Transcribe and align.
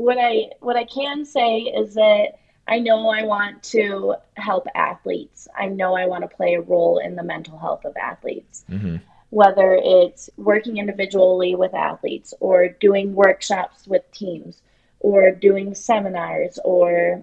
what 0.00 0.18
I 0.18 0.50
what 0.60 0.76
I 0.76 0.84
can 0.84 1.24
say 1.24 1.60
is 1.60 1.94
that 1.94 2.38
I 2.66 2.78
know 2.78 3.08
I 3.08 3.24
want 3.24 3.62
to 3.64 4.14
help 4.34 4.66
athletes. 4.74 5.46
I 5.58 5.66
know 5.66 5.94
I 5.94 6.06
want 6.06 6.22
to 6.22 6.36
play 6.36 6.54
a 6.54 6.60
role 6.60 6.98
in 6.98 7.16
the 7.16 7.22
mental 7.22 7.58
health 7.58 7.84
of 7.84 7.96
athletes. 7.96 8.64
Mm-hmm. 8.70 8.96
Whether 9.30 9.78
it's 9.82 10.30
working 10.36 10.78
individually 10.78 11.54
with 11.54 11.74
athletes 11.74 12.32
or 12.40 12.68
doing 12.68 13.14
workshops 13.14 13.86
with 13.86 14.10
teams 14.12 14.60
or 14.98 15.30
doing 15.30 15.74
seminars 15.74 16.58
or 16.64 17.22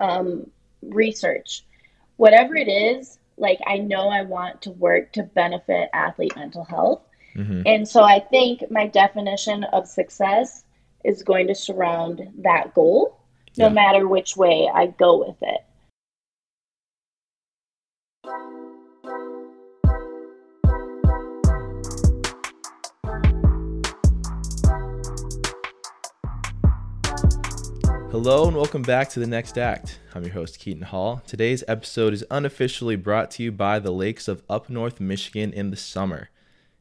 um, 0.00 0.50
research, 0.82 1.64
whatever 2.16 2.56
it 2.56 2.68
is, 2.68 3.18
like 3.36 3.60
I 3.66 3.78
know 3.78 4.08
I 4.08 4.22
want 4.22 4.62
to 4.62 4.70
work 4.70 5.12
to 5.12 5.22
benefit 5.22 5.88
athlete 5.92 6.36
mental 6.36 6.64
health. 6.64 7.02
Mm-hmm. 7.36 7.62
And 7.66 7.88
so 7.88 8.02
I 8.02 8.20
think 8.20 8.70
my 8.70 8.86
definition 8.86 9.64
of 9.64 9.86
success 9.86 10.64
is 11.04 11.22
going 11.22 11.46
to 11.46 11.54
surround 11.54 12.22
that 12.38 12.74
goal, 12.74 13.20
no 13.58 13.66
yeah. 13.66 13.72
matter 13.72 14.08
which 14.08 14.36
way 14.36 14.70
I 14.72 14.86
go 14.86 15.18
with 15.18 15.36
it. 15.42 15.60
Hello 28.10 28.46
and 28.46 28.56
welcome 28.56 28.82
back 28.82 29.10
to 29.10 29.20
the 29.20 29.26
next 29.26 29.58
act. 29.58 29.98
I'm 30.14 30.22
your 30.22 30.32
host, 30.32 30.60
Keaton 30.60 30.84
Hall. 30.84 31.20
Today's 31.26 31.64
episode 31.68 32.14
is 32.14 32.24
unofficially 32.30 32.96
brought 32.96 33.30
to 33.32 33.42
you 33.42 33.52
by 33.52 33.80
the 33.80 33.90
lakes 33.90 34.28
of 34.28 34.42
Up 34.48 34.70
North 34.70 35.00
Michigan 35.00 35.52
in 35.52 35.70
the 35.70 35.76
summer. 35.76 36.30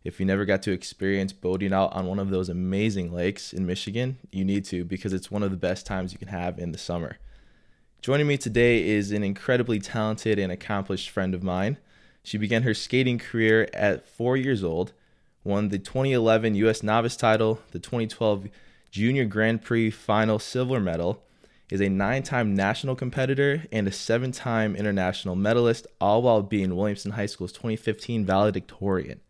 If 0.04 0.20
you 0.20 0.26
never 0.26 0.44
got 0.44 0.62
to 0.64 0.72
experience 0.72 1.32
boating 1.32 1.72
out 1.72 1.94
on 1.94 2.08
one 2.08 2.20
of 2.20 2.30
those 2.30 2.50
amazing 2.50 3.14
lakes 3.14 3.54
in 3.54 3.66
Michigan, 3.66 4.18
you 4.32 4.44
need 4.44 4.66
to 4.66 4.84
because 4.84 5.14
it's 5.14 5.32
one 5.32 5.44
of 5.44 5.52
the 5.52 5.58
best 5.58 5.86
times 5.86 6.12
you 6.12 6.20
can 6.20 6.28
have 6.28 6.60
in 6.60 6.74
the 6.74 6.78
summer. 6.78 7.20
Joining 8.02 8.28
me 8.28 8.38
today 8.38 8.86
is 8.86 9.14
an 9.14 9.24
incredibly 9.24 9.80
talented 9.80 10.38
and 10.38 10.52
accomplished 10.52 11.10
friend 11.10 11.34
of 11.34 11.42
mine. 11.42 11.78
She 12.22 12.38
began 12.38 12.64
her 12.64 12.74
skating 12.74 13.18
career 13.18 13.70
at 13.74 14.06
four 14.06 14.36
years 14.36 14.62
old, 14.62 14.92
won 15.46 15.70
the 15.70 15.80
2011 15.80 16.56
U.S. 16.56 16.84
Novice 16.84 17.16
title, 17.16 17.62
the 17.72 17.80
2012 17.80 18.50
Junior 18.92 19.24
Grand 19.24 19.62
Prix 19.62 19.90
Final 19.90 20.38
Silver 20.38 20.82
Medal, 20.82 21.24
is 21.70 21.80
a 21.80 21.88
nine 21.88 22.24
time 22.24 22.54
national 22.54 22.98
competitor 22.98 23.64
and 23.72 23.88
a 23.88 23.92
seven 23.92 24.34
time 24.34 24.76
international 24.76 25.38
medalist, 25.38 25.88
all 26.02 26.22
while 26.24 26.42
being 26.42 26.72
Williamston 26.72 27.12
High 27.12 27.26
School's 27.26 27.54
2015 27.54 28.26
valedictorian. 28.26 29.22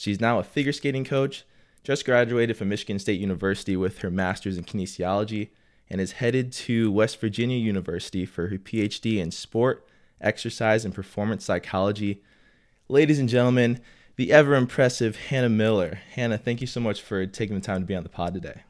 She's 0.00 0.20
now 0.20 0.38
a 0.38 0.42
figure 0.42 0.72
skating 0.72 1.04
coach, 1.04 1.44
just 1.84 2.06
graduated 2.06 2.56
from 2.56 2.70
Michigan 2.70 2.98
State 2.98 3.20
University 3.20 3.76
with 3.76 3.98
her 3.98 4.10
master's 4.10 4.56
in 4.56 4.64
kinesiology, 4.64 5.50
and 5.90 6.00
is 6.00 6.12
headed 6.12 6.52
to 6.52 6.90
West 6.90 7.20
Virginia 7.20 7.58
University 7.58 8.24
for 8.24 8.48
her 8.48 8.56
PhD 8.56 9.18
in 9.18 9.30
sport, 9.30 9.86
exercise, 10.18 10.86
and 10.86 10.94
performance 10.94 11.44
psychology. 11.44 12.22
Ladies 12.88 13.18
and 13.18 13.28
gentlemen, 13.28 13.78
the 14.16 14.32
ever 14.32 14.54
impressive 14.54 15.16
Hannah 15.16 15.50
Miller. 15.50 16.00
Hannah, 16.14 16.38
thank 16.38 16.62
you 16.62 16.66
so 16.66 16.80
much 16.80 17.02
for 17.02 17.26
taking 17.26 17.54
the 17.54 17.60
time 17.60 17.82
to 17.82 17.86
be 17.86 17.94
on 17.94 18.02
the 18.02 18.08
pod 18.08 18.32
today. 18.32 18.62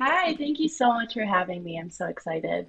Hi, 0.00 0.34
thank 0.34 0.58
you 0.58 0.68
so 0.68 0.88
much 0.88 1.14
for 1.14 1.24
having 1.24 1.62
me. 1.62 1.78
I'm 1.78 1.90
so 1.90 2.06
excited. 2.06 2.68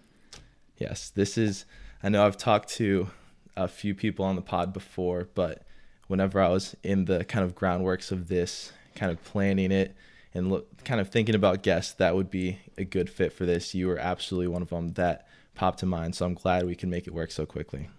Yes, 0.78 1.10
this 1.10 1.40
is, 1.40 1.66
I 2.04 2.10
know 2.10 2.24
I've 2.24 2.38
talked 2.38 2.70
to 2.74 3.10
a 3.56 3.68
few 3.68 3.96
people 3.96 4.26
on 4.26 4.36
the 4.36 4.42
pod 4.44 4.74
before, 4.74 5.28
but 5.34 5.64
whenever 6.12 6.42
I 6.42 6.50
was 6.50 6.76
in 6.84 7.06
the 7.06 7.24
kind 7.24 7.46
of 7.46 7.56
groundworks 7.56 8.12
of 8.12 8.28
this, 8.28 8.74
kind 8.96 9.12
of 9.12 9.24
planning 9.24 9.72
it 9.72 9.96
and 10.34 10.50
look, 10.52 10.84
kind 10.84 11.00
of 11.00 11.10
thinking 11.10 11.36
about 11.36 11.64
guests 11.64 11.94
that 11.94 12.16
would 12.16 12.30
be 12.30 12.60
a 12.78 12.84
good 12.84 13.10
fit 13.10 13.32
for 13.32 13.46
this, 13.46 13.74
you 13.74 13.88
were 13.88 13.98
absolutely 13.98 14.48
one 14.48 14.62
of 14.62 14.70
them 14.70 14.90
that 14.94 15.26
popped 15.56 15.80
to 15.80 15.86
mind. 15.86 16.14
So 16.14 16.26
I'm 16.26 16.34
glad 16.34 16.66
we 16.66 16.76
can 16.76 16.90
make 16.90 17.08
it 17.08 17.14
work 17.14 17.32
so 17.32 17.46
quickly. 17.46 17.90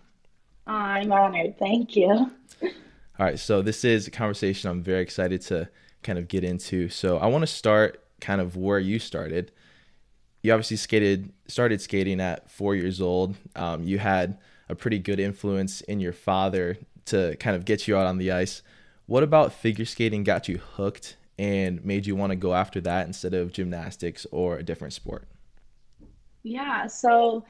I'm 0.67 1.11
honored. 1.11 1.59
Thank 1.59 1.97
you. 1.97 2.11
All 2.63 2.71
right. 3.19 3.39
So 3.39 3.63
this 3.63 3.83
is 3.83 4.07
a 4.07 4.11
conversation 4.11 4.71
I'm 4.71 4.83
very 4.83 5.01
excited 5.01 5.41
to 5.43 5.71
kind 6.03 6.19
of 6.19 6.29
get 6.29 6.45
into. 6.45 6.91
So 6.91 7.17
I 7.17 7.27
want 7.27 7.43
to 7.43 7.47
start 7.47 8.05
kind 8.21 8.43
of 8.43 8.57
where 8.57 8.79
you 8.79 8.99
started. 8.99 9.53
You 10.43 10.53
obviously 10.53 10.77
skated, 10.77 11.33
started 11.49 11.81
skating 11.81 12.21
at 12.21 12.51
four 12.51 12.75
years 12.77 13.01
old. 13.01 13.37
Um, 13.57 13.85
you 13.85 13.99
had 13.99 14.39
a 14.69 14.75
pretty 14.75 14.99
good 14.99 15.19
influence 15.19 15.81
in 15.83 15.99
your 15.99 16.13
father 16.13 16.77
to 17.07 17.37
kind 17.37 17.57
of 17.57 17.65
get 17.65 17.87
you 17.89 17.97
out 17.97 18.07
on 18.07 18.19
the 18.19 18.31
ice. 18.31 18.63
What 19.07 19.23
about 19.23 19.53
figure 19.53 19.85
skating 19.85 20.25
got 20.25 20.49
you 20.49 20.59
hooked 20.59 21.17
and 21.39 21.85
made 21.85 22.07
you 22.07 22.15
want 22.15 22.31
to 22.31 22.37
go 22.37 22.55
after 22.55 22.81
that 22.83 23.07
instead 23.07 23.35
of 23.35 23.53
gymnastics 23.53 24.27
or 24.31 24.57
a 24.57 24.63
different 24.63 24.95
sport? 24.95 25.27
Yeah, 26.43 26.87
so 26.87 27.45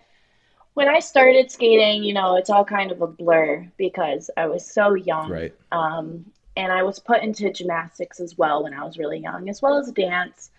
when 0.74 0.88
I 0.88 1.00
started 1.00 1.50
skating, 1.50 2.02
you 2.02 2.14
know, 2.14 2.36
it's 2.36 2.50
all 2.50 2.64
kind 2.64 2.90
of 2.90 3.02
a 3.02 3.06
blur 3.06 3.66
because 3.76 4.30
I 4.36 4.46
was 4.46 4.66
so 4.66 4.94
young. 4.94 5.30
Right. 5.30 5.54
Um, 5.70 6.24
and 6.56 6.70
I 6.70 6.82
was 6.82 6.98
put 6.98 7.22
into 7.22 7.50
gymnastics 7.52 8.20
as 8.20 8.36
well 8.36 8.64
when 8.64 8.74
I 8.74 8.84
was 8.84 8.98
really 8.98 9.18
young, 9.18 9.48
as 9.48 9.62
well 9.62 9.78
as 9.78 9.90
dance. 9.92 10.50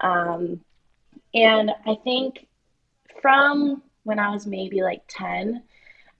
Um, 0.00 0.60
and 1.34 1.70
I 1.86 1.96
think 2.02 2.46
from 3.20 3.82
when 4.04 4.18
I 4.18 4.30
was 4.30 4.46
maybe 4.46 4.82
like 4.82 5.02
10, 5.08 5.62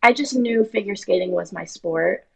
I 0.02 0.12
just 0.12 0.34
knew 0.34 0.64
figure 0.64 0.96
skating 0.96 1.30
was 1.30 1.52
my 1.52 1.64
sport. 1.64 2.26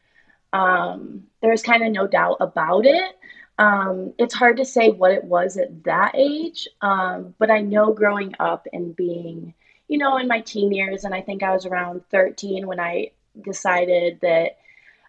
Um, 0.52 1.24
there's 1.42 1.62
kind 1.62 1.82
of 1.82 1.92
no 1.92 2.06
doubt 2.06 2.38
about 2.40 2.86
it. 2.86 3.16
Um, 3.58 4.14
it's 4.18 4.34
hard 4.34 4.56
to 4.56 4.64
say 4.64 4.90
what 4.90 5.12
it 5.12 5.24
was 5.24 5.56
at 5.56 5.84
that 5.84 6.12
age, 6.14 6.68
um, 6.80 7.34
but 7.38 7.50
I 7.50 7.60
know 7.60 7.92
growing 7.92 8.34
up 8.40 8.66
and 8.72 8.96
being, 8.96 9.54
you 9.88 9.98
know, 9.98 10.18
in 10.18 10.26
my 10.26 10.40
teen 10.40 10.72
years, 10.72 11.04
and 11.04 11.14
I 11.14 11.20
think 11.20 11.42
I 11.42 11.52
was 11.52 11.66
around 11.66 12.02
13 12.10 12.66
when 12.66 12.80
I 12.80 13.12
decided 13.42 14.20
that 14.22 14.56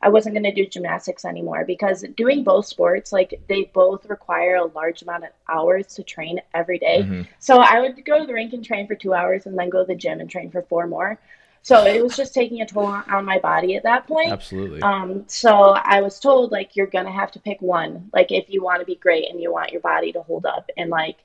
I 0.02 0.10
wasn't 0.10 0.36
going 0.36 0.44
to 0.44 0.54
do 0.54 0.68
gymnastics 0.68 1.26
anymore 1.26 1.64
because 1.66 2.06
doing 2.16 2.44
both 2.44 2.68
sports, 2.68 3.12
like 3.12 3.42
they 3.48 3.64
both 3.74 4.06
require 4.06 4.58
a 4.58 4.66
large 4.66 5.02
amount 5.02 5.24
of 5.24 5.32
hours 5.50 5.88
to 5.96 6.04
train 6.04 6.40
every 6.54 6.78
day. 6.78 7.02
Mm-hmm. 7.02 7.22
So 7.40 7.60
I 7.60 7.80
would 7.80 8.06
go 8.06 8.20
to 8.20 8.28
the 8.28 8.34
rink 8.34 8.54
and 8.54 8.64
train 8.64 8.86
for 8.86 8.94
two 8.94 9.16
hours 9.16 9.48
and 9.48 9.58
then 9.58 9.70
go 9.70 9.80
to 9.80 9.88
the 9.88 9.96
gym 9.96 10.20
and 10.20 10.30
train 10.30 10.52
for 10.52 10.62
four 10.62 10.86
more. 10.86 11.20
So 11.66 11.84
it 11.84 12.04
was 12.04 12.16
just 12.16 12.36
taking 12.36 12.62
a 12.62 12.66
toll 12.68 12.86
on 12.86 13.26
my 13.26 13.40
body 13.40 13.76
at 13.76 13.82
that 13.82 14.06
point. 14.06 14.32
Absolutely. 14.32 14.84
Um, 14.84 15.24
so 15.26 15.72
I 15.72 16.00
was 16.00 16.20
told 16.20 16.52
like 16.52 16.76
you're 16.76 16.86
gonna 16.86 17.12
have 17.12 17.32
to 17.32 17.40
pick 17.40 17.60
one, 17.60 18.08
like 18.14 18.32
if 18.32 18.52
you 18.52 18.62
want 18.62 18.82
to 18.82 18.86
be 18.86 18.94
great 18.94 19.32
and 19.32 19.42
you 19.42 19.52
want 19.52 19.72
your 19.72 19.82
body 19.82 20.12
to 20.12 20.22
hold 20.22 20.46
up, 20.46 20.70
and 20.78 20.92
like 20.92 21.18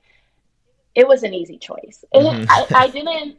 it 0.95 1.07
was 1.07 1.21
an 1.21 1.35
easy 1.35 1.59
choice. 1.59 2.03
Mm-hmm. 2.15 2.45
I, 2.49 2.85
I 2.85 2.87
didn't 2.87 3.35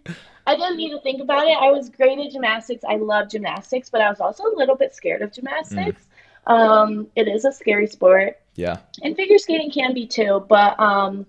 I 0.47 0.55
didn't 0.55 0.77
need 0.77 0.91
to 0.91 1.01
think 1.01 1.21
about 1.21 1.49
it. 1.49 1.59
I 1.61 1.73
was 1.73 1.91
great 1.91 2.21
at 2.21 2.31
gymnastics. 2.31 2.85
I 2.89 2.99
love 2.99 3.29
gymnastics, 3.29 3.91
but 3.91 4.01
I 4.01 4.09
was 4.09 4.21
also 4.21 4.45
a 4.45 4.55
little 4.55 4.77
bit 4.77 4.95
scared 4.95 5.23
of 5.23 5.33
gymnastics. 5.33 6.07
Mm. 6.47 6.53
Um, 6.53 7.07
it 7.17 7.27
is 7.27 7.45
a 7.45 7.51
scary 7.51 7.89
sport. 7.89 8.39
Yeah. 8.55 8.79
And 9.03 9.17
figure 9.17 9.39
skating 9.39 9.73
can 9.73 9.93
be 9.93 10.07
too, 10.07 10.47
but 10.49 10.79
um, 10.79 11.27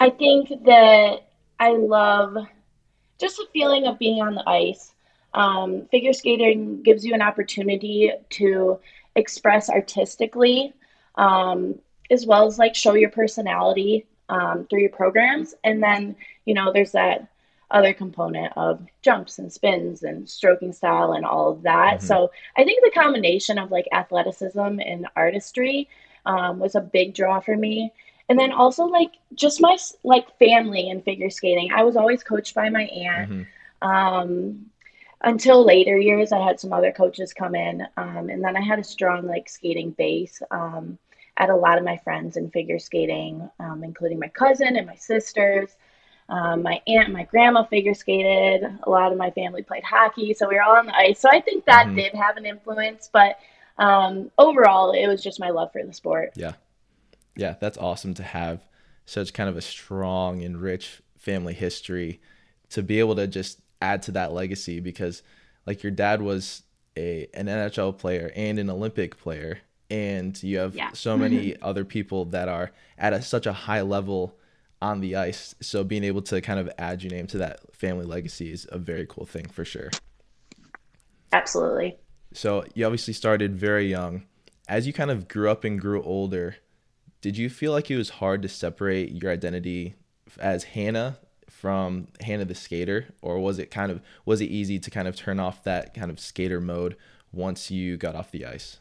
I 0.00 0.10
think 0.10 0.48
that 0.64 1.28
I 1.60 1.76
love 1.76 2.38
just 3.20 3.36
the 3.36 3.46
feeling 3.52 3.86
of 3.86 4.00
being 4.00 4.20
on 4.20 4.34
the 4.34 4.48
ice. 4.48 4.92
Um, 5.36 5.86
figure 5.90 6.14
skating 6.14 6.82
gives 6.82 7.04
you 7.04 7.14
an 7.14 7.22
opportunity 7.22 8.10
to 8.30 8.80
express 9.14 9.68
artistically, 9.68 10.72
um, 11.16 11.78
as 12.10 12.26
well 12.26 12.46
as 12.46 12.58
like 12.58 12.74
show 12.74 12.94
your 12.94 13.10
personality 13.10 14.06
um, 14.28 14.66
through 14.68 14.80
your 14.80 14.90
programs. 14.90 15.54
And 15.62 15.82
then, 15.82 16.16
you 16.46 16.54
know, 16.54 16.72
there's 16.72 16.92
that 16.92 17.28
other 17.70 17.92
component 17.92 18.52
of 18.56 18.80
jumps 19.02 19.38
and 19.38 19.52
spins 19.52 20.02
and 20.02 20.28
stroking 20.28 20.72
style 20.72 21.12
and 21.12 21.24
all 21.24 21.50
of 21.50 21.62
that. 21.62 21.98
Mm-hmm. 21.98 22.06
So 22.06 22.30
I 22.56 22.64
think 22.64 22.82
the 22.82 22.98
combination 22.98 23.58
of 23.58 23.70
like 23.70 23.88
athleticism 23.92 24.80
and 24.80 25.06
artistry 25.16 25.88
um, 26.24 26.58
was 26.58 26.74
a 26.74 26.80
big 26.80 27.14
draw 27.14 27.40
for 27.40 27.56
me. 27.56 27.92
And 28.28 28.38
then 28.38 28.52
also 28.52 28.84
like 28.84 29.12
just 29.34 29.60
my 29.60 29.76
like 30.02 30.38
family 30.38 30.90
and 30.90 31.04
figure 31.04 31.30
skating. 31.30 31.72
I 31.72 31.84
was 31.84 31.96
always 31.96 32.22
coached 32.22 32.54
by 32.54 32.70
my 32.70 32.84
aunt. 32.84 33.30
Mm-hmm. 33.30 33.88
Um, 33.88 34.70
until 35.26 35.64
later 35.64 35.98
years, 35.98 36.30
I 36.30 36.38
had 36.38 36.60
some 36.60 36.72
other 36.72 36.92
coaches 36.92 37.34
come 37.34 37.56
in, 37.56 37.82
um, 37.96 38.30
and 38.30 38.42
then 38.42 38.56
I 38.56 38.60
had 38.60 38.78
a 38.78 38.84
strong 38.84 39.26
like 39.26 39.48
skating 39.48 39.90
base. 39.90 40.40
Um, 40.52 40.98
I 41.36 41.42
had 41.42 41.50
a 41.50 41.56
lot 41.56 41.78
of 41.78 41.84
my 41.84 41.98
friends 41.98 42.36
in 42.36 42.48
figure 42.50 42.78
skating, 42.78 43.50
um, 43.58 43.82
including 43.82 44.20
my 44.20 44.28
cousin 44.28 44.76
and 44.76 44.86
my 44.86 44.94
sisters. 44.94 45.76
Um, 46.28 46.62
my 46.62 46.80
aunt 46.86 47.06
and 47.06 47.12
my 47.12 47.24
grandma 47.24 47.64
figure 47.64 47.94
skated. 47.94 48.64
A 48.84 48.88
lot 48.90 49.12
of 49.12 49.18
my 49.18 49.30
family 49.32 49.62
played 49.62 49.82
hockey, 49.82 50.32
so 50.32 50.48
we 50.48 50.54
were 50.54 50.62
all 50.62 50.76
on 50.76 50.86
the 50.86 50.96
ice. 50.96 51.20
So 51.20 51.28
I 51.28 51.40
think 51.40 51.64
that 51.66 51.86
mm-hmm. 51.86 51.96
did 51.96 52.14
have 52.14 52.36
an 52.36 52.46
influence, 52.46 53.10
but 53.12 53.38
um, 53.78 54.30
overall, 54.38 54.92
it 54.92 55.08
was 55.08 55.22
just 55.22 55.40
my 55.40 55.50
love 55.50 55.72
for 55.72 55.82
the 55.82 55.92
sport. 55.92 56.32
Yeah, 56.36 56.52
yeah, 57.36 57.56
that's 57.60 57.78
awesome 57.78 58.14
to 58.14 58.22
have 58.22 58.60
such 59.04 59.32
kind 59.32 59.48
of 59.48 59.56
a 59.56 59.60
strong 59.60 60.42
and 60.42 60.60
rich 60.60 61.02
family 61.18 61.54
history 61.54 62.20
to 62.70 62.82
be 62.82 62.98
able 63.00 63.16
to 63.16 63.26
just 63.26 63.60
add 63.80 64.02
to 64.02 64.12
that 64.12 64.32
legacy 64.32 64.80
because, 64.80 65.22
like, 65.66 65.82
your 65.82 65.92
dad 65.92 66.22
was 66.22 66.62
a 66.96 67.28
an 67.34 67.46
NHL 67.46 67.96
player 67.96 68.32
and 68.34 68.58
an 68.58 68.70
Olympic 68.70 69.18
player, 69.18 69.58
and 69.90 70.40
you 70.42 70.58
have 70.58 70.74
yeah. 70.74 70.90
so 70.92 71.16
many 71.16 71.56
other 71.62 71.84
people 71.84 72.24
that 72.26 72.48
are 72.48 72.72
at 72.98 73.12
a, 73.12 73.22
such 73.22 73.46
a 73.46 73.52
high 73.52 73.82
level 73.82 74.36
on 74.80 75.00
the 75.00 75.16
ice. 75.16 75.54
So 75.60 75.84
being 75.84 76.04
able 76.04 76.22
to 76.22 76.40
kind 76.40 76.60
of 76.60 76.70
add 76.78 77.02
your 77.02 77.12
name 77.12 77.26
to 77.28 77.38
that 77.38 77.74
family 77.74 78.04
legacy 78.04 78.52
is 78.52 78.66
a 78.70 78.78
very 78.78 79.06
cool 79.06 79.26
thing 79.26 79.46
for 79.46 79.64
sure. 79.64 79.90
Absolutely. 81.32 81.96
So 82.32 82.64
you 82.74 82.84
obviously 82.84 83.14
started 83.14 83.56
very 83.56 83.88
young. 83.88 84.24
As 84.68 84.86
you 84.86 84.92
kind 84.92 85.10
of 85.10 85.28
grew 85.28 85.50
up 85.50 85.64
and 85.64 85.80
grew 85.80 86.02
older, 86.02 86.56
did 87.20 87.36
you 87.36 87.48
feel 87.48 87.72
like 87.72 87.90
it 87.90 87.96
was 87.96 88.10
hard 88.10 88.42
to 88.42 88.48
separate 88.48 89.10
your 89.12 89.32
identity 89.32 89.94
as 90.38 90.64
Hannah 90.64 91.18
from 91.56 92.08
Hannah 92.20 92.44
the 92.44 92.54
skater 92.54 93.14
or 93.22 93.38
was 93.38 93.58
it 93.58 93.70
kind 93.70 93.90
of 93.90 94.02
was 94.26 94.40
it 94.40 94.46
easy 94.46 94.78
to 94.78 94.90
kind 94.90 95.08
of 95.08 95.16
turn 95.16 95.40
off 95.40 95.64
that 95.64 95.94
kind 95.94 96.10
of 96.10 96.20
skater 96.20 96.60
mode 96.60 96.96
once 97.32 97.70
you 97.70 97.96
got 97.96 98.14
off 98.14 98.30
the 98.30 98.44
ice? 98.44 98.78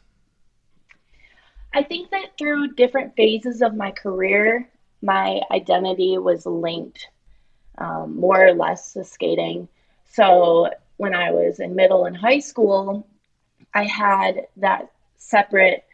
I 1.74 1.84
think 1.84 2.12
that 2.12 2.38
through 2.38 2.74
different 2.74 3.16
phases 3.16 3.62
of 3.62 3.76
my 3.76 3.92
career, 3.92 4.70
my 5.02 5.42
identity 5.52 6.18
was 6.18 6.46
linked 6.46 7.08
um, 7.78 8.18
more 8.18 8.46
or 8.46 8.54
less 8.54 8.94
to 8.94 9.04
skating. 9.04 9.68
So 10.12 10.70
when 10.98 11.14
I 11.14 11.32
was 11.32 11.60
in 11.60 11.76
middle 11.76 12.06
and 12.06 12.16
high 12.16 12.40
school, 12.40 13.08
I 13.74 13.84
had 13.86 14.48
that 14.58 14.92
separate 15.18 15.86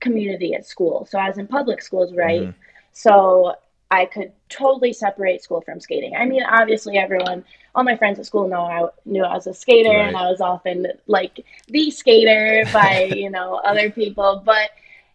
community 0.00 0.54
at 0.54 0.66
school. 0.66 1.06
So 1.10 1.18
I 1.18 1.28
was 1.28 1.38
in 1.38 1.46
public 1.46 1.82
schools, 1.82 2.14
right? 2.14 2.42
Mm-hmm. 2.42 2.60
So 2.92 3.54
I 3.92 4.06
could 4.06 4.32
totally 4.48 4.94
separate 4.94 5.42
school 5.42 5.60
from 5.60 5.78
skating. 5.78 6.16
I 6.16 6.24
mean, 6.24 6.42
obviously, 6.42 6.96
everyone, 6.96 7.44
all 7.74 7.84
my 7.84 7.94
friends 7.94 8.18
at 8.18 8.24
school 8.24 8.48
know 8.48 8.62
I 8.62 8.88
knew 9.04 9.22
I 9.22 9.34
was 9.34 9.46
a 9.46 9.52
skater, 9.52 9.90
right. 9.90 10.08
and 10.08 10.16
I 10.16 10.30
was 10.30 10.40
often 10.40 10.86
like 11.06 11.44
the 11.68 11.90
skater 11.90 12.64
by 12.72 13.02
you 13.14 13.28
know 13.28 13.56
other 13.56 13.90
people. 13.90 14.42
But 14.42 14.70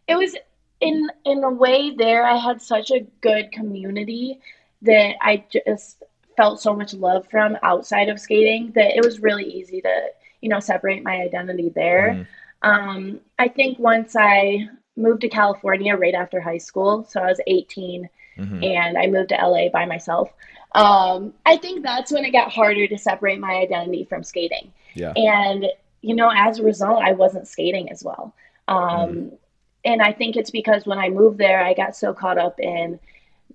it 0.08 0.16
was 0.16 0.36
in 0.80 1.10
in 1.26 1.44
a 1.44 1.50
way 1.50 1.96
there. 1.96 2.24
I 2.24 2.38
had 2.38 2.62
such 2.62 2.92
a 2.92 3.00
good 3.22 3.52
community 3.52 4.40
that 4.84 5.16
I 5.22 5.44
just 5.50 6.04
felt 6.36 6.62
so 6.62 6.76
much 6.76 6.94
love 6.94 7.28
from 7.32 7.58
outside 7.64 8.10
of 8.10 8.20
skating 8.20 8.74
that 8.76 8.96
it 8.96 9.04
was 9.04 9.20
really 9.20 9.46
easy 9.46 9.82
to 9.82 10.08
you 10.42 10.50
know 10.50 10.60
separate 10.60 11.02
my 11.02 11.16
identity 11.16 11.70
there. 11.70 12.28
Mm. 12.64 12.70
Um, 12.70 13.20
I 13.40 13.48
think 13.48 13.80
once 13.80 14.16
I 14.16 14.70
moved 14.96 15.22
to 15.22 15.30
California 15.30 15.96
right 15.96 16.14
after 16.14 16.40
high 16.40 16.60
school, 16.60 17.06
so 17.10 17.22
I 17.22 17.28
was 17.28 17.42
18, 17.48 18.08
mm-hmm. 18.38 18.64
and 18.64 18.98
I 18.98 19.08
moved 19.08 19.30
to 19.30 19.36
LA 19.36 19.70
by 19.70 19.86
myself. 19.86 20.32
Um, 20.74 21.34
I 21.46 21.58
think 21.58 21.84
that's 21.84 22.12
when 22.12 22.26
it 22.26 22.32
got 22.32 22.52
harder 22.52 22.88
to 22.88 22.98
separate 22.98 23.40
my 23.40 23.56
identity 23.56 24.06
from 24.06 24.24
skating. 24.24 24.72
Yeah. 24.94 25.14
And 25.16 25.68
you 26.02 26.16
know, 26.16 26.32
as 26.34 26.60
a 26.60 26.64
result, 26.64 27.04
I 27.04 27.14
wasn't 27.14 27.48
skating 27.48 27.92
as 27.92 28.04
well. 28.04 28.34
Um, 28.68 28.78
mm. 28.80 29.38
And 29.86 30.02
I 30.02 30.12
think 30.12 30.36
it's 30.36 30.52
because 30.52 30.86
when 30.86 31.00
I 31.00 31.10
moved 31.10 31.38
there, 31.38 31.64
I 31.64 31.74
got 31.74 31.96
so 31.96 32.14
caught 32.14 32.38
up 32.38 32.60
in 32.60 33.00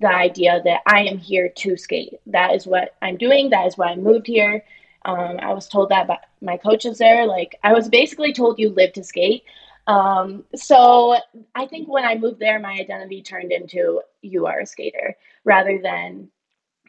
the 0.01 0.09
idea 0.09 0.61
that 0.65 0.81
I 0.87 1.05
am 1.05 1.19
here 1.19 1.49
to 1.49 1.77
skate. 1.77 2.15
That 2.27 2.55
is 2.55 2.67
what 2.67 2.97
I'm 3.03 3.17
doing. 3.17 3.51
That 3.51 3.67
is 3.67 3.77
why 3.77 3.89
I 3.89 3.97
moved 3.97 4.27
here. 4.27 4.65
Um, 5.05 5.39
I 5.41 5.53
was 5.53 5.69
told 5.69 5.91
that 5.91 6.07
by 6.07 6.19
my 6.41 6.57
coaches 6.57 6.99
there. 6.99 7.27
Like, 7.27 7.59
I 7.63 7.73
was 7.73 7.89
basically 7.89 8.33
told 8.33 8.59
you 8.59 8.71
live 8.71 8.93
to 8.95 9.05
skate. 9.05 9.45
Um, 9.87 10.45
so 10.55 11.17
I 11.55 11.67
think 11.67 11.89
when 11.89 12.05
I 12.05 12.17
moved 12.17 12.39
there, 12.39 12.61
my 12.61 12.73
identity 12.73 13.23
turned 13.23 13.53
into 13.53 14.01
you 14.21 14.47
are 14.47 14.61
a 14.61 14.67
skater 14.67 15.17
rather 15.45 15.81
than 15.83 16.29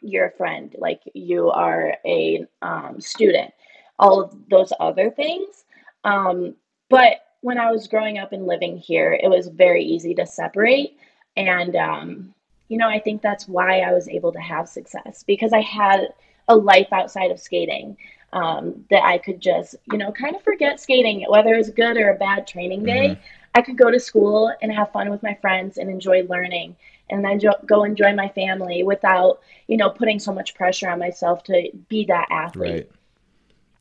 you're 0.00 0.26
a 0.26 0.36
friend, 0.36 0.74
like 0.78 1.00
you 1.14 1.50
are 1.50 1.96
a 2.04 2.46
um, 2.62 3.00
student, 3.00 3.52
all 3.98 4.22
of 4.22 4.36
those 4.48 4.72
other 4.78 5.10
things. 5.10 5.64
Um, 6.04 6.54
but 6.88 7.20
when 7.40 7.58
I 7.58 7.70
was 7.70 7.88
growing 7.88 8.18
up 8.18 8.32
and 8.32 8.46
living 8.46 8.78
here, 8.78 9.18
it 9.20 9.28
was 9.28 9.48
very 9.48 9.84
easy 9.84 10.14
to 10.14 10.26
separate. 10.26 10.96
And 11.36 11.74
um, 11.74 12.34
you 12.68 12.78
know, 12.78 12.88
I 12.88 13.00
think 13.00 13.22
that's 13.22 13.48
why 13.48 13.80
I 13.80 13.92
was 13.92 14.08
able 14.08 14.32
to 14.32 14.40
have 14.40 14.68
success 14.68 15.24
because 15.26 15.52
I 15.52 15.60
had 15.60 16.08
a 16.48 16.56
life 16.56 16.88
outside 16.92 17.30
of 17.30 17.40
skating 17.40 17.96
um, 18.34 18.84
that 18.90 19.02
I 19.04 19.18
could 19.18 19.40
just, 19.40 19.76
you 19.90 19.96
know, 19.96 20.12
kind 20.12 20.34
of 20.34 20.42
forget 20.42 20.80
skating, 20.80 21.24
whether 21.28 21.54
it 21.54 21.58
was 21.58 21.70
good 21.70 21.96
or 21.96 22.10
a 22.10 22.14
bad 22.14 22.46
training 22.46 22.84
day. 22.84 23.10
Mm-hmm. 23.10 23.20
I 23.54 23.62
could 23.62 23.78
go 23.78 23.90
to 23.90 24.00
school 24.00 24.52
and 24.60 24.72
have 24.72 24.90
fun 24.90 25.08
with 25.08 25.22
my 25.22 25.34
friends 25.40 25.78
and 25.78 25.88
enjoy 25.88 26.24
learning 26.24 26.74
and 27.08 27.24
then 27.24 27.38
jo- 27.38 27.60
go 27.64 27.84
enjoy 27.84 28.12
my 28.12 28.28
family 28.28 28.82
without, 28.82 29.40
you 29.68 29.76
know, 29.76 29.88
putting 29.88 30.18
so 30.18 30.32
much 30.32 30.54
pressure 30.54 30.88
on 30.90 30.98
myself 30.98 31.44
to 31.44 31.70
be 31.88 32.04
that 32.06 32.26
athlete. 32.30 32.72
Right. 32.72 32.90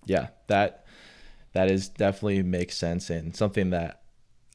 Yeah, 0.05 0.27
that 0.47 0.85
that 1.53 1.71
is 1.71 1.89
definitely 1.89 2.44
makes 2.44 2.77
sense 2.77 3.09
and 3.09 3.35
something 3.35 3.71
that 3.71 4.01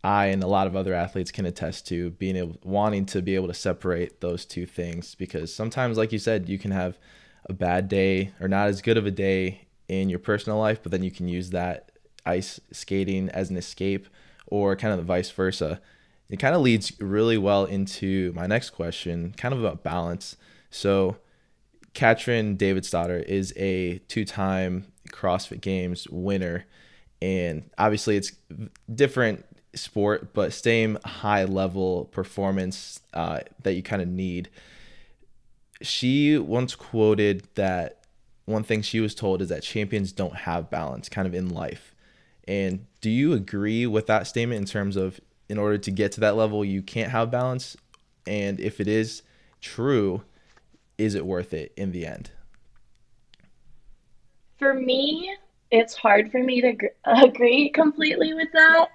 I 0.04 0.26
and 0.26 0.42
a 0.42 0.46
lot 0.46 0.66
of 0.66 0.76
other 0.76 0.94
athletes 0.94 1.30
can 1.30 1.46
attest 1.46 1.86
to 1.88 2.10
being 2.10 2.36
able 2.36 2.56
wanting 2.62 3.06
to 3.06 3.22
be 3.22 3.34
able 3.34 3.48
to 3.48 3.54
separate 3.54 4.20
those 4.20 4.44
two 4.44 4.66
things 4.66 5.14
because 5.14 5.54
sometimes 5.54 5.96
like 5.96 6.12
you 6.12 6.18
said 6.18 6.48
you 6.48 6.58
can 6.58 6.70
have 6.70 6.98
a 7.46 7.52
bad 7.52 7.88
day 7.88 8.32
or 8.40 8.48
not 8.48 8.68
as 8.68 8.82
good 8.82 8.96
of 8.96 9.06
a 9.06 9.10
day 9.10 9.67
in 9.88 10.08
your 10.08 10.18
personal 10.18 10.58
life 10.58 10.80
but 10.82 10.92
then 10.92 11.02
you 11.02 11.10
can 11.10 11.28
use 11.28 11.50
that 11.50 11.92
ice 12.26 12.60
skating 12.72 13.28
as 13.30 13.50
an 13.50 13.56
escape 13.56 14.06
or 14.46 14.76
kind 14.76 14.98
of 14.98 15.04
vice 15.06 15.30
versa 15.30 15.80
it 16.28 16.38
kind 16.38 16.54
of 16.54 16.60
leads 16.60 16.92
really 17.00 17.38
well 17.38 17.64
into 17.64 18.32
my 18.34 18.46
next 18.46 18.70
question 18.70 19.32
kind 19.36 19.54
of 19.54 19.60
about 19.60 19.82
balance 19.82 20.36
so 20.70 21.16
Katrin 21.94 22.56
Davidsdottir 22.56 23.24
is 23.24 23.52
a 23.56 23.98
two-time 24.08 24.92
CrossFit 25.10 25.60
Games 25.60 26.06
winner 26.08 26.66
and 27.20 27.68
obviously 27.78 28.16
it's 28.16 28.32
different 28.94 29.44
sport, 29.74 30.32
but 30.34 30.52
same 30.52 30.98
high 31.04 31.44
level 31.44 32.06
performance 32.06 33.00
uh, 33.14 33.40
that 33.62 33.74
you 33.74 33.82
kind 33.82 34.02
of 34.02 34.08
need. 34.08 34.48
She 35.80 36.38
once 36.38 36.74
quoted 36.74 37.46
that 37.54 37.97
one 38.48 38.62
thing 38.62 38.82
she 38.82 39.00
was 39.00 39.14
told 39.14 39.42
is 39.42 39.48
that 39.48 39.62
champions 39.62 40.12
don't 40.12 40.34
have 40.34 40.70
balance 40.70 41.08
kind 41.08 41.26
of 41.26 41.34
in 41.34 41.48
life. 41.48 41.94
And 42.46 42.86
do 43.00 43.10
you 43.10 43.32
agree 43.32 43.86
with 43.86 44.06
that 44.06 44.26
statement 44.26 44.60
in 44.60 44.66
terms 44.66 44.96
of 44.96 45.20
in 45.48 45.58
order 45.58 45.78
to 45.78 45.90
get 45.90 46.12
to 46.12 46.20
that 46.20 46.36
level, 46.36 46.64
you 46.64 46.82
can't 46.82 47.10
have 47.10 47.30
balance? 47.30 47.76
And 48.26 48.58
if 48.60 48.80
it 48.80 48.88
is 48.88 49.22
true, 49.60 50.22
is 50.96 51.14
it 51.14 51.26
worth 51.26 51.54
it 51.54 51.72
in 51.76 51.92
the 51.92 52.06
end? 52.06 52.30
For 54.58 54.74
me, 54.74 55.34
it's 55.70 55.94
hard 55.94 56.32
for 56.32 56.42
me 56.42 56.60
to 56.60 56.76
agree 57.04 57.70
completely 57.70 58.34
with 58.34 58.48
that 58.52 58.88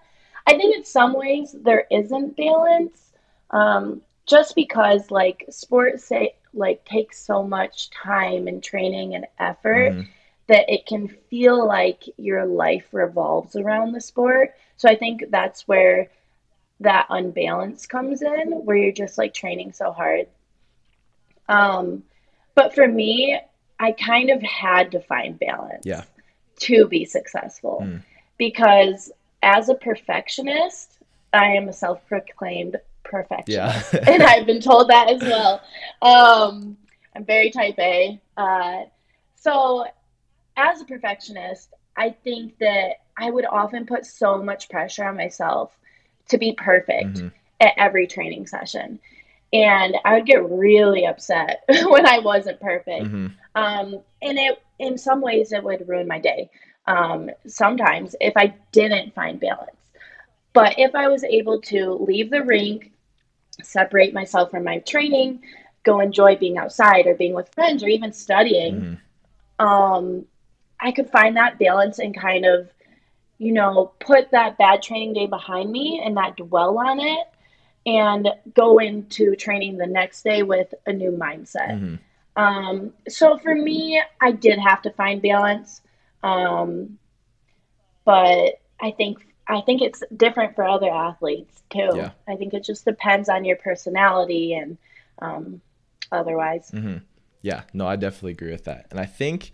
I 0.45 0.57
think 0.57 0.75
in 0.75 0.83
some 0.83 1.13
ways 1.13 1.55
there 1.63 1.85
isn't 1.89 2.35
balance, 2.35 3.11
um, 3.51 4.01
just 4.25 4.55
because 4.55 5.11
like 5.11 5.45
sports 5.50 6.05
say 6.05 6.35
like 6.53 6.85
takes 6.85 7.19
so 7.19 7.44
much 7.44 7.89
time 7.89 8.47
and 8.47 8.63
training 8.63 9.15
and 9.15 9.25
effort 9.39 9.91
mm-hmm. 9.91 10.10
that 10.48 10.72
it 10.72 10.86
can 10.86 11.07
feel 11.07 11.65
like 11.65 12.03
your 12.17 12.45
life 12.45 12.88
revolves 12.91 13.55
around 13.55 13.91
the 13.91 14.01
sport. 14.01 14.55
So 14.77 14.89
I 14.89 14.95
think 14.95 15.25
that's 15.29 15.67
where 15.67 16.10
that 16.79 17.07
unbalance 17.10 17.86
comes 17.86 18.22
in, 18.22 18.51
where 18.65 18.77
you're 18.77 18.91
just 18.91 19.17
like 19.17 19.33
training 19.33 19.74
so 19.74 19.91
hard. 19.91 20.27
Um, 21.50 22.03
but 22.55 22.75
for 22.75 22.88
me, 22.88 23.39
I 23.79 23.91
kind 23.91 24.29
of 24.29 24.41
had 24.41 24.91
to 24.91 25.00
find 25.00 25.38
balance. 25.39 25.86
Yeah. 25.86 26.03
To 26.60 26.88
be 26.88 27.03
successful, 27.03 27.81
mm. 27.83 28.01
because 28.38 29.12
as 29.41 29.69
a 29.69 29.74
perfectionist, 29.74 31.00
I 31.33 31.48
am 31.48 31.67
a 31.67 31.74
self 31.74 32.05
proclaimed 32.07 32.77
perfectionist. 33.13 33.93
Yeah. 33.93 34.00
and 34.08 34.24
I've 34.24 34.46
been 34.46 34.62
told 34.62 34.89
that 34.89 35.10
as 35.10 35.22
well. 35.22 35.62
Um, 36.01 36.77
I'm 37.15 37.25
very 37.25 37.51
type 37.51 37.77
A. 37.79 38.20
Uh, 38.36 38.84
so, 39.36 39.86
as 40.58 40.82
a 40.82 40.86
perfectionist, 40.86 41.70
I 41.96 42.10
think 42.10 42.58
that 42.60 43.01
I 43.17 43.29
would 43.29 43.46
often 43.46 43.86
put 43.86 44.05
so 44.05 44.41
much 44.41 44.70
pressure 44.70 45.05
on 45.05 45.17
myself 45.17 45.72
to 46.29 46.38
be 46.38 46.53
perfect 46.53 47.15
mm-hmm. 47.15 47.27
at 47.60 47.74
every 47.77 48.08
training 48.08 48.48
session. 48.48 49.00
And 49.51 49.96
I 50.03 50.15
would 50.15 50.25
get 50.25 50.50
really 50.50 51.05
upset 51.05 51.63
when 51.86 52.08
I 52.08 52.20
wasn't 52.20 52.60
perfect. 52.60 53.05
Mm-hmm. 53.05 53.27
Um, 53.55 54.00
and 54.22 54.39
it, 54.39 54.62
in 54.79 54.98
some 54.98 55.22
ways, 55.22 55.51
it 55.51 55.63
would 55.63 55.88
ruin 55.88 56.08
my 56.08 56.20
day 56.20 56.50
um, 56.88 57.29
sometimes 57.46 58.15
if 58.20 58.34
I 58.36 58.53
didn't 58.72 59.13
find 59.13 59.39
balance. 59.39 59.77
But 60.53 60.75
if 60.77 60.93
I 60.96 61.08
was 61.08 61.24
able 61.24 61.62
to 61.62 61.93
leave 61.93 62.29
the 62.29 62.43
rink, 62.43 62.91
separate 63.62 64.13
myself 64.13 64.51
from 64.51 64.63
my 64.63 64.79
training, 64.79 65.41
go 65.83 66.00
enjoy 66.00 66.36
being 66.36 66.57
outside 66.57 67.07
or 67.07 67.15
being 67.15 67.33
with 67.33 67.53
friends 67.53 67.83
or 67.83 67.88
even 67.88 68.13
studying, 68.13 69.00
mm-hmm. 69.60 69.65
um, 69.65 70.25
I 70.79 70.91
could 70.91 71.10
find 71.10 71.38
that 71.38 71.60
balance 71.60 72.00
and 72.00 72.15
kind 72.15 72.45
of, 72.45 72.69
you 73.38 73.51
know, 73.51 73.91
put 74.00 74.31
that 74.31 74.57
bad 74.57 74.81
training 74.81 75.13
day 75.13 75.27
behind 75.27 75.72
me 75.72 76.01
and 76.03 76.15
not 76.15 76.38
dwell 76.38 76.77
on 76.79 77.00
it 77.00 77.27
and 77.86 78.29
go 78.53 78.79
into 78.79 79.36
training 79.36 79.77
the 79.77 79.88
next 79.88 80.24
day 80.24 80.43
with 80.43 80.74
a 80.86 80.93
new 80.93 81.12
mindset. 81.12 81.72
Mm-hmm. 81.72 81.95
Um, 82.41 82.93
so 83.07 83.38
for 83.38 83.53
me, 83.53 84.01
I 84.19 84.31
did 84.31 84.57
have 84.60 84.81
to 84.83 84.91
find 84.91 85.22
balance. 85.22 85.81
Um, 86.24 86.98
but 88.05 88.62
I 88.81 88.91
think 88.91 89.25
I 89.47 89.62
think 89.62 89.81
it's 89.81 90.03
different 90.15 90.55
for 90.55 90.63
other 90.63 90.89
athletes 90.89 91.63
too. 91.69 91.89
Yeah. 91.95 92.12
I 92.27 92.35
think 92.35 92.53
it 92.53 92.63
just 92.63 92.85
depends 92.85 93.29
on 93.29 93.43
your 93.45 93.57
personality 93.57 94.53
and 94.53 94.77
um, 95.19 95.62
otherwise. 96.12 96.71
Mm-hmm. 96.71 96.97
Yeah, 97.41 97.63
no, 97.73 97.88
I 97.88 97.97
definitely 97.97 98.31
agree 98.31 98.51
with 98.51 98.63
that. 98.65 98.88
And 98.89 99.00
I 99.00 99.05
think 99.05 99.51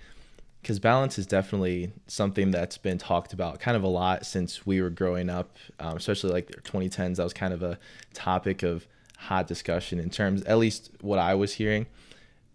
because 0.62 0.80
balance 0.80 1.18
is 1.18 1.26
definitely 1.26 1.92
something 2.08 2.52
that's 2.52 2.78
been 2.78 2.98
talked 2.98 3.34
about 3.34 3.60
kind 3.60 3.78
of 3.78 3.84
a 3.84 3.88
lot 3.88 4.26
since 4.26 4.66
we 4.66 4.82
were 4.82 4.90
growing 4.90 5.30
up, 5.30 5.58
um, 5.80 5.98
especially 5.98 6.32
like 6.32 6.48
the 6.48 6.62
2010s. 6.62 7.16
That 7.16 7.24
was 7.24 7.34
kind 7.34 7.54
of 7.54 7.64
a 7.64 7.80
topic 8.14 8.62
of 8.62 8.86
hot 9.18 9.48
discussion 9.48 10.00
in 10.00 10.10
terms, 10.10 10.44
at 10.44 10.58
least 10.58 10.92
what 11.02 11.18
I 11.18 11.34
was 11.34 11.54
hearing. 11.54 11.88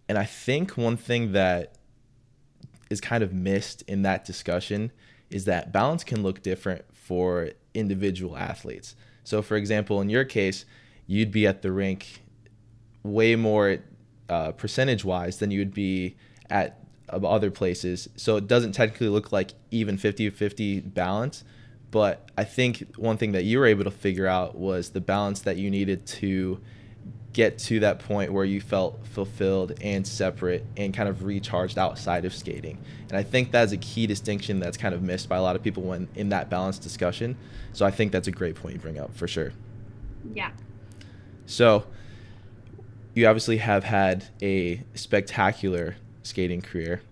And 0.08 0.18
I 0.18 0.24
think 0.24 0.76
one 0.76 0.96
thing 0.96 1.32
that 1.32 1.76
is 2.90 3.00
kind 3.00 3.24
of 3.24 3.32
missed 3.32 3.82
in 3.82 4.02
that 4.02 4.24
discussion 4.24 4.92
is 5.30 5.46
that 5.46 5.72
balance 5.72 6.04
can 6.04 6.22
look 6.22 6.42
different 6.42 6.84
for 7.04 7.50
individual 7.74 8.36
athletes. 8.36 8.96
So, 9.24 9.42
for 9.42 9.56
example, 9.56 10.00
in 10.00 10.08
your 10.08 10.24
case, 10.24 10.64
you'd 11.06 11.30
be 11.30 11.46
at 11.46 11.60
the 11.60 11.70
rink 11.70 12.22
way 13.02 13.36
more 13.36 13.78
uh, 14.28 14.52
percentage 14.52 15.04
wise 15.04 15.38
than 15.38 15.50
you 15.50 15.60
would 15.60 15.74
be 15.74 16.16
at 16.48 16.78
other 17.10 17.50
places. 17.50 18.08
So 18.16 18.36
it 18.36 18.46
doesn't 18.46 18.72
technically 18.72 19.08
look 19.08 19.32
like 19.32 19.52
even 19.70 19.98
50 19.98 20.30
50 20.30 20.80
balance. 20.80 21.44
But 21.90 22.30
I 22.36 22.44
think 22.44 22.96
one 22.96 23.18
thing 23.18 23.32
that 23.32 23.44
you 23.44 23.58
were 23.58 23.66
able 23.66 23.84
to 23.84 23.90
figure 23.90 24.26
out 24.26 24.56
was 24.56 24.90
the 24.90 25.00
balance 25.00 25.40
that 25.42 25.58
you 25.58 25.70
needed 25.70 26.06
to 26.06 26.60
get 27.34 27.58
to 27.58 27.80
that 27.80 27.98
point 27.98 28.32
where 28.32 28.44
you 28.44 28.60
felt 28.60 29.04
fulfilled 29.08 29.72
and 29.80 30.06
separate 30.06 30.64
and 30.76 30.94
kind 30.94 31.08
of 31.08 31.24
recharged 31.24 31.76
outside 31.76 32.24
of 32.24 32.32
skating. 32.32 32.78
And 33.08 33.18
I 33.18 33.24
think 33.24 33.50
that's 33.50 33.72
a 33.72 33.76
key 33.76 34.06
distinction 34.06 34.60
that's 34.60 34.76
kind 34.76 34.94
of 34.94 35.02
missed 35.02 35.28
by 35.28 35.36
a 35.36 35.42
lot 35.42 35.56
of 35.56 35.62
people 35.62 35.82
when 35.82 36.08
in 36.14 36.28
that 36.28 36.48
balance 36.48 36.78
discussion. 36.78 37.36
So 37.72 37.84
I 37.84 37.90
think 37.90 38.12
that's 38.12 38.28
a 38.28 38.32
great 38.32 38.54
point 38.54 38.76
you 38.76 38.80
bring 38.80 38.98
up 38.98 39.14
for 39.14 39.26
sure. 39.26 39.52
Yeah. 40.32 40.52
So 41.46 41.84
you 43.14 43.26
obviously 43.26 43.58
have 43.58 43.84
had 43.84 44.26
a 44.40 44.82
spectacular 44.94 45.96
skating 46.22 46.62
career. 46.62 47.02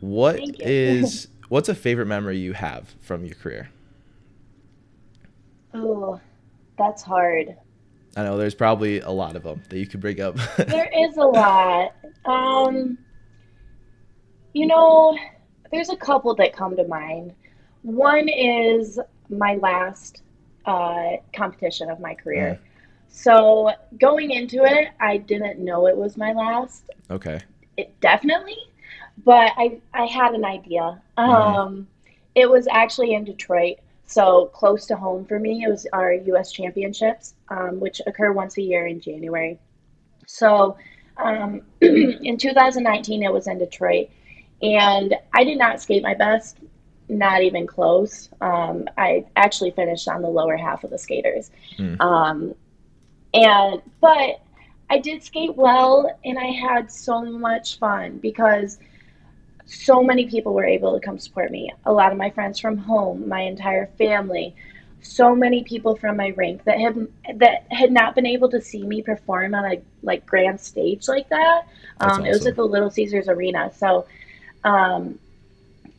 What 0.00 0.38
is 0.60 1.28
what's 1.48 1.70
a 1.70 1.74
favorite 1.74 2.06
memory 2.06 2.38
you 2.38 2.52
have 2.52 2.94
from 3.00 3.24
your 3.24 3.34
career? 3.34 3.70
Oh, 5.72 6.20
that's 6.76 7.02
hard. 7.02 7.56
I 8.16 8.22
know 8.22 8.38
there's 8.38 8.54
probably 8.54 9.00
a 9.00 9.10
lot 9.10 9.36
of 9.36 9.42
them 9.42 9.62
that 9.68 9.78
you 9.78 9.86
could 9.86 10.00
bring 10.00 10.20
up. 10.20 10.36
there 10.56 10.90
is 10.96 11.18
a 11.18 11.24
lot. 11.24 11.94
Um, 12.24 12.96
you 14.54 14.66
know, 14.66 15.16
there's 15.70 15.90
a 15.90 15.96
couple 15.96 16.34
that 16.36 16.56
come 16.56 16.76
to 16.76 16.84
mind. 16.84 17.34
One 17.82 18.28
is 18.28 18.98
my 19.28 19.56
last 19.56 20.22
uh, 20.64 21.16
competition 21.34 21.90
of 21.90 22.00
my 22.00 22.14
career. 22.14 22.58
Mm. 22.58 22.66
So 23.08 23.72
going 23.98 24.30
into 24.30 24.64
it, 24.64 24.88
I 24.98 25.18
didn't 25.18 25.58
know 25.58 25.86
it 25.86 25.96
was 25.96 26.16
my 26.16 26.32
last. 26.32 26.90
Okay. 27.10 27.40
It 27.76 27.98
definitely, 28.00 28.56
but 29.24 29.52
I 29.56 29.80
I 29.92 30.06
had 30.06 30.34
an 30.34 30.44
idea. 30.44 31.00
Mm-hmm. 31.18 31.30
Um, 31.30 31.88
it 32.34 32.48
was 32.48 32.66
actually 32.70 33.14
in 33.14 33.24
Detroit, 33.24 33.78
so 34.06 34.46
close 34.46 34.86
to 34.86 34.96
home 34.96 35.24
for 35.24 35.38
me. 35.38 35.64
It 35.64 35.68
was 35.68 35.86
our 35.92 36.12
U.S. 36.12 36.52
Championships, 36.52 37.34
um, 37.48 37.80
which 37.80 38.00
occur 38.06 38.32
once 38.32 38.56
a 38.56 38.62
year 38.62 38.86
in 38.86 39.00
January. 39.00 39.58
So 40.26 40.76
um, 41.16 41.62
in 41.80 42.38
2019, 42.38 43.22
it 43.22 43.32
was 43.32 43.46
in 43.46 43.58
Detroit, 43.58 44.08
and 44.62 45.14
I 45.34 45.44
did 45.44 45.58
not 45.58 45.80
skate 45.80 46.02
my 46.02 46.14
best 46.14 46.58
not 47.08 47.42
even 47.42 47.66
close. 47.66 48.28
Um, 48.40 48.88
I 48.98 49.26
actually 49.36 49.70
finished 49.70 50.08
on 50.08 50.22
the 50.22 50.28
lower 50.28 50.56
half 50.56 50.84
of 50.84 50.90
the 50.90 50.98
skaters. 50.98 51.50
Mm. 51.78 52.00
Um, 52.00 52.54
and 53.34 53.82
but 54.00 54.42
I 54.88 54.98
did 54.98 55.22
skate 55.22 55.54
well 55.56 56.18
and 56.24 56.38
I 56.38 56.46
had 56.46 56.90
so 56.90 57.22
much 57.22 57.78
fun 57.78 58.18
because 58.18 58.78
so 59.66 60.02
many 60.02 60.26
people 60.26 60.54
were 60.54 60.64
able 60.64 60.98
to 60.98 61.04
come 61.04 61.18
support 61.18 61.50
me. 61.50 61.72
A 61.84 61.92
lot 61.92 62.12
of 62.12 62.18
my 62.18 62.30
friends 62.30 62.58
from 62.58 62.76
home, 62.76 63.28
my 63.28 63.40
entire 63.40 63.86
family, 63.98 64.54
so 65.02 65.34
many 65.34 65.62
people 65.64 65.96
from 65.96 66.16
my 66.16 66.30
rank 66.30 66.64
that 66.64 66.80
had 66.80 67.06
that 67.36 67.66
had 67.70 67.92
not 67.92 68.14
been 68.14 68.26
able 68.26 68.48
to 68.50 68.60
see 68.60 68.82
me 68.84 69.02
perform 69.02 69.54
on 69.54 69.64
a 69.64 69.82
like 70.02 70.24
grand 70.24 70.60
stage 70.60 71.08
like 71.08 71.28
that. 71.28 71.62
Um, 72.00 72.10
awesome. 72.10 72.26
It 72.26 72.30
was 72.30 72.46
at 72.46 72.56
the 72.56 72.64
Little 72.64 72.90
Caesars 72.90 73.28
Arena, 73.28 73.72
so 73.76 74.06
um, 74.64 75.18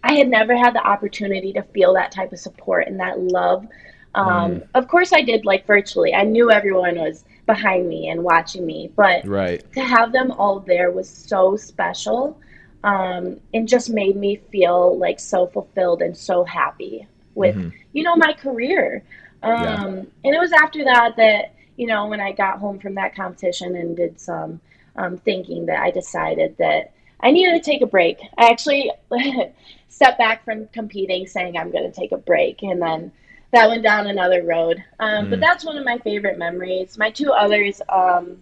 I 0.03 0.13
had 0.13 0.29
never 0.29 0.55
had 0.55 0.73
the 0.73 0.85
opportunity 0.85 1.53
to 1.53 1.63
feel 1.63 1.93
that 1.93 2.11
type 2.11 2.31
of 2.31 2.39
support 2.39 2.87
and 2.87 2.99
that 2.99 3.19
love. 3.19 3.67
Um, 4.15 4.55
mm. 4.55 4.67
Of 4.73 4.87
course, 4.87 5.11
I 5.13 5.21
did 5.21 5.45
like 5.45 5.65
virtually. 5.67 6.13
I 6.13 6.23
knew 6.23 6.51
everyone 6.51 6.97
was 6.97 7.25
behind 7.45 7.87
me 7.87 8.09
and 8.09 8.23
watching 8.23 8.65
me. 8.65 8.91
But 8.95 9.25
right. 9.27 9.63
to 9.73 9.81
have 9.81 10.11
them 10.11 10.31
all 10.31 10.59
there 10.59 10.91
was 10.91 11.09
so 11.09 11.55
special 11.55 12.39
um, 12.83 13.39
and 13.53 13.67
just 13.67 13.89
made 13.89 14.15
me 14.15 14.37
feel 14.51 14.97
like 14.97 15.19
so 15.19 15.47
fulfilled 15.47 16.01
and 16.01 16.15
so 16.15 16.43
happy 16.43 17.07
with, 17.35 17.55
mm-hmm. 17.55 17.69
you 17.93 18.03
know, 18.03 18.15
my 18.15 18.33
career. 18.33 19.03
Um, 19.43 19.63
yeah. 19.63 19.85
And 19.85 20.35
it 20.35 20.39
was 20.39 20.51
after 20.51 20.83
that 20.83 21.15
that, 21.17 21.53
you 21.75 21.87
know, 21.87 22.07
when 22.07 22.19
I 22.19 22.31
got 22.31 22.59
home 22.59 22.79
from 22.79 22.95
that 22.95 23.15
competition 23.15 23.75
and 23.75 23.95
did 23.95 24.19
some 24.19 24.59
um, 24.95 25.17
thinking 25.17 25.65
that 25.67 25.79
I 25.79 25.91
decided 25.91 26.57
that 26.57 26.93
I 27.19 27.31
needed 27.31 27.53
to 27.53 27.71
take 27.71 27.81
a 27.81 27.87
break. 27.87 28.19
I 28.37 28.49
actually 28.49 28.91
stepped 29.87 30.17
back 30.17 30.43
from 30.43 30.67
competing 30.67 31.27
saying 31.27 31.57
I'm 31.57 31.71
going 31.71 31.91
to 31.91 31.97
take 31.97 32.11
a 32.11 32.17
break. 32.17 32.63
And 32.63 32.81
then 32.81 33.11
that 33.51 33.69
went 33.69 33.83
down 33.83 34.07
another 34.07 34.43
road. 34.43 34.83
Um, 34.99 35.27
mm. 35.27 35.29
But 35.31 35.39
that's 35.39 35.65
one 35.65 35.77
of 35.77 35.85
my 35.85 35.97
favorite 35.99 36.37
memories. 36.37 36.97
My 36.97 37.09
two 37.09 37.31
others 37.31 37.81
um, 37.89 38.37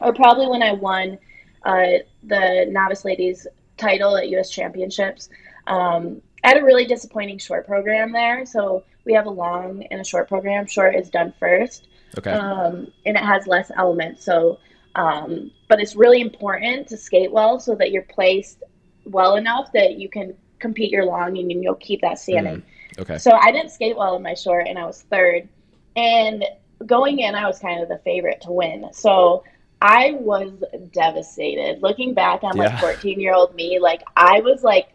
are 0.00 0.12
probably 0.12 0.48
when 0.48 0.62
I 0.62 0.72
won 0.72 1.18
uh, 1.64 1.98
the 2.22 2.66
novice 2.68 3.04
ladies 3.04 3.46
title 3.84 4.16
at 4.16 4.28
U.S. 4.30 4.50
Championships. 4.50 5.28
Um, 5.66 6.22
I 6.42 6.48
had 6.48 6.56
a 6.58 6.64
really 6.64 6.84
disappointing 6.86 7.38
short 7.38 7.66
program 7.66 8.12
there. 8.12 8.44
So 8.46 8.84
we 9.04 9.12
have 9.14 9.26
a 9.26 9.30
long 9.30 9.84
and 9.90 10.00
a 10.00 10.04
short 10.04 10.28
program. 10.28 10.66
Short 10.66 10.94
is 10.94 11.10
done 11.10 11.32
first. 11.38 11.88
Okay. 12.18 12.30
Um, 12.30 12.88
and 13.06 13.16
it 13.16 13.24
has 13.24 13.46
less 13.46 13.70
elements. 13.76 14.24
So, 14.24 14.58
um, 14.94 15.50
but 15.68 15.80
it's 15.80 15.96
really 15.96 16.20
important 16.20 16.88
to 16.88 16.96
skate 16.96 17.32
well 17.32 17.58
so 17.58 17.74
that 17.76 17.90
you're 17.90 18.02
placed 18.02 18.62
well 19.04 19.36
enough 19.36 19.72
that 19.72 19.98
you 19.98 20.08
can 20.08 20.34
compete 20.58 20.90
your 20.90 21.04
long 21.04 21.36
and 21.36 21.50
you'll 21.50 21.74
keep 21.74 22.00
that 22.02 22.18
standing. 22.18 22.62
Mm. 22.62 23.00
Okay. 23.00 23.18
So 23.18 23.32
I 23.32 23.50
didn't 23.50 23.70
skate 23.70 23.96
well 23.96 24.16
in 24.16 24.22
my 24.22 24.34
short, 24.34 24.66
and 24.68 24.78
I 24.78 24.86
was 24.86 25.02
third. 25.02 25.48
And 25.96 26.44
going 26.86 27.18
in, 27.18 27.34
I 27.34 27.46
was 27.46 27.58
kind 27.58 27.82
of 27.82 27.88
the 27.88 27.98
favorite 27.98 28.40
to 28.42 28.52
win. 28.52 28.88
So 28.92 29.42
I 29.84 30.12
was 30.12 30.50
devastated. 30.92 31.82
Looking 31.82 32.14
back 32.14 32.42
on 32.42 32.56
like 32.56 32.80
14 32.80 33.20
year 33.20 33.34
old 33.34 33.54
me, 33.54 33.78
like 33.78 34.02
I 34.16 34.40
was 34.40 34.64
like 34.64 34.88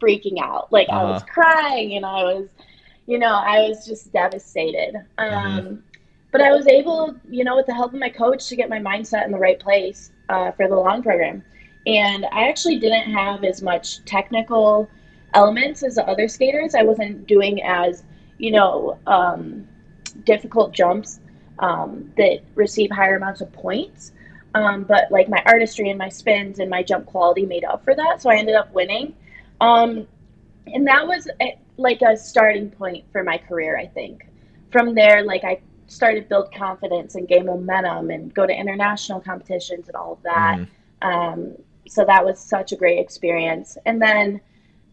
freaking 0.00 0.40
out. 0.42 0.72
Like 0.72 0.88
uh-huh. 0.88 0.98
I 0.98 1.04
was 1.04 1.22
uh-huh. 1.22 1.32
crying 1.32 1.94
and 1.94 2.04
I 2.04 2.24
was, 2.24 2.48
you 3.06 3.20
know, 3.20 3.32
I 3.32 3.68
was 3.68 3.86
just 3.86 4.12
devastated. 4.12 4.96
Mm-hmm. 5.16 5.58
Um, 5.58 5.84
but 6.32 6.40
I 6.40 6.50
was 6.50 6.66
able, 6.66 7.14
you 7.30 7.44
know, 7.44 7.54
with 7.54 7.66
the 7.66 7.74
help 7.74 7.94
of 7.94 8.00
my 8.00 8.08
coach 8.08 8.48
to 8.48 8.56
get 8.56 8.68
my 8.68 8.80
mindset 8.80 9.24
in 9.26 9.30
the 9.30 9.38
right 9.38 9.60
place 9.60 10.10
uh, 10.28 10.50
for 10.50 10.66
the 10.66 10.74
long 10.74 11.04
program. 11.04 11.44
And 11.86 12.26
I 12.32 12.48
actually 12.48 12.80
didn't 12.80 13.12
have 13.12 13.44
as 13.44 13.62
much 13.62 14.04
technical 14.06 14.90
elements 15.34 15.84
as 15.84 15.94
the 15.94 16.08
other 16.08 16.26
skaters. 16.26 16.74
I 16.74 16.82
wasn't 16.82 17.28
doing 17.28 17.62
as, 17.62 18.02
you 18.38 18.50
know, 18.50 18.98
um, 19.06 19.68
difficult 20.24 20.72
jumps 20.72 21.20
um, 21.60 22.12
that 22.16 22.40
receive 22.56 22.90
higher 22.90 23.16
amounts 23.16 23.40
of 23.40 23.52
points. 23.52 24.10
Um, 24.54 24.84
but 24.84 25.10
like 25.10 25.28
my 25.28 25.42
artistry 25.46 25.88
and 25.88 25.98
my 25.98 26.08
spins 26.08 26.58
and 26.58 26.68
my 26.68 26.82
jump 26.82 27.06
quality 27.06 27.46
made 27.46 27.64
up 27.64 27.84
for 27.84 27.94
that. 27.94 28.20
So 28.20 28.30
I 28.30 28.36
ended 28.36 28.54
up 28.54 28.72
winning. 28.72 29.14
Um, 29.60 30.06
and 30.66 30.86
that 30.86 31.06
was 31.06 31.26
a, 31.40 31.42
eh, 31.42 31.54
like 31.78 32.02
a 32.02 32.16
starting 32.16 32.70
point 32.70 33.04
for 33.12 33.24
my 33.24 33.38
career, 33.38 33.78
I 33.78 33.86
think. 33.86 34.26
From 34.70 34.94
there, 34.94 35.24
like 35.24 35.44
I 35.44 35.60
started 35.86 36.28
build 36.28 36.52
confidence 36.54 37.14
and 37.14 37.28
gain 37.28 37.46
momentum 37.46 38.10
and 38.10 38.32
go 38.34 38.46
to 38.46 38.52
international 38.52 39.20
competitions 39.20 39.88
and 39.88 39.96
all 39.96 40.14
of 40.14 40.22
that. 40.22 40.58
Mm. 41.02 41.56
so 41.88 42.04
that 42.04 42.24
was 42.24 42.38
such 42.38 42.72
a 42.72 42.76
great 42.76 42.98
experience. 42.98 43.76
And 43.86 44.00
then 44.00 44.40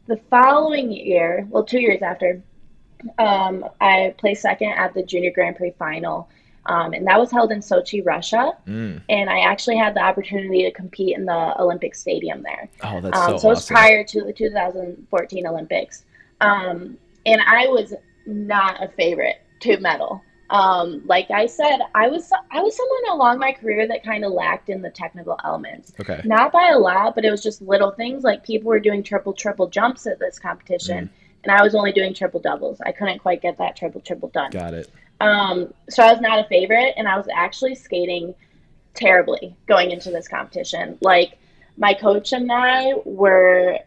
the 0.08 0.18
following 0.30 0.92
year, 0.92 1.48
well, 1.50 1.64
two 1.64 1.80
years 1.80 2.02
after, 2.02 2.42
um, 3.18 3.64
I 3.80 4.16
placed 4.18 4.42
second 4.42 4.70
at 4.70 4.94
the 4.94 5.04
Junior 5.04 5.32
Grand 5.32 5.56
Prix 5.56 5.74
final. 5.78 6.30
Um, 6.70 6.94
and 6.94 7.06
that 7.08 7.20
was 7.20 7.32
held 7.32 7.52
in 7.52 7.62
Sochi, 7.62 8.06
Russia. 8.06 8.54
Mm. 8.68 9.02
And 9.10 9.30
I 9.30 9.40
actually 9.40 9.76
had 9.76 9.96
the 9.96 10.02
opportunity 10.02 10.64
to 10.64 10.72
compete 10.72 11.18
in 11.18 11.26
the 11.26 11.60
Olympic 11.60 11.96
Stadium 11.96 12.44
there. 12.44 12.70
Oh, 12.84 13.02
that's 13.02 13.18
um, 13.18 13.32
so, 13.32 13.38
so 13.38 13.48
it 13.48 13.52
was 13.56 13.66
prior 13.66 14.04
to 14.04 14.22
the 14.24 14.32
2014 14.32 15.48
Olympics. 15.48 16.06
Um, 16.42 16.96
and 17.26 17.42
I 17.42 17.66
was 17.68 17.96
not 18.28 18.84
a 18.84 18.88
favorite 18.90 19.42
to 19.62 19.80
medal. 19.80 20.22
Um, 20.52 21.02
like 21.06 21.30
I 21.32 21.48
said, 21.48 21.80
I 21.94 22.08
was 22.08 22.32
I 22.52 22.62
was 22.62 22.76
someone 22.76 23.18
along 23.18 23.38
my 23.40 23.52
career 23.52 23.88
that 23.88 24.04
kind 24.04 24.24
of 24.24 24.32
lacked 24.32 24.70
in 24.70 24.82
the 24.82 24.90
technical 24.90 25.40
elements. 25.44 25.94
Okay. 26.00 26.22
Not 26.24 26.52
by 26.52 26.72
a 26.74 26.78
lot, 26.78 27.14
but 27.14 27.24
it 27.26 27.32
was 27.32 27.44
just 27.44 27.62
little 27.62 27.92
things. 27.92 28.24
Like 28.24 28.44
people 28.44 28.70
were 28.70 28.80
doing 28.80 29.04
triple 29.04 29.34
triple 29.34 29.68
jumps 29.68 30.08
at 30.08 30.18
this 30.18 30.40
competition, 30.40 31.06
mm. 31.06 31.10
and 31.44 31.52
I 31.52 31.62
was 31.62 31.76
only 31.76 31.92
doing 31.92 32.16
triple 32.16 32.40
doubles. 32.40 32.82
I 32.84 32.92
couldn't 32.92 33.20
quite 33.20 33.44
get 33.44 33.60
that 33.60 33.76
triple 33.76 34.02
triple 34.02 34.30
done. 34.30 34.50
Got 34.50 34.74
it. 34.74 34.90
Um, 35.20 35.74
so 35.90 36.04
I 36.04 36.12
was 36.12 36.22
not 36.22 36.40
a 36.40 36.48
favorite, 36.48 36.94
and 36.98 37.08
I 37.08 37.18
was 37.18 37.28
actually 37.34 37.76
skating 37.76 38.34
terribly 38.94 39.56
going 39.68 39.92
into 39.92 40.12
this 40.12 40.28
competition. 40.28 40.98
Like 41.02 41.38
my 41.78 41.94
coach 41.94 42.34
and 42.34 42.52
I 42.52 42.94
were 43.06 43.80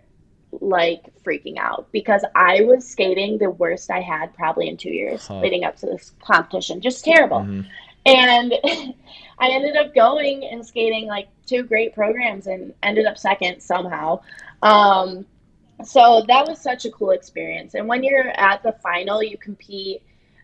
like 0.61 1.05
freaking 1.25 1.57
out 1.57 1.91
because 1.93 2.25
I 2.35 2.63
was 2.63 2.87
skating 2.87 3.39
the 3.39 3.51
worst 3.51 3.91
I 3.91 4.01
had 4.01 4.35
probably 4.35 4.69
in 4.69 4.77
two 4.77 4.91
years 4.91 5.27
huh. 5.27 5.41
leading 5.41 5.65
up 5.65 5.77
to 5.77 5.87
this 5.87 6.13
competition. 6.23 6.81
Just 6.81 7.05
terrible. 7.05 7.41
Mm-hmm. 7.41 7.61
And 8.05 8.55
I 9.39 9.49
ended 9.49 9.77
up 9.77 9.95
going 9.95 10.45
and 10.45 10.67
skating 10.67 11.07
like 11.07 11.29
two 11.47 11.63
great 11.63 11.95
programs 11.95 12.47
and 12.47 12.75
ended 12.83 13.07
up 13.07 13.17
second 13.19 13.61
somehow. 13.61 14.21
Um, 14.63 15.27
so 15.85 16.25
that 16.29 16.47
was 16.47 16.61
such 16.61 16.85
a 16.85 16.91
cool 16.91 17.11
experience. 17.11 17.75
And 17.75 17.89
when 17.89 18.03
you're 18.03 18.29
at 18.29 18.63
the 18.63 18.73
final, 18.83 19.23
you 19.23 19.37
compete. 19.39 20.03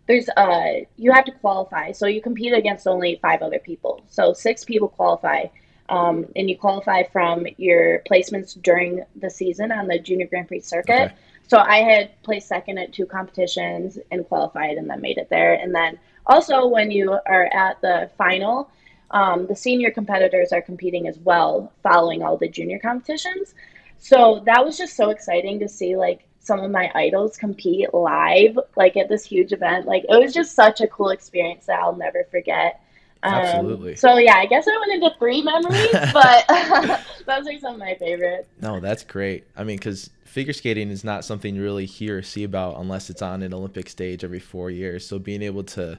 There's 0.08 0.28
uh, 0.30 0.86
you 0.96 1.12
have 1.12 1.26
to 1.26 1.32
qualify, 1.32 1.92
so 1.92 2.06
you 2.06 2.22
compete 2.22 2.54
against 2.54 2.86
only 2.86 3.18
five 3.20 3.42
other 3.42 3.58
people. 3.58 4.02
So 4.08 4.32
six 4.32 4.64
people 4.64 4.88
qualify, 4.88 5.44
um, 5.90 6.26
and 6.34 6.48
you 6.48 6.56
qualify 6.56 7.02
from 7.04 7.46
your 7.58 8.02
placements 8.10 8.60
during 8.62 9.04
the 9.16 9.28
season 9.28 9.70
on 9.70 9.86
the 9.86 9.98
Junior 9.98 10.26
Grand 10.26 10.48
Prix 10.48 10.60
circuit. 10.60 11.12
Okay. 11.12 11.14
So 11.46 11.58
I 11.58 11.78
had 11.78 12.22
placed 12.22 12.48
second 12.48 12.78
at 12.78 12.92
two 12.92 13.06
competitions 13.06 13.98
and 14.10 14.26
qualified, 14.26 14.78
and 14.78 14.88
then 14.88 15.00
made 15.02 15.18
it 15.18 15.28
there. 15.28 15.54
And 15.54 15.74
then 15.74 15.98
also 16.26 16.66
when 16.66 16.90
you 16.90 17.12
are 17.26 17.48
at 17.52 17.80
the 17.82 18.10
final, 18.16 18.70
um, 19.10 19.46
the 19.46 19.56
senior 19.56 19.90
competitors 19.90 20.52
are 20.52 20.62
competing 20.62 21.06
as 21.06 21.18
well, 21.18 21.72
following 21.82 22.22
all 22.22 22.36
the 22.38 22.48
junior 22.48 22.78
competitions. 22.78 23.54
So 23.98 24.42
that 24.46 24.64
was 24.64 24.78
just 24.78 24.96
so 24.96 25.10
exciting 25.10 25.58
to 25.60 25.68
see 25.68 25.96
like 25.96 26.27
some 26.48 26.60
of 26.60 26.70
my 26.70 26.90
idols 26.94 27.36
compete 27.36 27.92
live, 27.92 28.58
like 28.74 28.96
at 28.96 29.08
this 29.10 29.22
huge 29.22 29.52
event. 29.52 29.86
Like 29.86 30.04
it 30.08 30.18
was 30.18 30.32
just 30.32 30.54
such 30.54 30.80
a 30.80 30.88
cool 30.88 31.10
experience 31.10 31.66
that 31.66 31.78
I'll 31.78 31.94
never 31.94 32.26
forget. 32.30 32.82
Um, 33.22 33.34
Absolutely. 33.34 33.96
So 33.96 34.16
yeah, 34.16 34.36
I 34.36 34.46
guess 34.46 34.66
I 34.66 34.76
went 34.78 34.92
into 34.92 35.16
three 35.18 35.42
memories, 35.42 35.92
but 36.12 36.46
those 37.26 37.46
are 37.46 37.58
some 37.60 37.74
of 37.74 37.78
my 37.78 37.96
favorites. 37.96 38.48
No, 38.62 38.80
that's 38.80 39.04
great. 39.04 39.44
I 39.56 39.62
mean, 39.62 39.76
because 39.76 40.08
figure 40.24 40.54
skating 40.54 40.88
is 40.88 41.04
not 41.04 41.24
something 41.24 41.54
you 41.54 41.62
really 41.62 41.86
hear 41.86 42.18
or 42.18 42.22
see 42.22 42.44
about 42.44 42.80
unless 42.80 43.10
it's 43.10 43.22
on 43.22 43.42
an 43.42 43.52
Olympic 43.52 43.90
stage 43.90 44.24
every 44.24 44.40
four 44.40 44.70
years. 44.70 45.06
So 45.06 45.18
being 45.18 45.42
able 45.42 45.64
to 45.64 45.98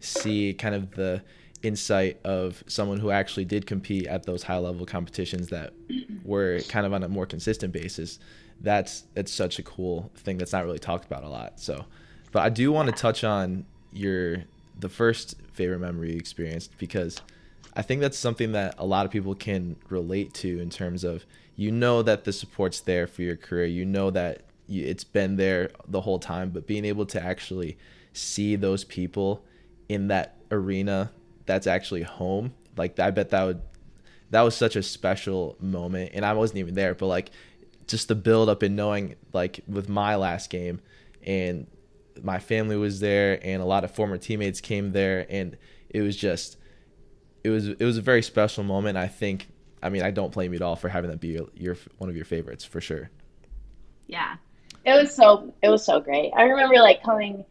see 0.00 0.52
kind 0.52 0.74
of 0.74 0.90
the 0.90 1.22
insight 1.62 2.20
of 2.22 2.62
someone 2.66 2.98
who 2.98 3.10
actually 3.10 3.46
did 3.46 3.66
compete 3.66 4.06
at 4.06 4.24
those 4.24 4.42
high 4.42 4.58
level 4.58 4.84
competitions 4.84 5.48
that 5.48 5.72
were 6.22 6.60
kind 6.68 6.84
of 6.84 6.92
on 6.92 7.02
a 7.02 7.08
more 7.08 7.24
consistent 7.24 7.72
basis 7.72 8.18
that's 8.60 9.04
it's 9.14 9.32
such 9.32 9.58
a 9.58 9.62
cool 9.62 10.10
thing 10.16 10.38
that's 10.38 10.52
not 10.52 10.64
really 10.64 10.78
talked 10.78 11.04
about 11.04 11.22
a 11.22 11.28
lot 11.28 11.58
so 11.60 11.84
but 12.32 12.42
i 12.42 12.48
do 12.48 12.72
want 12.72 12.88
to 12.88 12.94
touch 12.94 13.24
on 13.24 13.64
your 13.92 14.44
the 14.78 14.88
first 14.88 15.36
favorite 15.52 15.78
memory 15.78 16.12
you 16.12 16.16
experienced 16.16 16.76
because 16.78 17.20
i 17.74 17.82
think 17.82 18.00
that's 18.00 18.18
something 18.18 18.52
that 18.52 18.74
a 18.78 18.86
lot 18.86 19.04
of 19.04 19.12
people 19.12 19.34
can 19.34 19.76
relate 19.88 20.32
to 20.32 20.58
in 20.60 20.70
terms 20.70 21.04
of 21.04 21.24
you 21.54 21.70
know 21.70 22.02
that 22.02 22.24
the 22.24 22.32
support's 22.32 22.80
there 22.80 23.06
for 23.06 23.22
your 23.22 23.36
career 23.36 23.66
you 23.66 23.84
know 23.84 24.10
that 24.10 24.42
you, 24.66 24.84
it's 24.84 25.04
been 25.04 25.36
there 25.36 25.70
the 25.88 26.00
whole 26.00 26.18
time 26.18 26.50
but 26.50 26.66
being 26.66 26.84
able 26.84 27.06
to 27.06 27.22
actually 27.22 27.76
see 28.12 28.56
those 28.56 28.84
people 28.84 29.44
in 29.88 30.08
that 30.08 30.36
arena 30.50 31.10
that's 31.46 31.66
actually 31.66 32.02
home. 32.02 32.52
Like 32.76 32.98
I 32.98 33.10
bet 33.10 33.30
that 33.30 33.44
would 33.44 33.62
that 34.30 34.42
was 34.42 34.56
such 34.56 34.74
a 34.74 34.82
special 34.82 35.56
moment 35.60 36.10
and 36.12 36.26
I 36.26 36.32
wasn't 36.32 36.58
even 36.58 36.74
there, 36.74 36.94
but 36.94 37.06
like 37.06 37.30
just 37.86 38.08
the 38.08 38.14
build 38.14 38.48
up 38.48 38.62
and 38.62 38.76
knowing 38.76 39.14
like 39.32 39.60
with 39.68 39.88
my 39.88 40.16
last 40.16 40.50
game 40.50 40.80
and 41.24 41.66
my 42.22 42.38
family 42.38 42.76
was 42.76 43.00
there 43.00 43.38
and 43.42 43.62
a 43.62 43.64
lot 43.64 43.84
of 43.84 43.90
former 43.90 44.18
teammates 44.18 44.60
came 44.60 44.92
there 44.92 45.26
and 45.28 45.56
it 45.90 46.00
was 46.00 46.16
just 46.16 46.56
it 47.44 47.50
was 47.50 47.68
it 47.68 47.84
was 47.84 47.96
a 47.96 48.02
very 48.02 48.22
special 48.22 48.64
moment. 48.64 48.98
I 48.98 49.06
think 49.06 49.48
I 49.82 49.88
mean 49.88 50.02
I 50.02 50.10
don't 50.10 50.32
blame 50.32 50.52
you 50.52 50.56
at 50.56 50.62
all 50.62 50.76
for 50.76 50.88
having 50.88 51.10
that 51.10 51.20
be 51.20 51.28
your, 51.28 51.46
your 51.54 51.76
one 51.98 52.10
of 52.10 52.16
your 52.16 52.24
favorites 52.24 52.64
for 52.64 52.80
sure. 52.80 53.10
Yeah. 54.06 54.36
It 54.84 54.92
was 54.92 55.14
so 55.14 55.54
it 55.62 55.68
was 55.68 55.84
so 55.84 56.00
great. 56.00 56.32
I 56.36 56.42
remember 56.44 56.76
like 56.76 57.02
coming 57.02 57.44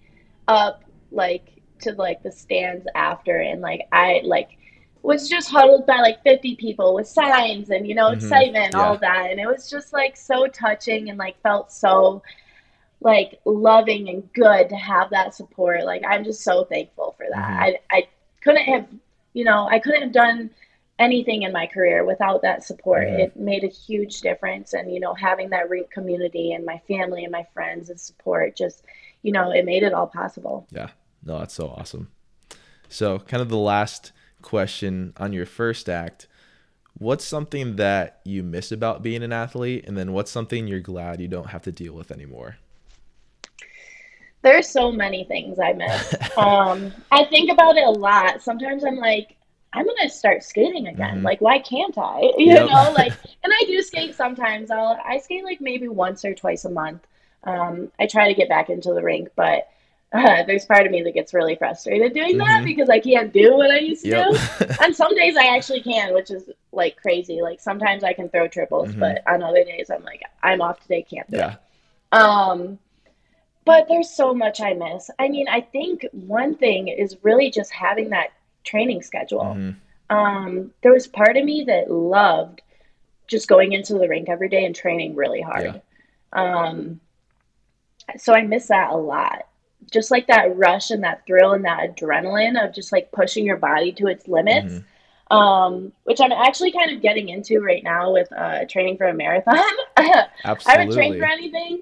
up 0.47 0.83
like 1.11 1.61
to 1.81 1.93
like 1.93 2.23
the 2.23 2.31
stands 2.31 2.85
after 2.95 3.37
and 3.37 3.61
like 3.61 3.87
I 3.91 4.21
like 4.23 4.57
was 5.05 5.29
just 5.29 5.49
huddled 5.49 5.85
by 5.85 5.97
like 5.97 6.21
50 6.23 6.55
people 6.55 6.93
with 6.93 7.07
signs 7.07 7.69
and 7.69 7.87
you 7.87 7.95
know 7.95 8.07
mm-hmm. 8.07 8.17
excitement 8.17 8.73
yeah. 8.73 8.79
all 8.79 8.97
that 8.97 9.31
and 9.31 9.39
it 9.39 9.47
was 9.47 9.69
just 9.69 9.93
like 9.93 10.15
so 10.15 10.47
touching 10.47 11.09
and 11.09 11.17
like 11.17 11.39
felt 11.41 11.71
so 11.71 12.21
like 13.01 13.39
loving 13.45 14.09
and 14.09 14.31
good 14.33 14.69
to 14.69 14.75
have 14.75 15.09
that 15.09 15.35
support 15.35 15.85
like 15.85 16.03
i'm 16.07 16.23
just 16.23 16.41
so 16.41 16.63
thankful 16.65 17.13
for 17.17 17.25
that 17.31 17.49
mm-hmm. 17.49 17.75
i 17.91 17.97
i 17.97 18.07
couldn't 18.41 18.63
have 18.63 18.87
you 19.33 19.43
know 19.43 19.67
i 19.69 19.79
couldn't 19.79 20.01
have 20.01 20.11
done 20.11 20.49
anything 20.97 21.41
in 21.41 21.51
my 21.51 21.67
career 21.67 22.05
without 22.05 22.41
that 22.41 22.63
support 22.63 23.03
it 23.03 23.35
made 23.35 23.65
a 23.65 23.67
huge 23.67 24.21
difference 24.21 24.73
and 24.73 24.93
you 24.93 24.99
know 24.99 25.13
having 25.13 25.49
that 25.49 25.69
rink 25.69 25.91
community 25.91 26.53
and 26.53 26.65
my 26.65 26.81
family 26.87 27.23
and 27.23 27.33
my 27.33 27.45
friends 27.53 27.89
and 27.89 27.99
support 27.99 28.55
just 28.55 28.85
you 29.21 29.31
know 29.31 29.51
it 29.51 29.65
made 29.65 29.83
it 29.83 29.93
all 29.93 30.07
possible 30.07 30.65
yeah 30.71 30.89
no, 31.25 31.39
that's 31.39 31.55
so 31.55 31.69
awesome. 31.69 32.11
So, 32.87 33.19
kind 33.19 33.41
of 33.41 33.49
the 33.49 33.57
last 33.57 34.11
question 34.45 35.13
on 35.17 35.33
your 35.33 35.45
first 35.45 35.89
act 35.89 36.27
what's 36.97 37.25
something 37.25 37.75
that 37.75 38.21
you 38.23 38.43
miss 38.43 38.71
about 38.71 39.03
being 39.03 39.23
an 39.23 39.33
athlete? 39.33 39.85
And 39.87 39.97
then 39.97 40.13
what's 40.13 40.31
something 40.31 40.67
you're 40.67 40.79
glad 40.79 41.21
you 41.21 41.27
don't 41.27 41.49
have 41.49 41.63
to 41.63 41.71
deal 41.71 41.93
with 41.93 42.11
anymore? 42.11 42.57
There's 44.41 44.69
so 44.69 44.91
many 44.91 45.23
things 45.23 45.59
i 45.59 45.73
miss. 45.73 46.13
Um, 46.37 46.91
i 47.11 47.25
think 47.25 47.51
about 47.51 47.77
it 47.77 47.85
a 47.85 47.91
lot. 47.91 48.41
Sometimes 48.41 48.83
i'm 48.83 48.97
like 48.97 49.35
i'm 49.73 49.85
gonna 49.85 50.09
start 50.09 50.43
skating 50.43 50.87
again. 50.87 51.15
Mm-hmm. 51.15 51.25
like 51.25 51.41
why 51.41 51.59
can't 51.59 51.97
i? 51.97 52.19
You 52.37 52.53
yep. 52.53 52.69
know 52.69 52.93
like 52.95 53.13
and 53.43 53.53
i 53.53 53.63
do 53.65 53.81
skate 53.81 54.15
sometimes. 54.15 54.71
I'll 54.71 54.99
i 55.03 55.17
skate 55.17 55.43
like 55.43 55.61
maybe 55.61 55.87
once 55.87 56.23
or 56.23 56.33
twice 56.33 56.65
a 56.65 56.69
month. 56.69 57.05
Um, 57.43 57.91
i 57.99 58.07
try 58.07 58.27
to 58.27 58.33
get 58.33 58.49
back 58.49 58.69
into 58.69 58.93
the 58.93 59.03
rink 59.03 59.29
but 59.35 59.67
uh, 60.13 60.43
there's 60.43 60.65
part 60.65 60.85
of 60.85 60.91
me 60.91 61.01
that 61.03 61.13
gets 61.13 61.33
really 61.33 61.55
frustrated 61.55 62.13
doing 62.13 62.37
mm-hmm. 62.37 62.39
that 62.39 62.63
because 62.63 62.89
I 62.89 62.99
can't 62.99 63.33
do 63.33 63.55
what 63.55 63.71
I 63.71 63.79
used 63.79 64.03
to 64.03 64.09
yep. 64.09 64.31
do. 64.31 64.65
and 64.81 64.95
some 64.95 65.13
days 65.15 65.35
I 65.35 65.55
actually 65.55 65.81
can, 65.81 66.13
which 66.13 66.31
is 66.31 66.49
like 66.71 66.95
crazy. 66.95 67.41
Like 67.41 67.59
sometimes 67.59 68.03
I 68.03 68.13
can 68.13 68.29
throw 68.29 68.47
triples, 68.47 68.89
mm-hmm. 68.89 68.99
but 68.99 69.23
on 69.27 69.43
other 69.43 69.63
days 69.63 69.89
I'm 69.89 70.03
like, 70.03 70.21
I'm 70.41 70.61
off 70.61 70.79
today, 70.81 71.03
can't 71.03 71.29
do 71.29 71.37
yeah. 71.37 71.53
it. 71.53 72.17
Um, 72.17 72.79
but 73.65 73.87
there's 73.89 74.09
so 74.09 74.33
much 74.33 74.61
I 74.61 74.73
miss. 74.73 75.09
I 75.19 75.27
mean, 75.27 75.47
I 75.49 75.61
think 75.61 76.05
one 76.11 76.55
thing 76.55 76.87
is 76.87 77.17
really 77.23 77.49
just 77.49 77.71
having 77.71 78.09
that 78.11 78.29
training 78.63 79.01
schedule. 79.01 79.41
Mm-hmm. 79.41 80.15
Um, 80.15 80.71
there 80.81 80.93
was 80.93 81.07
part 81.07 81.35
of 81.35 81.43
me 81.43 81.63
that 81.65 81.91
loved 81.91 82.61
just 83.27 83.47
going 83.47 83.73
into 83.73 83.95
the 83.95 84.07
rink 84.07 84.29
every 84.29 84.49
day 84.49 84.65
and 84.65 84.75
training 84.75 85.15
really 85.15 85.41
hard. 85.41 85.81
Yeah. 86.33 86.63
Um, 86.63 86.99
so 88.17 88.33
I 88.33 88.43
miss 88.43 88.67
that 88.67 88.91
a 88.91 88.95
lot 88.95 89.47
just 89.91 90.11
like 90.11 90.27
that 90.27 90.55
rush 90.55 90.91
and 90.91 91.03
that 91.03 91.25
thrill 91.25 91.53
and 91.53 91.65
that 91.65 91.95
adrenaline 91.95 92.63
of 92.63 92.73
just 92.73 92.91
like 92.91 93.11
pushing 93.11 93.45
your 93.45 93.57
body 93.57 93.91
to 93.93 94.07
its 94.07 94.27
limits. 94.27 94.73
Mm-hmm. 94.73 94.87
Um, 95.31 95.91
which 96.03 96.21
I'm 96.21 96.31
actually 96.31 96.71
kind 96.71 96.91
of 96.91 97.01
getting 97.01 97.29
into 97.29 97.59
right 97.59 97.83
now 97.83 98.13
with 98.13 98.31
uh, 98.31 98.65
training 98.69 98.97
for 98.97 99.07
a 99.07 99.13
marathon. 99.13 99.57
I 99.97 100.27
haven't 100.67 100.93
trained 100.93 101.17
for 101.17 101.25
anything. 101.25 101.81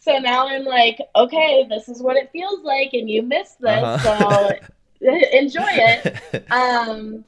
So 0.00 0.18
now 0.18 0.48
I'm 0.48 0.64
like, 0.64 0.98
okay, 1.14 1.64
this 1.68 1.88
is 1.88 2.02
what 2.02 2.16
it 2.16 2.30
feels 2.32 2.64
like, 2.64 2.92
and 2.92 3.08
you 3.08 3.22
missed 3.22 3.60
this, 3.60 3.70
uh-huh. 3.70 4.58
so 5.00 5.08
enjoy 5.32 5.62
it. 5.68 6.44
Um, 6.50 7.24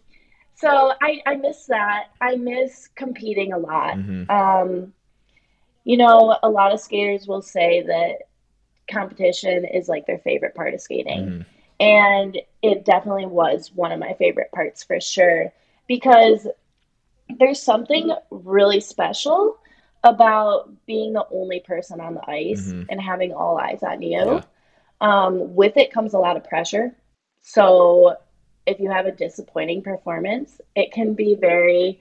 so 0.57 0.93
I, 1.01 1.21
I 1.27 1.37
miss 1.37 1.67
that. 1.67 2.07
I 2.21 2.37
miss 2.37 2.89
competing 2.95 3.53
a 3.53 3.59
lot. 3.59 3.97
Mm-hmm. 3.97 4.31
Um, 4.31 4.93
you 5.85 5.97
know, 5.97 6.39
a 6.43 6.49
lot 6.49 6.73
of 6.73 6.81
skaters 6.81 7.29
will 7.29 7.43
say 7.43 7.83
that 7.83 8.23
competition 8.91 9.65
is 9.65 9.89
like 9.89 10.07
their 10.07 10.19
favorite 10.19 10.55
part 10.55 10.75
of 10.75 10.81
skating. 10.81 11.21
Mm. 11.21 11.47
And 11.81 12.39
it 12.63 12.85
definitely 12.85 13.27
was 13.27 13.73
one 13.75 13.93
of 13.93 13.99
my 13.99 14.15
favorite 14.15 14.53
parts 14.53 14.85
for 14.85 15.01
sure 15.01 15.53
because 15.89 16.47
there's 17.39 17.61
something 17.61 18.13
really 18.31 18.81
special 18.81 19.59
about 20.05 20.71
being 20.87 21.15
the 21.15 21.27
only 21.33 21.61
person 21.61 22.01
on 22.01 22.15
the 22.15 22.31
ice 22.31 22.69
mm-hmm. 22.69 22.83
and 22.91 23.01
having 23.01 23.33
all 23.33 23.59
eyes 23.59 23.83
on 23.83 24.03
you. 24.03 24.11
Yeah. 24.11 24.43
Um, 25.01 25.55
with 25.55 25.77
it 25.77 25.93
comes 25.93 26.15
a 26.15 26.19
lot 26.19 26.37
of 26.37 26.45
pressure. 26.45 26.95
So 27.41 28.17
if 28.67 28.81
you 28.81 28.91
have 28.91 29.07
a 29.07 29.13
disappointing 29.13 29.83
performance, 29.83 30.61
it 30.75 30.93
can 30.93 31.15
be 31.15 31.35
very 31.35 32.01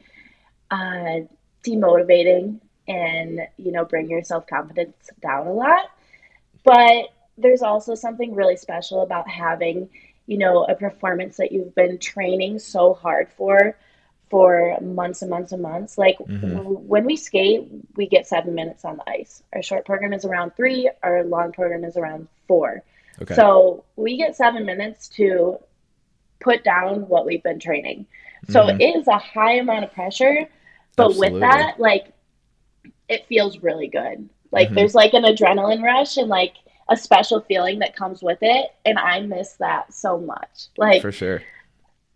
uh, 0.69 1.21
demotivating 1.65 2.59
and 2.87 3.39
you 3.55 3.71
know 3.71 3.85
bring 3.85 4.09
your 4.09 4.23
self 4.23 4.45
confidence 4.47 5.09
down 5.21 5.47
a 5.47 5.53
lot. 5.53 5.89
But 6.63 7.10
there's 7.38 7.62
also 7.62 7.95
something 7.95 8.36
really 8.36 8.58
special 8.58 9.02
about 9.02 9.28
having, 9.28 9.89
you 10.28 10.38
know, 10.38 10.63
a 10.65 10.76
performance 10.76 11.38
that 11.38 11.52
you've 11.52 11.76
been 11.76 11.97
training 11.97 12.60
so 12.60 12.93
hard 12.93 13.30
for 13.30 13.76
for 14.30 14.76
months 14.82 15.21
and 15.21 15.30
months 15.30 15.52
and 15.52 15.62
months. 15.62 15.95
Like 15.97 16.17
mm-hmm. 16.17 16.58
when 16.63 17.06
we 17.06 17.15
skate, 17.15 17.67
we 17.95 18.08
get 18.08 18.28
seven 18.28 18.56
minutes 18.56 18.84
on 18.84 18.97
the 18.97 19.08
ice. 19.08 19.43
Our 19.54 19.62
short 19.62 19.86
program 19.86 20.12
is 20.12 20.26
around 20.26 20.56
three, 20.56 20.89
our 21.04 21.23
long 21.23 21.52
program 21.52 21.84
is 21.84 21.97
around 21.97 22.28
four. 22.47 22.84
Okay. 23.21 23.36
So 23.36 23.84
we 23.95 24.17
get 24.17 24.36
seven 24.36 24.65
minutes 24.65 25.08
to 25.10 25.60
put 26.39 26.63
down 26.63 27.08
what 27.08 27.28
we've 27.28 27.43
been 27.43 27.60
training. 27.60 28.08
So 28.49 28.62
mm-hmm. 28.62 28.82
it 28.82 28.95
is 28.95 29.08
a 29.08 29.19
high 29.19 29.58
amount 29.58 29.86
of 29.86 29.93
pressure, 29.93 30.47
but 30.95 31.12
Absolutely. 31.12 31.34
with 31.34 31.41
that, 31.41 31.80
like 31.80 32.12
it 33.08 33.28
feels 33.28 33.60
really 33.60 33.88
good. 33.88 34.30
Like 34.53 34.67
mm-hmm. 34.67 34.75
there's 34.75 34.95
like 34.95 35.13
an 35.13 35.23
adrenaline 35.23 35.83
rush 35.83 36.17
and 36.17 36.29
like 36.29 36.53
a 36.87 36.95
special 36.95 37.41
feeling 37.41 37.79
that 37.79 37.95
comes 37.95 38.21
with 38.21 38.37
it, 38.41 38.71
and 38.85 38.99
I 38.99 39.19
miss 39.21 39.53
that 39.53 39.91
so 39.91 40.19
much. 40.19 40.67
Like 40.77 41.01
for 41.01 41.11
sure. 41.11 41.41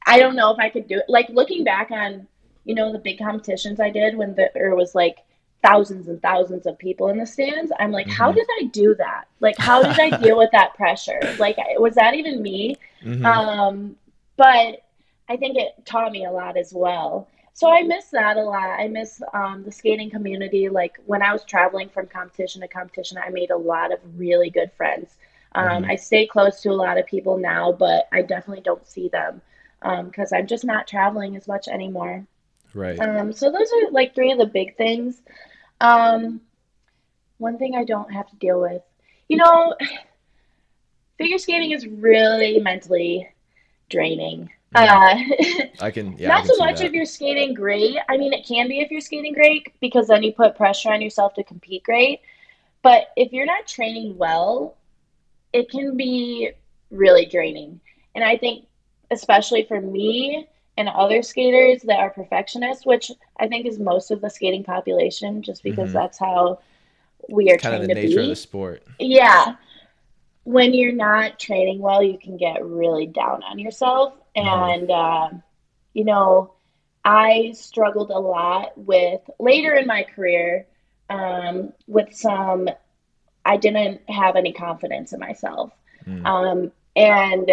I 0.06 0.20
don't 0.20 0.36
know 0.36 0.52
if 0.52 0.60
I 0.60 0.70
could 0.70 0.88
do 0.88 1.00
it. 1.00 1.06
Like 1.10 1.28
looking 1.30 1.64
back 1.64 1.90
on, 1.92 2.28
you 2.64 2.76
know, 2.76 2.94
the 2.94 3.00
big 3.00 3.18
competitions 3.18 3.80
I 3.80 3.90
did 3.90 4.16
when 4.16 4.36
there 4.36 4.76
was 4.76 4.94
like 4.94 5.18
thousands 5.64 6.08
and 6.08 6.22
thousands 6.22 6.68
of 6.68 6.78
people 6.78 7.10
in 7.10 7.18
the 7.18 7.26
stands. 7.26 7.72
I'm 7.80 7.92
like, 7.92 8.06
mm-hmm. 8.06 8.16
how 8.16 8.32
did 8.32 8.48
I 8.62 8.66
do 8.66 8.96
that? 9.00 9.26
Like, 9.40 9.58
how 9.58 9.82
did 9.82 10.00
I 10.00 10.16
deal 10.22 10.38
with 10.38 10.52
that 10.52 10.76
pressure? 10.76 11.20
Like, 11.40 11.58
was 11.78 11.96
that 11.96 12.14
even 12.14 12.42
me? 12.42 12.78
Mm-hmm. 13.04 13.26
Um, 13.26 13.96
but 14.38 14.86
I 15.28 15.38
think 15.38 15.58
it 15.58 15.86
taught 15.86 16.12
me 16.12 16.26
a 16.26 16.32
lot 16.32 16.56
as 16.56 16.72
well. 16.74 17.28
So 17.58 17.72
I 17.72 17.82
miss 17.82 18.10
that 18.10 18.38
a 18.38 18.44
lot. 18.44 18.70
I 18.70 18.88
miss 18.88 19.20
um, 19.34 19.64
the 19.64 19.72
skating 19.72 20.12
community. 20.12 20.70
Like 20.70 21.00
when 21.08 21.24
I 21.24 21.34
was 21.34 21.44
traveling 21.44 21.90
from 21.90 22.06
competition 22.06 22.62
to 22.62 22.68
competition, 22.68 23.18
I 23.18 23.30
made 23.30 23.50
a 23.50 23.58
lot 23.58 23.92
of 23.92 23.98
really 24.16 24.52
good 24.52 24.72
friends. 24.78 25.16
Um, 25.56 25.82
mm-hmm. 25.82 25.90
I 25.90 25.96
stay 25.96 26.28
close 26.28 26.62
to 26.62 26.70
a 26.70 26.78
lot 26.78 27.00
of 27.00 27.08
people 27.08 27.40
now, 27.40 27.72
but 27.72 28.10
I 28.12 28.22
definitely 28.22 28.62
don't 28.62 28.86
see 28.86 29.10
them 29.10 29.42
because 29.82 30.32
um, 30.32 30.38
I'm 30.38 30.46
just 30.46 30.66
not 30.66 30.88
traveling 30.88 31.36
as 31.36 31.48
much 31.48 31.68
anymore. 31.68 32.28
Right. 32.76 33.00
Um, 33.00 33.34
so 33.34 33.52
those 33.52 33.72
are 33.74 33.90
like 33.90 34.14
three 34.14 34.32
of 34.32 34.38
the 34.38 34.46
big 34.46 34.78
things. 34.78 35.24
Um, 35.82 36.42
one 37.40 37.58
thing 37.58 37.74
I 37.76 37.86
don't 37.86 38.14
have 38.14 38.30
to 38.30 38.36
deal 38.36 38.62
with, 38.62 38.84
you 39.30 39.38
know, 39.38 39.76
figure 41.18 41.40
skating 41.40 41.72
is 41.72 41.88
really 41.88 42.60
mentally 42.60 43.28
draining. 43.90 44.52
Uh, 44.76 45.16
I 45.82 45.92
can, 45.92 46.18
yeah, 46.18 46.28
not 46.28 46.46
can 46.46 46.56
so 46.56 46.58
much 46.58 46.82
if 46.82 46.92
you're 46.92 47.06
skating 47.06 47.54
great. 47.54 47.98
I 48.10 48.18
mean, 48.18 48.34
it 48.34 48.46
can 48.46 48.68
be 48.68 48.80
if 48.80 48.92
you're 48.92 49.02
skating 49.02 49.34
great 49.34 49.74
because 49.80 50.08
then 50.08 50.24
you 50.24 50.34
put 50.34 50.56
pressure 50.56 50.92
on 50.92 51.02
yourself 51.02 51.34
to 51.36 51.44
compete 51.44 51.84
great. 51.84 52.22
But 52.84 53.08
if 53.16 53.32
you're 53.32 53.46
not 53.46 53.68
training 53.68 54.18
well, 54.18 54.76
it 55.54 55.70
can 55.70 55.98
be 55.98 56.52
really 56.92 57.26
draining. 57.26 57.80
And 58.16 58.24
I 58.24 58.38
think, 58.38 58.66
especially 59.12 59.64
for 59.64 59.82
me, 59.82 60.48
and 60.78 60.90
other 60.90 61.24
skaters 61.24 61.82
that 61.84 62.00
are 62.00 62.12
perfectionists, 62.12 62.86
which 62.86 63.12
I 63.40 63.48
think 63.48 63.66
is 63.66 63.80
most 63.80 64.12
of 64.12 64.22
the 64.22 64.30
skating 64.30 64.64
population, 64.64 65.42
just 65.42 65.64
because 65.64 65.90
mm-hmm. 65.90 65.98
that's 65.98 66.20
how 66.20 66.60
we 67.30 67.52
are 67.52 67.58
kind 67.58 67.76
trained 67.76 67.84
of 67.84 67.88
the 67.90 67.96
to 67.96 68.02
nature 68.02 68.18
be. 68.18 68.24
of 68.24 68.30
the 68.30 68.36
sport. 68.36 68.84
Yeah, 69.00 69.56
when 70.44 70.74
you're 70.74 70.94
not 70.94 71.40
training 71.40 71.80
well, 71.80 72.04
you 72.04 72.18
can 72.18 72.38
get 72.38 72.64
really 72.64 73.08
down 73.08 73.44
on 73.44 73.60
yourself. 73.60 74.14
And 74.38 74.92
uh, 74.92 75.30
you 75.94 76.06
know, 76.06 76.54
I 77.04 77.52
struggled 77.56 78.12
a 78.12 78.20
lot 78.20 78.78
with 78.78 79.22
later 79.40 79.74
in 79.76 79.88
my 79.88 80.04
career 80.04 80.66
um, 81.10 81.74
with 81.88 82.14
some. 82.16 82.70
I 83.46 83.56
didn't 83.56 84.02
have 84.10 84.36
any 84.36 84.52
confidence 84.52 85.14
in 85.14 85.22
myself, 85.22 85.72
mm. 86.06 86.26
um, 86.26 86.72
and 86.96 87.50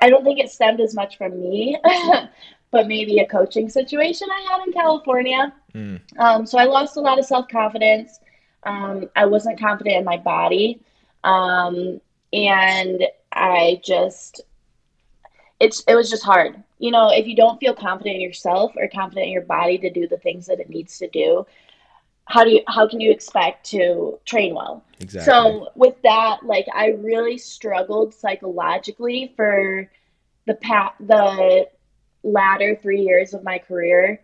I 0.00 0.08
don't 0.08 0.24
think 0.24 0.38
it 0.40 0.50
stemmed 0.50 0.80
as 0.80 0.94
much 0.94 1.18
from 1.18 1.38
me, 1.38 1.76
but 2.70 2.88
maybe 2.88 3.18
a 3.18 3.26
coaching 3.26 3.68
situation 3.68 4.28
I 4.30 4.46
had 4.50 4.66
in 4.66 4.72
California. 4.72 5.52
Mm. 5.74 6.00
Um, 6.18 6.46
so 6.46 6.58
I 6.58 6.64
lost 6.64 6.96
a 6.96 7.00
lot 7.00 7.18
of 7.18 7.26
self 7.26 7.48
confidence. 7.48 8.18
Um, 8.62 9.08
I 9.14 9.26
wasn't 9.26 9.60
confident 9.60 9.96
in 9.96 10.04
my 10.04 10.16
body. 10.16 10.80
Um, 11.24 12.00
and 12.32 13.04
I 13.32 13.80
just, 13.84 14.42
it's, 15.60 15.82
it 15.86 15.94
was 15.94 16.10
just 16.10 16.24
hard. 16.24 16.62
You 16.78 16.90
know, 16.90 17.10
if 17.10 17.26
you 17.26 17.34
don't 17.34 17.58
feel 17.58 17.74
confident 17.74 18.16
in 18.16 18.20
yourself 18.20 18.72
or 18.76 18.88
confident 18.88 19.26
in 19.26 19.32
your 19.32 19.42
body 19.42 19.78
to 19.78 19.90
do 19.90 20.06
the 20.06 20.18
things 20.18 20.46
that 20.46 20.60
it 20.60 20.68
needs 20.68 20.98
to 20.98 21.08
do, 21.08 21.46
how 22.26 22.42
do 22.42 22.50
you 22.50 22.62
how 22.66 22.86
can 22.86 23.00
you 23.00 23.10
expect 23.10 23.64
to 23.64 24.18
train 24.24 24.54
well 24.54 24.84
exactly 25.00 25.32
so 25.32 25.68
with 25.74 25.94
that 26.02 26.38
like 26.42 26.66
i 26.74 26.88
really 26.88 27.38
struggled 27.38 28.12
psychologically 28.12 29.32
for 29.36 29.88
the 30.46 30.54
pat 30.54 30.94
the 31.00 31.68
latter 32.22 32.76
three 32.82 33.00
years 33.00 33.32
of 33.32 33.42
my 33.44 33.58
career 33.58 34.20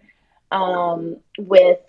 um, 0.51 1.17
with 1.39 1.81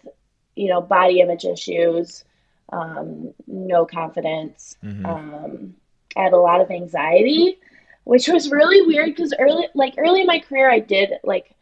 you 0.56 0.70
know 0.70 0.80
body 0.82 1.20
image 1.20 1.46
issues 1.46 2.24
um, 2.72 3.34
no 3.48 3.86
confidence 3.86 4.78
mm-hmm. 4.84 5.06
um, 5.06 5.76
i 6.16 6.22
had 6.22 6.34
a 6.34 6.38
lot 6.38 6.62
of 6.62 6.70
anxiety 6.70 7.58
which 8.04 8.28
was 8.28 8.52
really 8.52 8.86
weird 8.86 9.08
because 9.08 9.34
early 9.40 9.68
like 9.74 9.96
early 9.98 10.22
in 10.22 10.28
my 10.28 10.40
career 10.40 10.70
i 10.70 10.80
did 10.80 11.14
like 11.24 11.56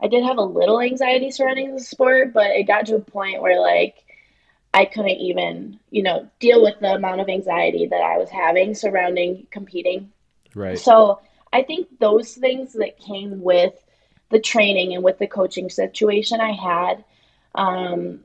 I 0.00 0.08
did 0.08 0.24
have 0.24 0.38
a 0.38 0.42
little 0.42 0.80
anxiety 0.80 1.30
surrounding 1.30 1.74
the 1.74 1.80
sport, 1.80 2.32
but 2.32 2.50
it 2.50 2.64
got 2.64 2.86
to 2.86 2.96
a 2.96 3.00
point 3.00 3.40
where 3.40 3.60
like 3.60 4.04
I 4.74 4.84
couldn't 4.84 5.10
even, 5.10 5.80
you 5.90 6.02
know, 6.02 6.28
deal 6.38 6.62
with 6.62 6.78
the 6.80 6.94
amount 6.94 7.22
of 7.22 7.28
anxiety 7.28 7.86
that 7.86 8.02
I 8.02 8.18
was 8.18 8.28
having 8.28 8.74
surrounding 8.74 9.46
competing. 9.50 10.12
Right. 10.54 10.78
So 10.78 11.20
I 11.52 11.62
think 11.62 11.98
those 11.98 12.34
things 12.34 12.74
that 12.74 12.98
came 12.98 13.40
with 13.40 13.72
the 14.30 14.40
training 14.40 14.94
and 14.94 15.02
with 15.02 15.18
the 15.18 15.26
coaching 15.26 15.70
situation 15.70 16.40
I 16.40 16.52
had 16.52 17.04
um, 17.54 18.20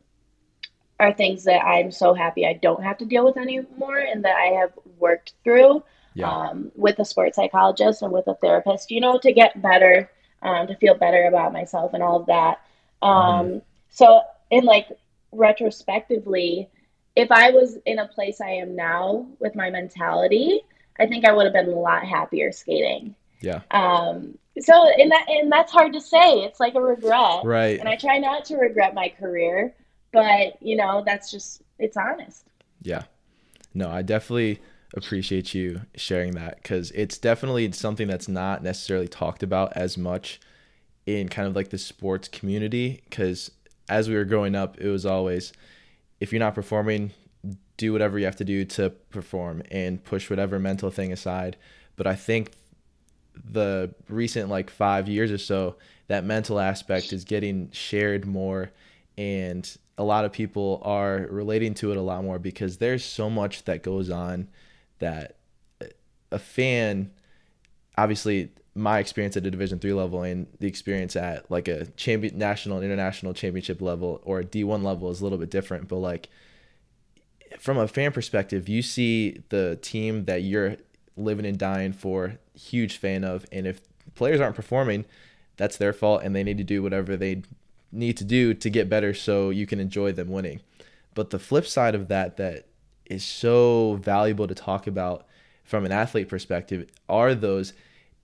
are 0.99 1.13
things 1.13 1.45
that 1.45 1.63
I'm 1.63 1.91
so 1.91 2.13
happy 2.13 2.45
I 2.45 2.53
don't 2.53 2.83
have 2.83 2.97
to 2.97 3.05
deal 3.05 3.23
with 3.23 3.37
anymore 3.37 3.99
and 3.99 4.25
that 4.25 4.35
I 4.35 4.59
have 4.59 4.73
worked 4.99 5.33
through 5.45 5.83
yeah. 6.13 6.29
um, 6.29 6.71
with 6.75 6.99
a 6.99 7.05
sports 7.05 7.35
psychologist 7.35 8.01
and 8.01 8.11
with 8.11 8.27
a 8.27 8.35
therapist, 8.35 8.91
you 8.91 8.99
know, 8.99 9.17
to 9.19 9.31
get 9.31 9.61
better 9.61 10.09
um, 10.41 10.67
to 10.67 10.75
feel 10.75 10.95
better 10.95 11.25
about 11.25 11.53
myself 11.53 11.93
and 11.93 12.03
all 12.03 12.19
of 12.19 12.25
that. 12.27 12.61
Um, 13.01 13.11
mm-hmm. 13.13 13.57
So, 13.89 14.21
in 14.49 14.65
like 14.65 14.87
retrospectively, 15.31 16.69
if 17.15 17.31
I 17.31 17.51
was 17.51 17.77
in 17.85 17.99
a 17.99 18.07
place 18.07 18.41
I 18.41 18.49
am 18.49 18.75
now 18.75 19.27
with 19.39 19.55
my 19.55 19.69
mentality, 19.69 20.61
I 20.99 21.07
think 21.07 21.25
I 21.25 21.31
would 21.31 21.45
have 21.45 21.53
been 21.53 21.69
a 21.69 21.79
lot 21.79 22.05
happier 22.05 22.51
skating. 22.51 23.15
Yeah. 23.41 23.61
Um, 23.71 24.37
so, 24.59 24.89
and 24.89 25.11
that 25.11 25.25
and 25.29 25.51
that's 25.51 25.71
hard 25.71 25.93
to 25.93 26.01
say. 26.01 26.41
It's 26.41 26.59
like 26.59 26.75
a 26.75 26.81
regret, 26.81 27.43
right? 27.43 27.79
And 27.79 27.87
I 27.87 27.95
try 27.95 28.17
not 28.17 28.45
to 28.45 28.57
regret 28.57 28.93
my 28.93 29.09
career, 29.09 29.73
but 30.11 30.61
you 30.61 30.75
know, 30.75 31.03
that's 31.05 31.31
just 31.31 31.61
it's 31.79 31.97
honest. 31.97 32.45
Yeah. 32.81 33.03
No, 33.73 33.89
I 33.89 34.01
definitely 34.01 34.59
appreciate 34.95 35.53
you 35.53 35.81
sharing 35.95 36.33
that 36.33 36.61
because 36.61 36.91
it's 36.91 37.17
definitely 37.17 37.71
something 37.71 38.07
that's 38.07 38.27
not 38.27 38.63
necessarily 38.63 39.07
talked 39.07 39.41
about 39.41 39.71
as 39.73 39.97
much 39.97 40.39
in 41.05 41.29
kind 41.29 41.47
of 41.47 41.55
like 41.55 41.69
the 41.69 41.77
sports 41.77 42.27
community 42.27 43.01
because 43.09 43.51
as 43.89 44.09
we 44.09 44.15
were 44.15 44.25
growing 44.25 44.55
up 44.55 44.77
it 44.79 44.89
was 44.89 45.05
always 45.05 45.53
if 46.19 46.31
you're 46.31 46.39
not 46.39 46.53
performing 46.53 47.11
do 47.77 47.91
whatever 47.91 48.19
you 48.19 48.25
have 48.25 48.35
to 48.35 48.45
do 48.45 48.63
to 48.63 48.91
perform 49.09 49.63
and 49.71 50.03
push 50.03 50.29
whatever 50.29 50.59
mental 50.59 50.91
thing 50.91 51.11
aside. 51.11 51.57
But 51.95 52.05
i 52.07 52.15
think 52.15 52.51
the 53.33 53.93
recent 54.07 54.49
like 54.49 54.69
five 54.69 55.07
years 55.07 55.31
or 55.31 55.37
so 55.37 55.77
that 56.07 56.23
mental 56.25 56.59
aspect 56.59 57.13
is 57.13 57.23
getting 57.23 57.71
shared 57.71 58.25
more 58.25 58.71
and 59.17 59.77
a 59.97 60.03
lot 60.03 60.25
of 60.25 60.31
people 60.31 60.81
are 60.83 61.27
relating 61.29 61.73
to 61.75 61.91
it 61.91 61.97
a 61.97 62.01
lot 62.01 62.23
more 62.23 62.39
because 62.39 62.77
there's 62.77 63.05
so 63.05 63.29
much 63.29 63.63
that 63.63 63.83
goes 63.83 64.09
on 64.09 64.47
that 65.01 65.35
a 66.31 66.39
fan 66.39 67.11
obviously 67.97 68.49
my 68.73 68.99
experience 68.99 69.35
at 69.35 69.45
a 69.45 69.51
division 69.51 69.77
three 69.79 69.93
level 69.93 70.23
and 70.23 70.47
the 70.59 70.67
experience 70.67 71.15
at 71.15 71.49
like 71.51 71.67
a 71.67 71.85
champion 71.97 72.37
national 72.37 72.77
and 72.77 72.85
international 72.85 73.33
championship 73.33 73.81
level 73.81 74.21
or 74.23 74.39
a 74.39 74.45
d1 74.45 74.81
level 74.81 75.09
is 75.11 75.19
a 75.19 75.23
little 75.23 75.37
bit 75.37 75.51
different 75.51 75.87
but 75.87 75.97
like 75.97 76.29
from 77.59 77.77
a 77.77 77.87
fan 77.87 78.11
perspective 78.11 78.69
you 78.69 78.81
see 78.81 79.41
the 79.49 79.77
team 79.81 80.23
that 80.25 80.41
you're 80.41 80.77
living 81.17 81.45
and 81.45 81.57
dying 81.57 81.91
for 81.91 82.39
huge 82.57 82.97
fan 82.97 83.25
of 83.25 83.45
and 83.51 83.67
if 83.67 83.81
players 84.15 84.39
aren't 84.39 84.55
performing 84.55 85.03
that's 85.57 85.77
their 85.77 85.93
fault 85.93 86.23
and 86.23 86.35
they 86.35 86.43
need 86.43 86.57
to 86.57 86.63
do 86.63 86.81
whatever 86.81 87.17
they 87.17 87.43
need 87.91 88.17
to 88.17 88.23
do 88.23 88.53
to 88.53 88.69
get 88.69 88.89
better 88.89 89.13
so 89.13 89.49
you 89.49 89.67
can 89.67 89.79
enjoy 89.79 90.11
them 90.11 90.29
winning. 90.29 90.61
But 91.13 91.29
the 91.29 91.39
flip 91.39 91.67
side 91.67 91.95
of 91.95 92.07
that 92.07 92.37
that 92.37 92.67
is 93.11 93.23
so 93.23 93.99
valuable 94.01 94.47
to 94.47 94.55
talk 94.55 94.87
about 94.87 95.25
from 95.63 95.85
an 95.85 95.91
athlete 95.91 96.29
perspective 96.29 96.89
are 97.07 97.35
those 97.35 97.73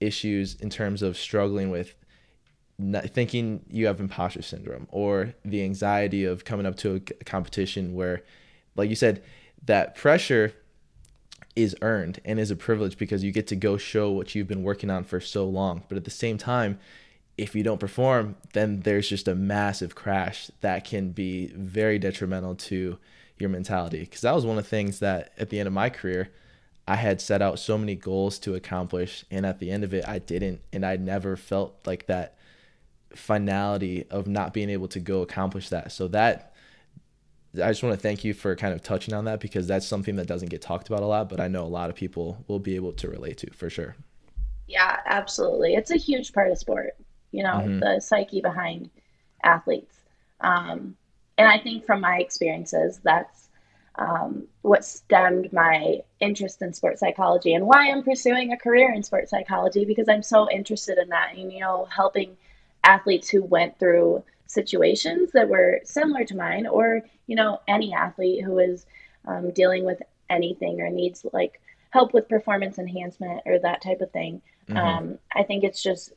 issues 0.00 0.54
in 0.56 0.70
terms 0.70 1.02
of 1.02 1.16
struggling 1.16 1.70
with 1.70 1.94
thinking 3.08 3.64
you 3.68 3.86
have 3.86 3.98
imposter 4.00 4.40
syndrome 4.40 4.86
or 4.90 5.34
the 5.44 5.62
anxiety 5.62 6.24
of 6.24 6.44
coming 6.44 6.64
up 6.64 6.76
to 6.76 6.94
a 6.94 7.24
competition 7.24 7.94
where 7.94 8.22
like 8.76 8.88
you 8.88 8.94
said 8.94 9.22
that 9.64 9.96
pressure 9.96 10.52
is 11.56 11.74
earned 11.82 12.20
and 12.24 12.38
is 12.38 12.52
a 12.52 12.56
privilege 12.56 12.96
because 12.96 13.24
you 13.24 13.32
get 13.32 13.48
to 13.48 13.56
go 13.56 13.76
show 13.76 14.12
what 14.12 14.34
you've 14.34 14.46
been 14.46 14.62
working 14.62 14.90
on 14.90 15.02
for 15.02 15.18
so 15.18 15.44
long. 15.44 15.82
But 15.88 15.98
at 15.98 16.04
the 16.04 16.10
same 16.10 16.38
time 16.38 16.78
if 17.36 17.54
you 17.54 17.64
don't 17.64 17.80
perform 17.80 18.36
then 18.52 18.80
there's 18.80 19.08
just 19.08 19.26
a 19.26 19.34
massive 19.34 19.94
crash 19.94 20.50
that 20.60 20.84
can 20.84 21.10
be 21.10 21.48
very 21.48 21.98
detrimental 21.98 22.54
to 22.54 22.98
your 23.40 23.50
mentality. 23.50 24.00
Because 24.00 24.20
that 24.22 24.34
was 24.34 24.46
one 24.46 24.58
of 24.58 24.64
the 24.64 24.70
things 24.70 25.00
that 25.00 25.32
at 25.38 25.50
the 25.50 25.58
end 25.58 25.66
of 25.66 25.72
my 25.72 25.90
career, 25.90 26.30
I 26.86 26.96
had 26.96 27.20
set 27.20 27.42
out 27.42 27.58
so 27.58 27.76
many 27.76 27.94
goals 27.94 28.38
to 28.40 28.54
accomplish. 28.54 29.24
And 29.30 29.44
at 29.44 29.58
the 29.58 29.70
end 29.70 29.84
of 29.84 29.92
it, 29.94 30.08
I 30.08 30.18
didn't. 30.18 30.60
And 30.72 30.84
I 30.84 30.96
never 30.96 31.36
felt 31.36 31.76
like 31.86 32.06
that 32.06 32.36
finality 33.14 34.04
of 34.10 34.26
not 34.26 34.52
being 34.52 34.70
able 34.70 34.88
to 34.88 35.00
go 35.00 35.22
accomplish 35.22 35.68
that. 35.70 35.92
So 35.92 36.08
that 36.08 36.54
I 37.54 37.68
just 37.68 37.82
want 37.82 37.94
to 37.94 38.00
thank 38.00 38.24
you 38.24 38.34
for 38.34 38.54
kind 38.56 38.74
of 38.74 38.82
touching 38.82 39.14
on 39.14 39.24
that 39.24 39.40
because 39.40 39.66
that's 39.66 39.86
something 39.86 40.16
that 40.16 40.26
doesn't 40.26 40.50
get 40.50 40.60
talked 40.60 40.88
about 40.88 41.02
a 41.02 41.06
lot, 41.06 41.28
but 41.28 41.40
I 41.40 41.48
know 41.48 41.64
a 41.64 41.66
lot 41.66 41.88
of 41.88 41.96
people 41.96 42.44
will 42.46 42.58
be 42.58 42.76
able 42.76 42.92
to 42.92 43.08
relate 43.08 43.38
to 43.38 43.50
for 43.52 43.70
sure. 43.70 43.96
Yeah, 44.66 45.00
absolutely. 45.06 45.74
It's 45.74 45.90
a 45.90 45.96
huge 45.96 46.32
part 46.32 46.50
of 46.50 46.58
sport, 46.58 46.94
you 47.32 47.42
know, 47.42 47.54
mm-hmm. 47.54 47.80
the 47.80 48.00
psyche 48.00 48.42
behind 48.42 48.90
athletes. 49.42 49.96
Um, 50.40 50.94
and 51.38 51.48
I 51.48 51.58
think 51.58 51.86
from 51.86 52.00
my 52.00 52.18
experiences, 52.18 53.00
that's 53.02 53.48
um, 53.98 54.46
what 54.62 54.84
stemmed 54.84 55.52
my 55.52 56.00
interest 56.20 56.62
in 56.62 56.72
sports 56.72 57.00
psychology 57.00 57.54
and 57.54 57.66
why 57.66 57.90
I'm 57.90 58.02
pursuing 58.02 58.52
a 58.52 58.56
career 58.56 58.92
in 58.92 59.02
sports 59.02 59.30
psychology 59.30 59.84
because 59.84 60.08
I'm 60.08 60.22
so 60.22 60.50
interested 60.50 60.98
in 60.98 61.08
that 61.08 61.34
and, 61.36 61.52
you 61.52 61.60
know, 61.60 61.88
helping 61.94 62.36
athletes 62.84 63.28
who 63.28 63.42
went 63.42 63.78
through 63.78 64.22
situations 64.46 65.30
that 65.32 65.48
were 65.48 65.80
similar 65.84 66.24
to 66.24 66.36
mine 66.36 66.66
or, 66.66 67.02
you 67.26 67.36
know, 67.36 67.60
any 67.66 67.92
athlete 67.92 68.44
who 68.44 68.58
is 68.58 68.86
um, 69.26 69.50
dealing 69.50 69.84
with 69.84 70.00
anything 70.30 70.80
or 70.80 70.90
needs 70.90 71.26
like 71.32 71.60
help 71.90 72.14
with 72.14 72.28
performance 72.28 72.78
enhancement 72.78 73.42
or 73.46 73.58
that 73.58 73.82
type 73.82 74.00
of 74.00 74.10
thing. 74.12 74.40
Mm-hmm. 74.68 74.76
Um, 74.76 75.18
I 75.34 75.42
think 75.42 75.64
it's 75.64 75.82
just 75.82 76.12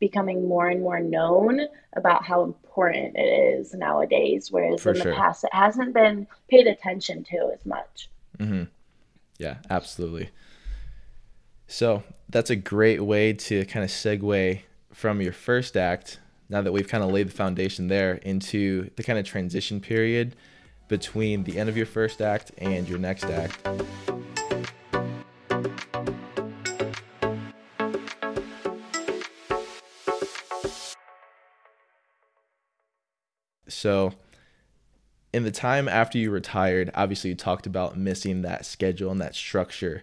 becoming 0.00 0.46
more 0.46 0.68
and 0.68 0.80
more 0.80 1.00
known 1.00 1.60
about 1.94 2.24
how 2.24 2.44
important 2.44 3.16
it 3.16 3.20
is 3.20 3.74
nowadays, 3.74 4.50
whereas 4.50 4.82
For 4.82 4.92
in 4.92 4.98
the 4.98 5.12
past 5.14 5.44
it 5.44 5.52
hasn't 5.52 5.94
been 5.94 6.26
paid 6.48 6.66
attention 6.66 7.24
to 7.24 7.50
as 7.52 7.64
much. 7.66 8.08
Mm-hmm. 8.38 8.64
Yeah, 9.38 9.56
absolutely. 9.70 10.30
So 11.66 12.02
that's 12.28 12.50
a 12.50 12.56
great 12.56 13.00
way 13.02 13.32
to 13.32 13.64
kind 13.66 13.84
of 13.84 13.90
segue 13.90 14.60
from 14.92 15.20
your 15.20 15.32
first 15.32 15.76
act, 15.76 16.18
now 16.48 16.62
that 16.62 16.72
we've 16.72 16.88
kind 16.88 17.04
of 17.04 17.10
laid 17.10 17.28
the 17.28 17.32
foundation 17.32 17.88
there, 17.88 18.14
into 18.14 18.90
the 18.96 19.02
kind 19.02 19.18
of 19.18 19.24
transition 19.24 19.80
period 19.80 20.34
between 20.88 21.44
the 21.44 21.58
end 21.58 21.68
of 21.68 21.76
your 21.76 21.86
first 21.86 22.22
act 22.22 22.50
and 22.58 22.88
your 22.88 22.98
next 22.98 23.24
act. 23.24 23.68
So, 33.78 34.14
in 35.32 35.44
the 35.44 35.52
time 35.52 35.88
after 35.88 36.18
you 36.18 36.32
retired, 36.32 36.90
obviously 36.94 37.30
you 37.30 37.36
talked 37.36 37.66
about 37.66 37.96
missing 37.96 38.42
that 38.42 38.66
schedule 38.66 39.12
and 39.12 39.20
that 39.20 39.36
structure. 39.36 40.02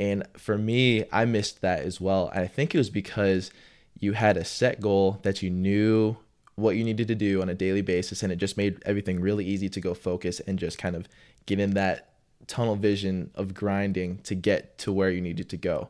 And 0.00 0.26
for 0.36 0.58
me, 0.58 1.04
I 1.12 1.24
missed 1.24 1.60
that 1.60 1.80
as 1.80 2.00
well. 2.00 2.32
I 2.34 2.48
think 2.48 2.74
it 2.74 2.78
was 2.78 2.90
because 2.90 3.52
you 4.00 4.14
had 4.14 4.36
a 4.36 4.44
set 4.44 4.80
goal 4.80 5.20
that 5.22 5.42
you 5.42 5.50
knew 5.50 6.16
what 6.56 6.74
you 6.76 6.82
needed 6.82 7.06
to 7.06 7.14
do 7.14 7.40
on 7.40 7.48
a 7.48 7.54
daily 7.54 7.82
basis, 7.82 8.24
and 8.24 8.32
it 8.32 8.36
just 8.36 8.56
made 8.56 8.82
everything 8.84 9.20
really 9.20 9.44
easy 9.44 9.68
to 9.68 9.80
go 9.80 9.94
focus 9.94 10.40
and 10.40 10.58
just 10.58 10.78
kind 10.78 10.96
of 10.96 11.06
get 11.46 11.60
in 11.60 11.74
that 11.74 12.14
tunnel 12.48 12.74
vision 12.74 13.30
of 13.36 13.54
grinding 13.54 14.18
to 14.18 14.34
get 14.34 14.76
to 14.78 14.92
where 14.92 15.10
you 15.10 15.20
needed 15.20 15.48
to 15.50 15.56
go. 15.56 15.88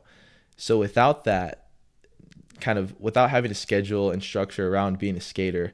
So, 0.57 0.77
without 0.77 1.23
that, 1.23 1.69
kind 2.59 2.77
of 2.77 2.99
without 2.99 3.31
having 3.31 3.49
a 3.49 3.55
schedule 3.55 4.11
and 4.11 4.21
structure 4.21 4.69
around 4.69 4.99
being 4.99 5.17
a 5.17 5.21
skater, 5.21 5.73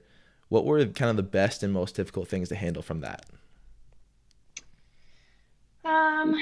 what 0.52 0.66
were 0.66 0.86
kind 0.86 1.10
of 1.10 1.16
the 1.16 1.24
best 1.24 1.64
and 1.64 1.72
most 1.72 1.96
difficult 1.96 2.28
things 2.28 2.50
to 2.50 2.56
handle 2.56 2.84
from 2.84 3.00
that? 3.00 3.26
Um, 5.86 6.36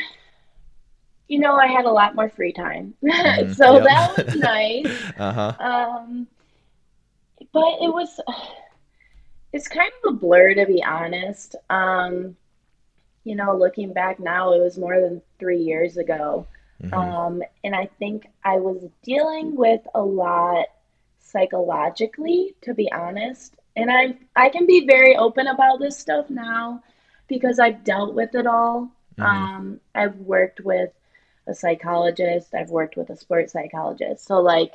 you 1.27 1.37
know, 1.37 1.55
I 1.55 1.67
had 1.67 1.85
a 1.85 1.91
lot 1.91 2.15
more 2.15 2.27
free 2.27 2.51
time, 2.51 2.95
mm-hmm. 3.03 3.53
so 3.53 3.75
yep. 3.75 3.83
that 3.83 4.25
was 4.25 4.35
nice. 4.35 5.03
uh 5.19 5.31
huh. 5.31 5.53
Um, 5.59 6.27
but 7.53 7.77
it 7.83 7.93
was, 7.93 8.19
it's 9.53 9.67
kind 9.67 9.91
of 10.03 10.15
a 10.15 10.17
blur 10.17 10.55
to 10.55 10.65
be 10.65 10.83
honest. 10.83 11.55
Um, 11.69 12.35
you 13.25 13.35
know, 13.35 13.55
looking 13.55 13.93
back 13.93 14.19
now, 14.19 14.53
it 14.53 14.59
was 14.59 14.79
more 14.79 14.99
than 14.99 15.21
three 15.37 15.61
years 15.61 15.97
ago. 15.97 16.47
Mm-hmm. 16.81 16.95
Um, 16.95 17.43
and 17.63 17.75
I 17.75 17.87
think 17.99 18.25
I 18.43 18.55
was 18.55 18.83
dealing 19.03 19.55
with 19.55 19.81
a 19.93 20.01
lot 20.01 20.65
psychologically, 21.19 22.55
to 22.61 22.73
be 22.73 22.91
honest 22.91 23.58
and 23.79 23.91
I 23.91 24.17
I 24.35 24.49
can 24.49 24.65
be 24.65 24.85
very 24.85 25.15
open 25.15 25.47
about 25.47 25.79
this 25.79 25.97
stuff 25.97 26.29
now 26.29 26.83
because 27.27 27.59
I've 27.59 27.83
dealt 27.83 28.13
with 28.13 28.35
it 28.35 28.47
all. 28.47 28.91
Mm-hmm. 29.17 29.21
Um, 29.21 29.79
I've 29.95 30.15
worked 30.17 30.61
with 30.61 30.91
a 31.47 31.53
psychologist. 31.53 32.53
I've 32.53 32.69
worked 32.69 32.97
with 32.97 33.09
a 33.09 33.15
sports 33.15 33.53
psychologist. 33.53 34.25
So 34.25 34.39
like, 34.39 34.73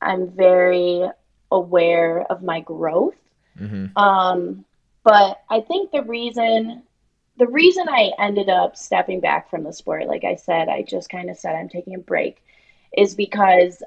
I'm 0.00 0.28
very 0.30 1.08
aware 1.50 2.22
of 2.22 2.42
my 2.42 2.60
growth. 2.60 3.14
Mm-hmm. 3.58 3.96
Um, 3.96 4.64
but 5.04 5.42
I 5.50 5.60
think 5.60 5.90
the 5.90 6.02
reason 6.02 6.82
the 7.38 7.46
reason 7.46 7.88
I 7.88 8.12
ended 8.18 8.48
up 8.48 8.76
stepping 8.76 9.20
back 9.20 9.48
from 9.48 9.64
the 9.64 9.72
sport, 9.72 10.06
like 10.06 10.24
I 10.24 10.36
said, 10.36 10.68
I 10.68 10.82
just 10.82 11.08
kind 11.08 11.30
of 11.30 11.38
said 11.38 11.56
I'm 11.56 11.68
taking 11.68 11.94
a 11.94 11.98
break, 11.98 12.42
is 12.96 13.14
because 13.14 13.82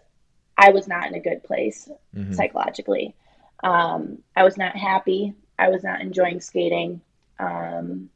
I 0.58 0.72
was 0.72 0.88
not 0.88 1.08
in 1.08 1.16
a 1.16 1.20
good 1.20 1.44
place 1.44 1.90
mm-hmm. 2.16 2.34
psychologically. 2.34 3.14
Um, 3.64 4.20
I 4.36 4.44
was 4.44 4.58
not 4.58 4.76
happy. 4.76 5.34
I 5.58 5.70
was 5.70 5.84
not 5.84 6.02
enjoying 6.02 6.42
skating. 6.42 7.02
Um, 7.40 8.10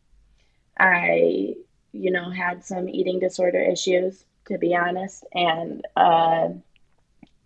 I, 0.80 1.56
you 1.92 2.12
know, 2.12 2.30
had 2.30 2.66
some 2.66 2.90
eating 2.90 3.20
disorder 3.20 3.60
issues, 3.60 4.24
to 4.48 4.58
be 4.58 4.76
honest, 4.76 5.26
and 5.34 5.86
uh, 5.96 6.50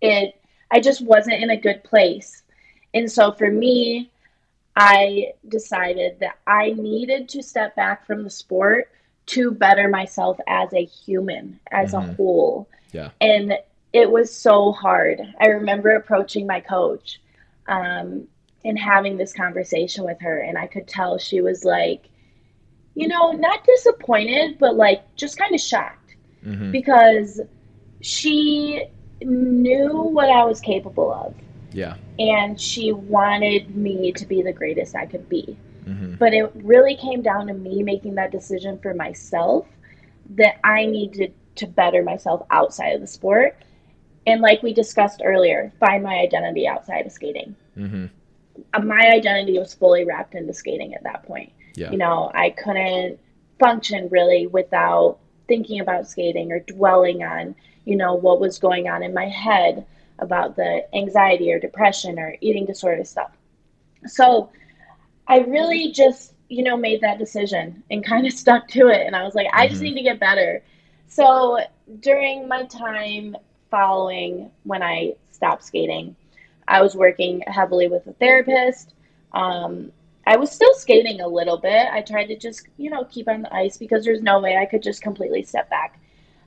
it. 0.00 0.40
I 0.70 0.80
just 0.80 1.02
wasn't 1.02 1.42
in 1.42 1.50
a 1.50 1.60
good 1.60 1.84
place, 1.84 2.42
and 2.94 3.10
so 3.10 3.32
for 3.32 3.50
me, 3.50 4.10
I 4.76 5.32
decided 5.48 6.18
that 6.20 6.38
I 6.46 6.70
needed 6.70 7.28
to 7.30 7.42
step 7.42 7.76
back 7.76 8.06
from 8.06 8.24
the 8.24 8.30
sport 8.30 8.90
to 9.26 9.50
better 9.50 9.88
myself 9.88 10.38
as 10.46 10.72
a 10.72 10.84
human, 10.84 11.60
as 11.70 11.92
mm-hmm. 11.92 12.10
a 12.10 12.14
whole. 12.14 12.68
Yeah. 12.92 13.10
And 13.20 13.54
it 13.92 14.10
was 14.10 14.34
so 14.34 14.72
hard. 14.72 15.20
I 15.40 15.46
remember 15.46 15.94
approaching 15.94 16.46
my 16.46 16.60
coach 16.60 17.20
um, 17.66 18.26
and 18.64 18.78
having 18.78 19.16
this 19.16 19.32
conversation 19.32 20.04
with 20.04 20.20
her. 20.20 20.40
And 20.40 20.56
I 20.56 20.66
could 20.66 20.86
tell 20.86 21.18
she 21.18 21.40
was 21.40 21.64
like, 21.64 22.08
you 22.94 23.08
know, 23.08 23.32
not 23.32 23.64
disappointed, 23.64 24.58
but 24.58 24.76
like 24.76 25.02
just 25.16 25.36
kind 25.36 25.54
of 25.54 25.60
shocked 25.60 26.14
mm-hmm. 26.44 26.70
because 26.70 27.40
she 28.00 28.86
knew 29.20 29.92
what 29.92 30.28
I 30.28 30.44
was 30.44 30.60
capable 30.60 31.12
of. 31.12 31.34
Yeah. 31.72 31.96
And 32.18 32.60
she 32.60 32.92
wanted 32.92 33.74
me 33.74 34.12
to 34.12 34.26
be 34.26 34.42
the 34.42 34.52
greatest 34.52 34.94
I 34.94 35.06
could 35.06 35.28
be. 35.28 35.58
Mm-hmm. 35.86 36.14
But 36.14 36.32
it 36.32 36.50
really 36.54 36.96
came 36.96 37.20
down 37.20 37.48
to 37.48 37.54
me 37.54 37.82
making 37.82 38.14
that 38.14 38.30
decision 38.30 38.78
for 38.78 38.94
myself 38.94 39.66
that 40.30 40.58
I 40.64 40.86
needed 40.86 41.34
to 41.56 41.66
better 41.66 42.02
myself 42.02 42.46
outside 42.50 42.94
of 42.94 43.00
the 43.00 43.06
sport 43.06 43.56
and 44.26 44.40
like 44.40 44.62
we 44.62 44.72
discussed 44.72 45.22
earlier, 45.24 45.72
find 45.80 46.02
my 46.02 46.14
identity 46.14 46.66
outside 46.66 47.06
of 47.06 47.12
skating. 47.12 47.54
Mm-hmm. 47.76 48.06
Uh, 48.72 48.80
my 48.80 49.10
identity 49.10 49.58
was 49.58 49.74
fully 49.74 50.04
wrapped 50.04 50.34
into 50.34 50.54
skating 50.54 50.94
at 50.94 51.02
that 51.02 51.24
point. 51.26 51.52
Yeah. 51.74 51.90
You 51.90 51.98
know, 51.98 52.30
I 52.34 52.50
couldn't 52.50 53.18
function 53.58 54.08
really 54.10 54.46
without 54.46 55.18
thinking 55.48 55.80
about 55.80 56.08
skating 56.08 56.52
or 56.52 56.60
dwelling 56.60 57.22
on, 57.22 57.54
you 57.84 57.96
know, 57.96 58.14
what 58.14 58.40
was 58.40 58.58
going 58.58 58.88
on 58.88 59.02
in 59.02 59.12
my 59.12 59.28
head 59.28 59.84
about 60.18 60.56
the 60.56 60.86
anxiety 60.94 61.52
or 61.52 61.58
depression 61.58 62.18
or 62.18 62.36
eating 62.40 62.64
disorder 62.64 63.04
stuff. 63.04 63.32
So 64.06 64.50
I 65.26 65.38
really 65.38 65.92
just, 65.92 66.34
you 66.48 66.62
know, 66.62 66.76
made 66.76 67.00
that 67.00 67.18
decision 67.18 67.82
and 67.90 68.04
kind 68.06 68.26
of 68.26 68.32
stuck 68.32 68.68
to 68.68 68.88
it. 68.88 69.06
And 69.06 69.14
I 69.14 69.24
was 69.24 69.34
like, 69.34 69.48
I 69.52 69.66
just 69.66 69.82
mm-hmm. 69.82 69.94
need 69.94 70.02
to 70.02 70.02
get 70.02 70.20
better. 70.20 70.62
So 71.08 71.58
during 72.00 72.48
my 72.48 72.64
time 72.64 73.36
following 73.74 74.52
when 74.62 74.84
I 74.84 75.14
stopped 75.32 75.64
skating. 75.64 76.14
I 76.68 76.80
was 76.80 76.94
working 76.94 77.42
heavily 77.48 77.88
with 77.88 78.06
a 78.06 78.12
therapist. 78.12 78.94
Um, 79.32 79.90
I 80.28 80.36
was 80.36 80.52
still 80.52 80.72
skating 80.74 81.20
a 81.20 81.26
little 81.26 81.58
bit. 81.58 81.88
I 81.90 82.00
tried 82.00 82.26
to 82.26 82.36
just, 82.36 82.68
you 82.76 82.88
know, 82.88 83.04
keep 83.06 83.28
on 83.28 83.42
the 83.42 83.52
ice 83.52 83.76
because 83.76 84.04
there's 84.04 84.22
no 84.22 84.38
way 84.38 84.56
I 84.56 84.64
could 84.64 84.80
just 84.80 85.02
completely 85.02 85.42
step 85.42 85.68
back. 85.70 85.98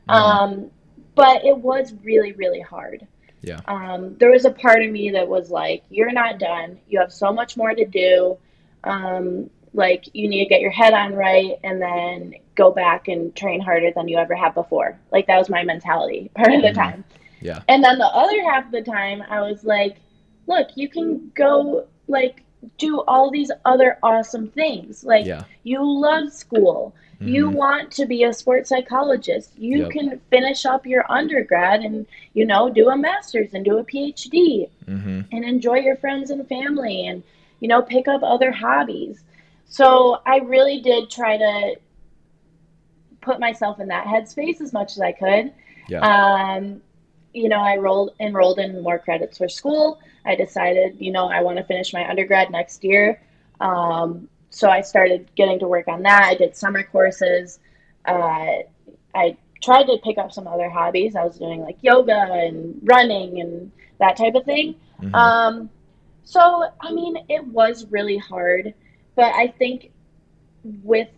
Mm-hmm. 0.07 0.11
Um, 0.11 0.71
but 1.15 1.43
it 1.43 1.57
was 1.57 1.93
really, 2.01 2.31
really 2.31 2.61
hard. 2.61 3.05
Yeah. 3.41 3.59
Um, 3.67 4.15
there 4.19 4.31
was 4.31 4.45
a 4.45 4.51
part 4.51 4.81
of 4.81 4.89
me 4.89 5.11
that 5.11 5.27
was 5.27 5.49
like, 5.51 5.83
you're 5.89 6.13
not 6.13 6.39
done. 6.39 6.79
You 6.87 6.99
have 7.01 7.11
so 7.11 7.33
much 7.33 7.57
more 7.57 7.75
to 7.75 7.85
do. 7.85 8.37
Um, 8.85 9.49
like, 9.73 10.05
you 10.13 10.29
need 10.29 10.45
to 10.45 10.49
get 10.49 10.61
your 10.61 10.71
head 10.71 10.93
on 10.93 11.13
right 11.13 11.55
and 11.61 11.81
then 11.81 12.35
go 12.55 12.71
back 12.71 13.09
and 13.09 13.35
train 13.35 13.59
harder 13.59 13.91
than 13.93 14.07
you 14.07 14.17
ever 14.17 14.33
have 14.33 14.53
before. 14.53 14.97
Like, 15.11 15.27
that 15.27 15.37
was 15.37 15.49
my 15.49 15.63
mentality 15.63 16.31
part 16.35 16.53
of 16.53 16.61
the 16.61 16.69
mm-hmm. 16.69 16.79
time. 16.79 17.03
Yeah. 17.41 17.61
And 17.67 17.83
then 17.83 17.97
the 17.97 18.07
other 18.07 18.43
half 18.49 18.65
of 18.65 18.71
the 18.71 18.81
time, 18.81 19.23
I 19.29 19.41
was 19.41 19.63
like, 19.63 19.97
look, 20.47 20.69
you 20.75 20.89
can 20.89 21.31
go 21.35 21.85
like 22.07 22.43
do 22.77 23.01
all 23.01 23.29
these 23.29 23.51
other 23.65 23.97
awesome 24.01 24.47
things. 24.49 25.03
Like 25.03 25.25
Yeah. 25.25 25.43
you 25.63 25.79
love 25.83 26.31
school. 26.31 26.93
You 27.19 27.49
Mhm. 27.49 27.53
want 27.55 27.91
to 27.93 28.05
be 28.05 28.23
a 28.23 28.33
sports 28.33 28.69
psychologist. 28.69 29.51
You 29.57 29.79
Yep. 29.83 29.91
can 29.91 30.19
finish 30.29 30.65
up 30.65 30.85
your 30.85 31.03
undergrad 31.11 31.81
and, 31.81 32.05
you 32.33 32.45
know, 32.45 32.69
do 32.69 32.89
a 32.89 32.97
master's 32.97 33.53
and 33.53 33.65
do 33.65 33.77
a 33.79 33.83
PhD 33.83 34.69
Mm-hmm. 34.87 35.21
and 35.31 35.45
enjoy 35.45 35.77
your 35.79 35.95
friends 35.95 36.29
and 36.29 36.47
family 36.47 37.07
and, 37.07 37.23
you 37.59 37.67
know, 37.67 37.81
pick 37.81 38.07
up 38.07 38.21
other 38.23 38.51
hobbies. 38.51 39.23
So 39.65 40.21
I 40.25 40.37
really 40.37 40.79
did 40.79 41.09
try 41.09 41.37
to 41.37 41.75
put 43.21 43.39
myself 43.39 43.79
in 43.79 43.87
that 43.89 44.05
headspace 44.05 44.61
as 44.61 44.71
much 44.73 44.91
as 44.93 45.01
I 45.01 45.11
could. 45.11 45.51
Yeah. 45.89 45.99
Um, 46.01 46.81
you 47.37 47.49
know, 47.49 47.59
I 47.59 47.77
rolled 47.77 48.11
enrolled 48.19 48.59
in 48.59 48.81
more 48.81 48.99
credits 48.99 49.37
for 49.37 49.47
school. 49.47 49.99
I 50.25 50.35
decided, 50.35 50.97
you 50.99 51.11
know, 51.11 51.29
I 51.29 51.41
want 51.41 51.57
to 51.57 51.63
finish 51.63 51.93
my 51.93 52.07
undergrad 52.09 52.49
next 52.49 52.83
year. 52.83 53.21
Um, 53.59 54.27
so 54.49 54.69
I 54.69 54.81
started 54.81 55.29
getting 55.35 55.59
to 55.59 55.67
work 55.67 55.87
on 55.87 56.01
that. 56.03 56.23
I 56.23 56.35
did 56.35 56.55
summer 56.55 56.83
courses. 56.83 57.59
Uh, 58.05 58.63
I 59.13 59.37
tried 59.61 59.83
to 59.83 59.97
pick 60.03 60.17
up 60.17 60.31
some 60.31 60.47
other 60.47 60.69
hobbies. 60.69 61.15
I 61.15 61.23
was 61.23 61.37
doing 61.37 61.61
like 61.61 61.77
yoga 61.81 62.27
and 62.31 62.79
running 62.83 63.41
and 63.41 63.71
that 63.99 64.17
type 64.17 64.35
of 64.35 64.45
thing. 64.45 64.75
Mhm. 65.01 65.13
Um, 65.13 65.69
so, 66.23 66.65
I 66.81 66.91
mean, 66.91 67.17
it 67.29 67.45
was 67.47 67.85
really 67.89 68.17
hard, 68.17 68.73
but 69.15 69.33
I 69.33 69.47
think 69.47 69.91
with, 70.83 71.09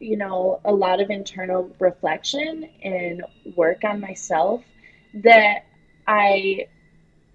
you 0.00 0.16
know, 0.16 0.60
a 0.64 0.72
lot 0.72 1.00
of 1.00 1.10
internal 1.10 1.70
reflection 1.78 2.68
and 2.82 3.24
work 3.56 3.84
on 3.84 4.00
myself, 4.00 4.62
that 5.14 5.64
I 6.06 6.66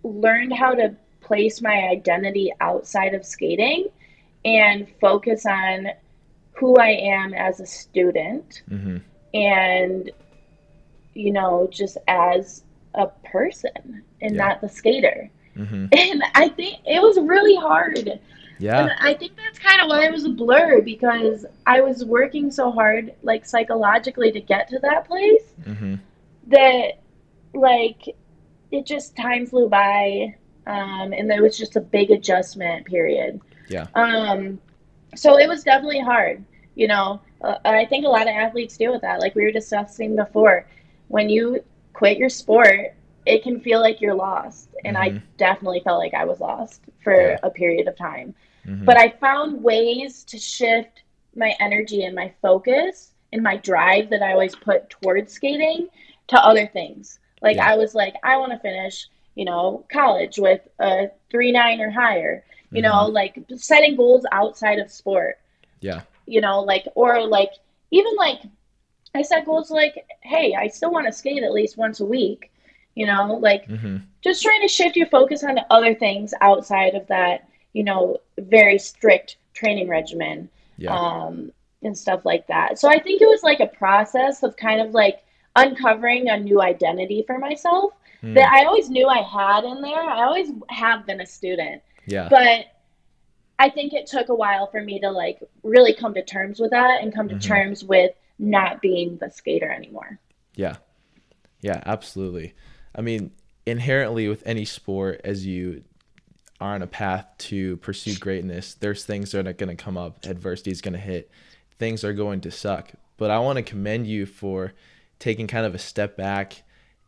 learned 0.04 0.54
how 0.54 0.74
to 0.76 0.96
place 1.22 1.62
my 1.62 1.88
identity 1.90 2.52
outside 2.62 3.14
of 3.14 3.26
skating 3.26 3.88
and 4.46 4.88
focus 5.02 5.46
on 5.46 5.88
who 6.54 6.76
I 6.78 6.90
am 6.90 7.34
as 7.34 7.60
a 7.60 7.66
student 7.66 8.64
Mhm. 8.70 9.02
and, 9.34 10.10
you 11.14 11.32
know, 11.32 11.68
just 11.72 11.98
as 12.08 12.64
a 12.96 13.08
person 13.26 14.04
and 14.22 14.36
Yeah. 14.36 14.48
not 14.48 14.62
the 14.62 14.70
skater. 14.70 15.30
Mhm. 15.56 15.90
And 16.12 16.24
I 16.36 16.50
think 16.50 16.80
it 16.86 17.02
was 17.02 17.20
really 17.20 17.56
hard. 17.56 17.98
And 18.08 18.20
Yeah. 18.60 18.96
I 19.00 19.14
think 19.14 19.34
that's 19.36 19.60
kind 19.60 19.82
of 19.82 19.90
why 19.90 20.06
it 20.06 20.12
was 20.12 20.26
a 20.26 20.30
blur 20.30 20.82
because 20.82 21.46
I 21.68 21.82
was 21.82 22.06
working 22.06 22.50
so 22.52 22.72
hard, 22.72 23.14
like 23.22 23.46
psychologically, 23.46 24.32
to 24.32 24.40
get 24.42 24.68
to 24.70 24.80
that 24.80 25.06
place 25.08 25.54
Mm-hmm. 25.64 25.96
that, 26.48 27.00
like, 27.60 28.16
it 28.72 28.86
just 28.86 29.16
time 29.16 29.46
flew 29.46 29.70
by. 29.70 30.36
Um, 30.66 31.14
and 31.14 31.30
there 31.30 31.42
was 31.42 31.58
just 31.58 31.78
a 31.78 31.82
big 31.82 32.12
adjustment 32.12 32.86
period. 32.86 33.40
Yeah. 33.70 33.88
Um, 33.96 34.60
so 35.16 35.38
it 35.40 35.48
was 35.48 35.64
definitely 35.64 36.02
hard. 36.02 36.44
You 36.76 36.88
know, 36.90 37.22
uh, 37.42 37.56
I 37.64 37.86
think 37.86 38.06
a 38.06 38.10
lot 38.10 38.24
of 38.24 38.36
athletes 38.36 38.78
deal 38.78 38.92
with 38.92 39.02
that. 39.02 39.20
Like 39.22 39.34
we 39.34 39.44
were 39.44 39.52
discussing 39.52 40.16
before, 40.16 40.68
when 41.08 41.30
you 41.30 41.64
quit 41.94 42.18
your 42.18 42.30
sport, 42.30 42.94
it 43.26 43.44
can 43.44 43.60
feel 43.62 43.80
like 43.80 44.02
you're 44.02 44.14
lost. 44.14 44.70
And 44.86 44.98
I 44.98 45.10
Mhm. 45.12 45.22
definitely 45.38 45.80
felt 45.82 46.00
like 46.00 46.14
I 46.14 46.26
was 46.26 46.40
lost 46.40 46.82
for 47.04 47.14
Yeah. 47.32 47.38
a 47.44 47.50
period 47.50 47.88
of 47.88 47.96
time. 47.98 48.36
Mhm. 48.66 48.86
But 48.86 48.98
I 48.98 49.10
found 49.10 49.64
ways 49.64 50.24
to 50.26 50.38
shift 50.38 51.04
my 51.36 51.56
energy 51.60 52.04
and 52.04 52.14
my 52.16 52.32
focus 52.42 53.14
and 53.32 53.42
my 53.42 53.56
drive 53.58 54.10
that 54.10 54.22
I 54.22 54.34
always 54.34 54.56
put 54.56 54.90
towards 54.90 55.32
skating 55.34 55.88
to 56.28 56.46
other 56.46 56.68
things. 56.68 57.20
Like 57.42 57.58
Yeah. 57.58 57.72
I 57.72 57.76
was 57.78 57.94
like, 57.96 58.16
I 58.24 58.38
want 58.38 58.52
to 58.52 58.60
finish, 58.60 59.08
you 59.36 59.46
know, 59.46 59.86
college 59.92 60.38
with 60.38 60.62
a 60.80 61.10
three 61.30 61.52
nine 61.52 61.80
or 61.82 61.90
higher. 61.92 62.44
You 62.72 62.82
know, 62.82 63.06
like 63.06 63.40
setting 63.56 63.96
goals 63.96 64.26
outside 64.32 64.80
of 64.80 64.92
sport. 64.92 65.40
Yeah. 65.80 66.02
You 66.26 66.42
know, 66.42 66.62
like 66.62 66.86
or 66.96 67.26
like 67.26 67.52
even 67.92 68.14
like 68.18 68.42
I 69.16 69.22
set 69.22 69.46
goals 69.46 69.72
like, 69.72 70.06
hey, 70.22 70.54
I 70.56 70.68
still 70.68 70.92
want 70.92 71.08
to 71.08 71.12
skate 71.14 71.44
at 71.44 71.54
least 71.54 71.78
once 71.78 72.00
a 72.02 72.06
week. 72.06 72.52
You 72.96 73.06
know, 73.06 73.36
like 73.42 73.68
Mm-hmm. 73.68 73.98
just 74.24 74.42
trying 74.44 74.62
to 74.62 74.68
shift 74.68 74.96
your 74.96 75.08
focus 75.08 75.44
on 75.44 75.60
other 75.70 75.94
things 75.94 76.34
outside 76.42 76.96
of 76.96 77.08
that, 77.08 77.48
you 77.74 77.84
know, 77.84 78.18
very 78.38 78.78
strict 78.80 79.38
training 79.54 79.88
regimen 79.88 80.50
Yeah. 80.78 80.94
um, 80.98 81.52
and 81.84 81.98
stuff 81.98 82.26
like 82.26 82.48
that. 82.48 82.80
So 82.80 82.90
I 82.90 83.00
think 83.00 83.22
it 83.22 83.28
was 83.28 83.44
like 83.44 83.60
a 83.60 83.68
process 83.68 84.44
of 84.44 84.58
kind 84.58 84.82
of 84.82 84.92
like 84.94 85.24
uncovering 85.58 86.30
a 86.30 86.38
new 86.40 86.62
identity 86.62 87.24
for 87.28 87.38
myself 87.40 87.92
Mm. 88.24 88.34
that 88.34 88.52
I 88.52 88.66
always 88.66 88.90
knew 88.90 89.08
I 89.08 89.22
had 89.22 89.64
in 89.64 89.80
there. 89.82 90.02
I 90.02 90.24
always 90.24 90.50
have 90.70 91.06
been 91.06 91.22
a 91.22 91.26
student, 91.26 91.84
yeah. 92.08 92.28
but 92.30 92.66
I 93.60 93.70
think 93.70 93.94
it 93.94 94.08
took 94.08 94.30
a 94.30 94.36
while 94.36 94.66
for 94.72 94.82
me 94.82 95.00
to 95.02 95.12
like 95.12 95.40
really 95.62 95.94
come 95.94 96.16
to 96.16 96.24
terms 96.24 96.60
with 96.60 96.72
that 96.72 97.02
and 97.04 97.14
come 97.14 97.30
to 97.30 97.36
Mhm. 97.36 97.44
terms 97.44 97.84
with 97.84 98.12
not 98.40 98.82
being 98.82 99.18
the 99.18 99.30
skater 99.30 99.70
anymore. 99.72 100.20
Yeah. 100.56 100.78
Yeah, 101.62 101.80
absolutely. 101.86 102.56
I 102.96 103.02
mean, 103.02 103.32
inherently 103.68 104.28
with 104.28 104.42
any 104.48 104.66
sport, 104.66 105.22
as 105.24 105.46
you 105.46 105.84
are 106.60 106.74
on 106.74 106.82
a 106.82 106.88
path 106.88 107.28
to 107.38 107.78
pursue 107.78 108.18
greatness, 108.18 108.74
there's 108.74 109.06
things 109.06 109.32
that 109.32 109.46
are 109.46 109.54
going 109.54 109.76
to 109.76 109.84
come 109.84 109.96
up, 109.98 110.26
adversity 110.26 110.72
is 110.72 110.82
going 110.82 110.94
to 110.94 111.00
hit, 111.00 111.30
things 111.78 112.04
are 112.04 112.14
going 112.14 112.42
to 112.42 112.50
suck. 112.52 112.92
But 113.18 113.30
I 113.30 113.38
want 113.40 113.58
to 113.58 113.64
commend 113.64 114.08
you 114.08 114.26
for 114.26 114.74
taking 115.20 115.48
kind 115.48 115.66
of 115.66 115.76
a 115.76 115.80
step 115.80 116.18
back 116.18 116.64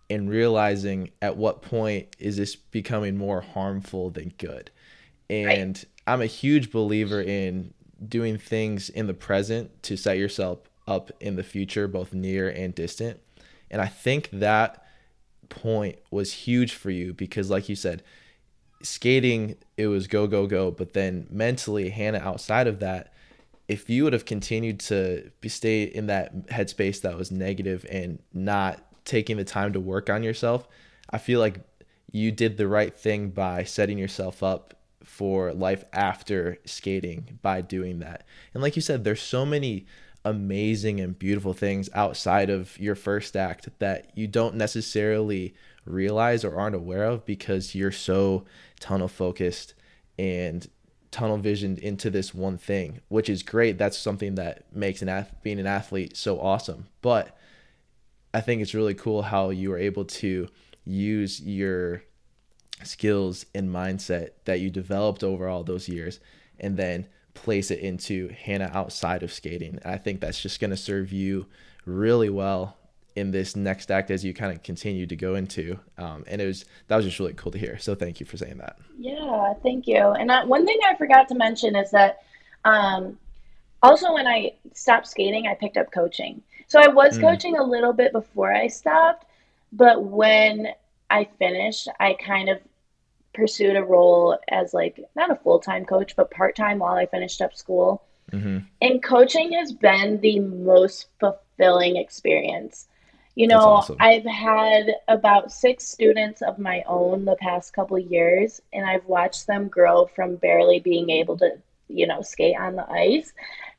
and 0.10 0.30
realizing 0.30 1.12
at 1.22 1.38
what 1.38 1.62
point 1.62 2.15
is 2.17 2.38
this 2.38 2.56
becoming 2.56 3.17
more 3.17 3.41
harmful 3.41 4.10
than 4.10 4.34
good. 4.38 4.72
And 5.30 5.84
I'm 6.08 6.22
a 6.22 6.26
huge 6.26 6.72
believer 6.72 7.22
in 7.22 7.74
doing 8.08 8.38
things 8.38 8.89
in 8.89 9.06
the 9.06 9.13
present 9.13 9.84
to 9.84 9.95
set 9.95 10.17
yourself 10.17 10.60
up 10.88 11.12
in 11.19 11.36
the 11.36 11.43
future, 11.43 11.88
both 11.88 12.13
near 12.13 12.50
and 12.50 12.74
distant. 12.74 13.19
And 13.69 13.82
I 13.82 13.86
think 13.86 14.30
that 14.32 14.84
point 15.50 16.00
was 16.10 16.34
huge 16.34 16.74
for 16.74 16.89
you 16.89 17.13
because, 17.13 17.52
like 17.52 17.69
you 17.69 17.76
said, 17.76 18.02
skating, 18.82 19.56
it 19.78 19.88
was 19.88 20.08
go, 20.08 20.26
go, 20.26 20.48
go. 20.48 20.72
But 20.72 20.93
then 20.93 21.28
mentally, 21.30 21.89
Hannah, 21.89 22.19
outside 22.19 22.65
of 22.65 22.80
that, 22.80 23.13
if 23.70 23.88
you 23.88 24.04
would 24.04 24.14
have 24.14 24.26
continued 24.26 24.80
to 24.80 25.32
stay 25.48 25.84
in 25.84 26.08
that 26.08 26.48
headspace 26.48 27.02
that 27.02 27.16
was 27.16 27.32
negative 27.32 27.86
and 27.90 28.18
not 28.34 28.84
taking 29.06 29.38
the 29.38 29.44
time 29.44 29.74
to 29.74 29.80
work 29.80 30.10
on 30.10 30.24
yourself, 30.24 30.68
I 31.12 31.20
feel 31.20 31.40
like 31.40 31.60
you 32.12 32.32
did 32.32 32.58
the 32.58 32.68
right 32.68 32.98
thing 32.98 33.30
by 33.30 33.64
setting 33.64 34.00
yourself 34.00 34.42
up 34.42 34.74
for 35.04 35.54
life 35.54 35.86
after 35.94 36.58
skating 36.66 37.38
by 37.44 37.62
doing 37.62 38.00
that. 38.00 38.26
And 38.56 38.64
like 38.64 38.76
you 38.76 38.82
said, 38.82 39.04
there's 39.04 39.22
so 39.22 39.46
many 39.46 39.86
amazing 40.26 41.00
and 41.00 41.18
beautiful 41.18 41.54
things 41.54 41.92
outside 41.94 42.50
of 42.50 42.78
your 42.80 42.96
first 42.96 43.38
act 43.38 43.70
that 43.78 44.12
you 44.16 44.28
don't 44.28 44.56
necessarily 44.56 45.54
realize 45.86 46.44
or 46.44 46.60
aren't 46.60 46.76
aware 46.76 47.04
of 47.04 47.24
because 47.24 47.76
you're 47.76 47.92
so 47.92 48.46
tunnel 48.80 49.08
focused 49.08 49.76
and 50.18 50.68
tunnel 51.12 51.38
visioned 51.38 51.80
into 51.80 52.10
this 52.10 52.34
one 52.34 52.58
thing, 52.58 53.00
which 53.08 53.30
is 53.30 53.43
great. 53.43 53.78
That's 53.78 53.98
something 53.98 54.36
that 54.36 54.63
makes 54.74 55.02
an 55.02 55.10
ath- 55.10 55.34
being 55.43 55.60
an 55.60 55.67
athlete 55.67 56.15
so 56.15 56.39
awesome. 56.39 56.88
But 57.02 57.38
I 58.34 58.41
think 58.41 58.62
it's 58.62 58.76
really 58.76 58.93
cool 58.93 59.24
how 59.24 59.50
you 59.50 59.69
were 59.69 59.78
able 59.78 60.06
to 60.06 60.48
use 60.86 61.41
your 61.41 62.04
skills 62.84 63.45
and 63.54 63.69
mindset 63.69 64.30
that 64.45 64.60
you 64.60 64.69
developed 64.69 65.24
over 65.24 65.48
all 65.48 65.63
those 65.63 65.89
years 65.89 66.19
and 66.60 66.78
then 66.78 67.08
place 67.34 67.72
it 67.72 67.80
into 67.80 68.30
Hannah 68.30 68.72
outside 68.74 69.24
of 69.24 69.34
skating. 69.34 69.80
I 69.84 69.98
think 69.98 70.22
that's 70.22 70.41
just 70.41 70.60
going 70.60 70.72
to 70.72 70.78
serve 70.78 71.12
you 71.12 71.48
really 71.86 72.30
well 72.30 72.78
in 73.15 73.32
this 73.32 73.56
next 73.56 73.91
act 73.91 74.12
as 74.12 74.24
you 74.24 74.34
kind 74.34 74.52
of 74.56 74.63
continue 74.63 75.06
to 75.08 75.15
go 75.15 75.36
into. 75.36 75.80
Um, 75.98 76.24
and 76.28 76.41
it 76.41 76.45
was 76.45 76.65
that 76.88 76.95
was 76.95 77.06
just 77.06 77.19
really 77.19 77.34
cool 77.34 77.52
to 77.52 77.58
hear. 77.58 77.78
So 77.80 77.95
thank 77.95 78.19
you 78.19 78.26
for 78.26 78.38
saying 78.38 78.58
that. 78.60 78.78
Yeah, 78.98 79.54
thank 79.63 79.88
you. 79.88 79.98
And 79.98 80.30
uh, 80.32 80.45
one 80.45 80.65
thing 80.65 80.80
I 80.88 80.95
forgot 80.95 81.28
to 81.30 81.36
mention 81.36 81.76
is 81.76 81.91
that 81.91 82.19
um, 82.65 83.17
also 83.82 84.13
when 84.13 84.28
I 84.28 84.54
stopped 84.74 85.08
skating, 85.08 85.48
I 85.48 85.54
picked 85.56 85.78
up 85.78 85.91
coaching. 85.91 86.41
So 86.67 86.80
I 86.80 86.88
was 86.88 87.17
Mm. 87.17 87.22
coaching 87.22 87.58
a 87.58 87.63
little 87.63 87.93
bit 87.93 88.12
before 88.12 88.54
I 88.54 88.67
stopped, 88.67 89.26
but 89.72 90.04
when 90.04 90.67
I 91.10 91.26
finished, 91.39 91.88
I 92.00 92.13
kind 92.13 92.50
of 92.50 92.60
pursued 93.34 93.75
a 93.75 93.84
role 93.84 94.38
as 94.50 94.73
like 94.73 95.00
not 95.15 95.31
a 95.31 95.36
full 95.36 95.60
time 95.60 95.86
coach, 95.86 96.15
but 96.15 96.29
part 96.31 96.56
time 96.56 96.79
while 96.79 96.96
I 96.96 97.06
finished 97.06 97.42
up 97.42 97.56
school. 97.56 98.04
hmm 98.31 98.60
And 98.81 99.02
coaching 99.02 99.54
has 99.54 99.71
been 99.71 100.19
the 100.21 100.40
most 100.40 101.08
fulfilling 101.19 101.96
experience. 101.98 102.88
You 103.40 103.48
know, 103.48 103.56
awesome. 103.56 103.96
I've 104.02 104.25
had 104.25 104.96
about 105.08 105.50
six 105.50 105.87
students 105.87 106.42
of 106.42 106.60
my 106.60 106.83
own 106.85 107.23
the 107.23 107.37
past 107.37 107.71
couple 107.71 107.98
years, 107.98 108.62
and 108.73 108.85
I've 108.85 109.06
watched 109.06 109.48
them 109.48 109.69
grow 109.69 110.08
from 110.08 110.35
barely 110.35 110.81
being 110.81 111.10
able 111.10 111.37
to, 111.37 111.58
you 111.87 112.06
know, 112.06 112.21
skate 112.21 112.60
on 112.60 112.75
the 112.75 112.85
ice 112.92 113.31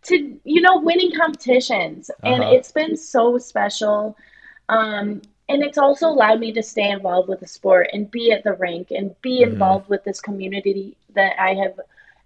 to, 0.04 0.40
you 0.44 0.62
know, 0.62 0.80
winning 0.80 1.12
competitions. 1.14 2.10
And 2.22 2.42
Uh-huh. 2.42 2.54
it's 2.54 2.72
been 2.72 2.96
so 2.96 3.36
special. 3.36 4.16
Um, 4.70 5.20
and 5.50 5.62
it's 5.62 5.76
also 5.76 6.08
allowed 6.08 6.40
me 6.40 6.52
to 6.52 6.62
stay 6.62 6.88
involved 6.88 7.28
with 7.28 7.40
the 7.40 7.46
sport 7.46 7.90
and 7.92 8.10
be 8.10 8.32
at 8.32 8.42
the 8.44 8.54
rink 8.54 8.90
and 8.90 9.14
be 9.20 9.40
Mhm. 9.40 9.52
involved 9.52 9.90
with 9.90 10.04
this 10.04 10.22
community 10.22 10.96
that 11.12 11.38
I 11.38 11.52
have 11.52 11.78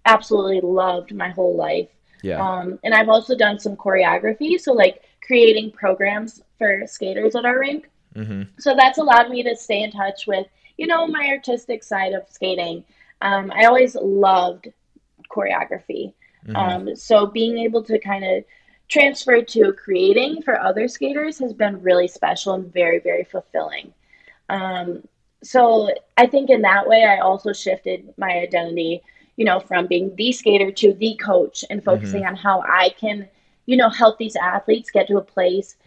absolutely 0.05 0.61
loved 0.61 1.13
my 1.13 1.31
whole 1.31 1.57
life. 1.57 1.89
Yeah. 2.21 2.39
Um, 2.41 2.79
and 2.85 2.93
I've 2.93 3.09
also 3.09 3.35
done 3.35 3.59
some 3.59 3.75
choreography, 3.75 4.57
so 4.57 4.71
like 4.71 5.03
creating 5.21 5.71
programs 5.71 6.43
for 6.57 6.85
skaters 6.87 7.35
at 7.35 7.45
our 7.45 7.59
rink. 7.59 7.89
Mm-hmm. 8.15 8.43
So 8.59 8.75
that's 8.75 8.97
allowed 8.97 9.29
me 9.29 9.43
to 9.43 9.55
stay 9.55 9.83
in 9.83 9.91
touch 9.91 10.25
with, 10.27 10.47
you 10.77 10.87
know, 10.87 11.07
my 11.07 11.27
artistic 11.27 11.83
side 11.83 12.13
of 12.13 12.23
skating. 12.29 12.83
Um, 13.21 13.51
I 13.53 13.65
always 13.65 13.95
loved 13.95 14.69
choreography. 15.29 16.13
Mm-hmm. 16.47 16.55
Um, 16.55 16.95
so 16.95 17.25
being 17.25 17.57
able 17.57 17.83
to 17.83 17.99
kind 17.99 18.23
of 18.23 18.43
transfer 18.87 19.41
to 19.41 19.73
creating 19.73 20.41
for 20.43 20.59
other 20.59 20.87
skaters 20.87 21.39
has 21.39 21.53
been 21.53 21.81
really 21.81 22.07
special 22.07 22.53
and 22.53 22.71
very, 22.71 22.99
very 22.99 23.23
fulfilling. 23.23 23.93
Um, 24.49 25.07
so 25.43 25.89
I 26.17 26.27
think 26.27 26.49
in 26.49 26.61
that 26.61 26.87
way, 26.87 27.03
I 27.03 27.19
also 27.19 27.51
shifted 27.51 28.13
my 28.17 28.29
identity, 28.29 29.01
you 29.37 29.45
know, 29.45 29.59
from 29.59 29.87
being 29.87 30.15
the 30.15 30.31
skater 30.31 30.71
to 30.71 30.93
the 30.93 31.15
coach 31.15 31.65
and 31.69 31.83
focusing 31.83 32.23
Mhm. 32.23 32.27
on 32.27 32.35
how 32.35 32.61
I 32.61 32.89
can, 32.89 33.27
you 33.65 33.77
know, 33.77 33.89
help 33.89 34.17
these 34.17 34.35
athletes 34.35 34.91
get 34.91 35.07
to 35.07 35.17
a 35.17 35.21
place 35.21 35.77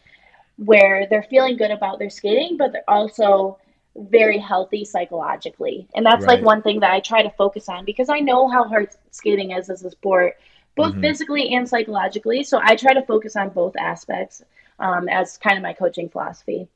where 0.59 1.07
they're 1.09 1.23
feeling 1.23 1.57
good 1.57 1.71
about 1.71 1.99
their 1.99 2.11
skating, 2.11 2.57
but 2.57 2.73
they're 2.73 2.83
also 2.89 3.59
very 3.97 4.39
healthy 4.39 4.85
psychologically. 4.85 5.89
And 5.95 6.05
that's 6.05 6.27
like 6.27 6.43
one 6.43 6.63
thing 6.63 6.81
that 6.81 6.93
I 6.93 7.01
try 7.01 7.23
to 7.23 7.31
focus 7.31 7.69
on 7.69 7.85
because 7.85 8.09
I 8.09 8.21
know 8.21 8.49
how 8.49 8.65
hard 8.65 8.91
skating 9.11 9.53
is 9.53 9.71
as 9.71 9.85
a 9.85 9.91
sport, 9.91 10.37
both 10.77 10.95
Mhm. 10.95 11.01
physically 11.01 11.55
and 11.55 11.69
psychologically. 11.69 12.43
So 12.43 12.61
I 12.63 12.77
try 12.77 12.93
to 12.93 13.03
focus 13.03 13.35
on 13.35 13.51
both 13.51 13.77
aspects 13.77 14.43
um, 14.81 15.09
as 15.09 15.37
kind 15.39 15.57
of 15.57 15.63
my 15.63 15.73
coaching 15.73 16.09
philosophy. 16.09 16.69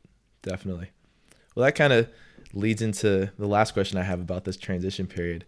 Definitely. 0.43 0.91
Well, 1.55 1.65
that 1.65 1.77
kind 1.77 1.93
of 1.93 2.09
leads 2.53 2.83
into 2.83 3.31
the 3.39 3.47
last 3.47 3.73
question 3.73 3.99
I 3.99 4.03
have 4.03 4.21
about 4.21 4.45
this 4.45 4.57
transition 4.57 5.07
period. 5.07 5.45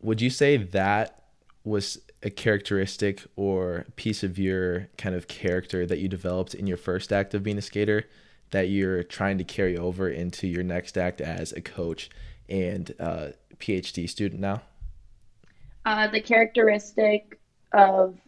Would 0.00 0.20
you 0.20 0.30
say 0.30 0.56
that 0.56 1.24
was 1.64 1.98
a 2.26 2.30
characteristic 2.30 3.22
or 3.36 3.86
piece 3.94 4.24
of 4.24 4.36
your 4.38 4.88
kind 4.98 5.14
of 5.14 5.28
character 5.28 5.86
that 5.86 6.00
you 6.00 6.08
developed 6.08 6.54
in 6.54 6.66
your 6.66 6.76
first 6.76 7.12
act 7.12 7.34
of 7.34 7.44
being 7.44 7.56
a 7.56 7.62
skater 7.62 8.04
that 8.50 8.68
you're 8.68 9.04
trying 9.04 9.38
to 9.38 9.44
carry 9.44 9.76
over 9.78 10.08
into 10.08 10.48
your 10.48 10.64
next 10.64 10.98
act 10.98 11.20
as 11.20 11.52
a 11.52 11.60
coach 11.60 12.10
and 12.48 12.92
uh, 12.98 13.28
PhD 13.58 14.08
student 14.08 14.40
now? 14.40 14.62
Uh, 15.84 16.08
the 16.08 16.20
characteristic 16.20 17.38
of 17.72 18.18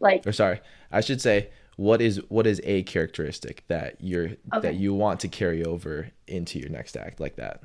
like 0.00 0.26
Or 0.26 0.32
sorry, 0.32 0.60
I 0.90 1.02
should 1.02 1.20
say 1.20 1.50
what 1.76 2.00
is 2.00 2.20
what 2.28 2.46
is 2.46 2.60
a 2.64 2.82
characteristic 2.84 3.64
that 3.68 3.96
you're 4.00 4.30
Okay. 4.54 4.68
that 4.68 4.74
you 4.76 4.94
want 4.94 5.20
to 5.20 5.28
carry 5.28 5.62
over 5.62 6.10
into 6.26 6.58
your 6.58 6.70
next 6.70 6.96
act 6.96 7.20
like 7.20 7.36
that? 7.36 7.62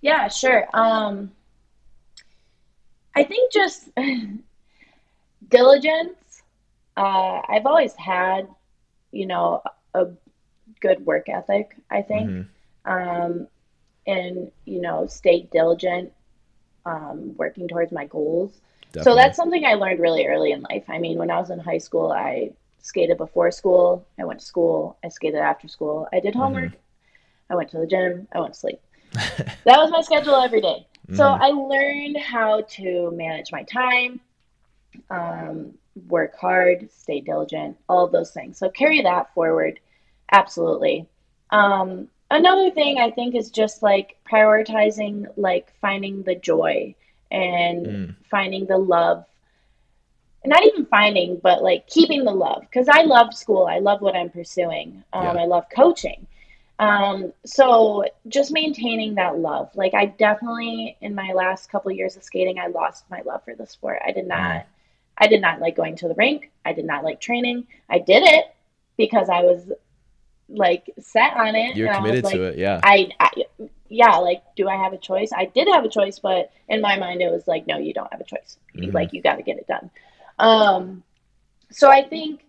Yeah, 0.00 0.28
sure. 0.28 0.66
Um, 0.74 1.32
I 3.14 3.24
think 3.24 3.52
just 3.52 3.88
diligence. 5.48 6.42
Uh, 6.96 7.40
I've 7.48 7.66
always 7.66 7.94
had, 7.94 8.48
you 9.12 9.26
know, 9.26 9.62
a 9.94 10.06
good 10.80 11.04
work 11.04 11.28
ethic, 11.28 11.76
I 11.90 12.02
think. 12.02 12.30
Mhm. 12.30 12.46
Um, 12.84 13.48
and, 14.06 14.50
you 14.64 14.80
know, 14.80 15.06
stay 15.06 15.42
diligent, 15.52 16.12
um, 16.86 17.36
working 17.36 17.68
towards 17.68 17.92
my 17.92 18.06
goals. 18.06 18.60
So 19.02 19.14
that's 19.14 19.36
something 19.36 19.64
I 19.64 19.74
learned 19.74 20.00
really 20.00 20.26
early 20.26 20.52
in 20.52 20.62
life. 20.62 20.84
I 20.88 20.98
mean, 20.98 21.18
when 21.18 21.30
I 21.30 21.38
was 21.38 21.50
in 21.50 21.58
high 21.58 21.78
school, 21.78 22.10
I 22.10 22.52
skated 22.80 23.18
before 23.18 23.50
school, 23.50 24.06
I 24.18 24.24
went 24.24 24.40
to 24.40 24.46
school, 24.46 24.96
I 25.04 25.08
skated 25.08 25.40
after 25.40 25.68
school, 25.68 26.08
I 26.12 26.20
did 26.20 26.34
homework, 26.34 26.72
I 27.50 27.54
went 27.54 27.70
to 27.70 27.78
the 27.78 27.86
gym, 27.86 28.26
I 28.32 28.40
went 28.40 28.54
to 28.54 28.58
sleep. 28.58 28.80
That 29.64 29.78
was 29.78 29.90
my 29.90 30.00
schedule 30.00 30.36
every 30.36 30.62
day. 30.62 30.86
So 31.12 31.22
Mhm. 31.22 31.40
I 31.40 31.48
learned 31.48 32.16
how 32.18 32.62
to 32.62 33.10
manage 33.10 33.52
my 33.52 33.62
time, 33.64 34.20
um, 35.10 35.74
work 36.08 36.36
hard, 36.36 36.88
stay 36.92 37.20
diligent, 37.20 37.76
all 37.88 38.04
of 38.04 38.12
those 38.12 38.30
things. 38.30 38.58
So 38.58 38.70
carry 38.70 39.02
that 39.02 39.32
forward. 39.34 39.80
Absolutely. 40.32 41.06
Um, 41.50 42.08
another 42.30 42.70
thing 42.70 42.98
I 42.98 43.10
think 43.10 43.34
is 43.34 43.50
just 43.50 43.82
like 43.82 44.16
prioritizing, 44.30 45.26
like 45.36 45.72
finding 45.80 46.22
the 46.22 46.34
joy 46.34 46.94
and 47.30 47.86
Mm. 47.86 48.14
finding 48.30 48.66
the 48.66 48.78
love. 48.78 49.24
Not 50.44 50.64
even 50.64 50.86
finding, 50.86 51.36
but 51.36 51.62
like 51.62 51.86
keeping 51.88 52.24
the 52.24 52.32
love. 52.32 52.60
Because 52.62 52.88
I 52.88 53.02
love 53.02 53.34
school. 53.34 53.66
I 53.66 53.80
love 53.80 54.00
what 54.00 54.16
I'm 54.16 54.30
pursuing. 54.30 55.02
Um, 55.12 55.36
Yeah. 55.36 55.42
I 55.42 55.46
love 55.46 55.66
coaching. 55.74 56.26
Um, 56.78 57.32
so 57.44 58.04
just 58.28 58.52
maintaining 58.52 59.16
that 59.16 59.38
love. 59.38 59.74
Like 59.74 59.94
I 59.94 60.06
definitely 60.06 60.96
in 61.00 61.14
my 61.14 61.32
last 61.32 61.70
couple 61.70 61.90
years 61.90 62.16
of 62.16 62.22
skating, 62.22 62.58
I 62.60 62.68
lost 62.68 63.04
my 63.10 63.20
love 63.22 63.42
for 63.44 63.54
the 63.54 63.66
sport. 63.66 64.00
I 64.06 64.12
did 64.12 64.28
not 64.28 64.66
I 65.18 65.26
did 65.26 65.40
not 65.40 65.60
like 65.60 65.76
going 65.76 65.96
to 65.96 66.08
the 66.08 66.14
rink. 66.14 66.50
I 66.64 66.72
did 66.72 66.84
not 66.84 67.04
like 67.04 67.20
training. 67.20 67.66
I 67.90 67.98
did 67.98 68.22
it 68.22 68.44
because 68.96 69.28
I 69.28 69.42
was 69.42 69.70
like 70.48 70.90
set 70.98 71.34
on 71.34 71.54
it. 71.54 71.76
You're 71.76 71.90
I 71.90 71.98
was 71.98 71.98
committed 71.98 72.24
like, 72.24 72.34
to 72.34 72.42
it, 72.44 72.58
yeah. 72.58 72.80
I, 72.82 73.10
I 73.20 73.30
yeah, 73.88 74.16
like 74.16 74.42
do 74.56 74.68
I 74.68 74.76
have 74.76 74.92
a 74.92 74.98
choice? 74.98 75.30
I 75.34 75.46
did 75.46 75.68
have 75.68 75.84
a 75.84 75.88
choice, 75.88 76.18
but 76.18 76.50
in 76.68 76.80
my 76.80 76.96
mind 76.98 77.20
it 77.20 77.30
was 77.30 77.46
like 77.46 77.66
no, 77.66 77.78
you 77.78 77.92
don't 77.92 78.10
have 78.12 78.20
a 78.20 78.24
choice. 78.24 78.56
Mhm. 78.74 78.94
Like 78.94 79.12
you 79.12 79.20
got 79.20 79.36
to 79.36 79.42
get 79.42 79.58
it 79.58 79.66
done. 79.66 79.90
Um 80.38 81.02
so 81.70 81.90
I 81.90 82.02
think 82.02 82.44